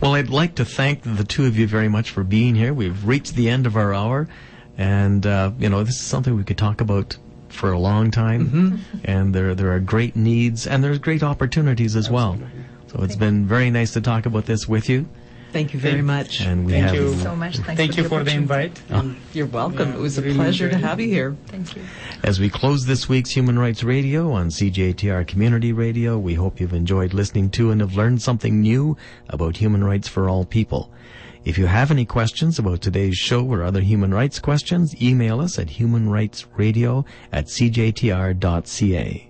Well, 0.00 0.14
I'd 0.14 0.30
like 0.30 0.54
to 0.54 0.64
thank 0.64 1.02
the 1.02 1.24
two 1.24 1.44
of 1.46 1.58
you 1.58 1.66
very 1.66 1.88
much 1.88 2.10
for 2.10 2.24
being 2.24 2.54
here. 2.54 2.72
We've 2.72 3.04
reached 3.06 3.34
the 3.34 3.50
end 3.50 3.66
of 3.66 3.76
our 3.76 3.92
hour, 3.92 4.28
and 4.78 5.26
uh, 5.26 5.52
you 5.58 5.68
know 5.68 5.84
this 5.84 5.96
is 5.96 6.00
something 6.06 6.34
we 6.36 6.44
could 6.44 6.56
talk 6.56 6.80
about 6.80 7.18
for 7.48 7.70
a 7.72 7.78
long 7.78 8.10
time. 8.10 8.48
Mhm. 8.48 9.00
And 9.04 9.34
there 9.34 9.54
there 9.54 9.72
are 9.72 9.80
great 9.80 10.16
needs 10.16 10.66
and 10.66 10.82
there's 10.82 10.98
great 10.98 11.22
opportunities 11.22 11.96
as 11.96 12.10
well. 12.10 12.38
So 12.86 13.02
it's 13.02 13.16
been 13.16 13.46
very 13.46 13.70
nice 13.70 13.92
to 13.92 14.00
talk 14.00 14.24
about 14.24 14.46
this 14.46 14.66
with 14.66 14.88
you. 14.88 15.06
Thank 15.52 15.74
you 15.74 15.80
very 15.80 15.94
Thank- 15.96 16.06
much. 16.06 16.40
And 16.42 16.64
we 16.64 16.72
Thank 16.72 16.84
have 16.86 16.94
you 16.94 17.14
so 17.16 17.34
much. 17.36 17.56
Thanks 17.58 17.76
thank 17.76 17.94
for 17.94 18.00
you 18.02 18.08
for 18.08 18.22
the 18.24 18.32
invite 18.32 18.80
Oh. 18.90 19.14
You're 19.32 19.46
welcome. 19.46 19.90
Yeah, 19.90 19.96
it 19.96 20.00
was 20.00 20.16
a 20.18 20.22
really 20.22 20.36
pleasure 20.36 20.68
to 20.68 20.74
enjoyed 20.74 20.84
it. 20.84 20.88
have 20.88 21.00
you 21.00 21.08
here. 21.08 21.36
Thank 21.46 21.74
you. 21.76 21.82
As 22.22 22.38
we 22.40 22.48
close 22.48 22.86
this 22.86 23.08
week's 23.08 23.30
Human 23.30 23.58
Rights 23.58 23.82
Radio 23.82 24.32
on 24.32 24.48
CJTR 24.50 25.24
Community 25.26 25.72
Radio, 25.72 26.18
we 26.18 26.34
hope 26.34 26.60
you've 26.60 26.72
enjoyed 26.74 27.12
listening 27.14 27.50
to 27.50 27.70
and 27.70 27.80
have 27.80 27.96
learned 27.96 28.22
something 28.22 28.60
new 28.60 28.96
about 29.28 29.56
human 29.56 29.82
rights 29.84 30.08
for 30.08 30.28
all 30.28 30.44
people. 30.44 30.92
If 31.44 31.56
you 31.56 31.66
have 31.66 31.90
any 31.90 32.04
questions 32.04 32.58
about 32.58 32.82
today's 32.82 33.16
show 33.16 33.44
or 33.46 33.62
other 33.62 33.80
human 33.80 34.12
rights 34.12 34.38
questions, 34.38 34.94
email 35.02 35.40
us 35.40 35.58
at 35.58 35.68
humanrightsradio 35.68 37.04
at 37.32 37.46
cjtr.ca. 37.46 39.26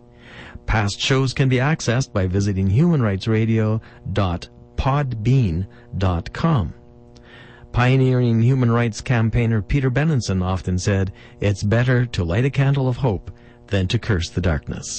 Past 0.67 1.01
shows 1.01 1.33
can 1.33 1.49
be 1.49 1.57
accessed 1.57 2.13
by 2.13 2.27
visiting 2.27 2.69
humanrightsradio.podbean.com. 4.81 6.75
Pioneering 7.73 8.43
human 8.43 8.71
rights 8.71 9.01
campaigner 9.01 9.63
Peter 9.63 9.91
Benenson 9.91 10.43
often 10.43 10.79
said, 10.79 11.13
It's 11.41 11.63
better 11.63 12.05
to 12.07 12.25
light 12.25 12.45
a 12.45 12.51
candle 12.51 12.89
of 12.89 12.97
hope 12.97 13.31
than 13.69 13.87
to 13.89 13.99
curse 13.99 14.29
the 14.31 14.41
darkness. 14.41 14.99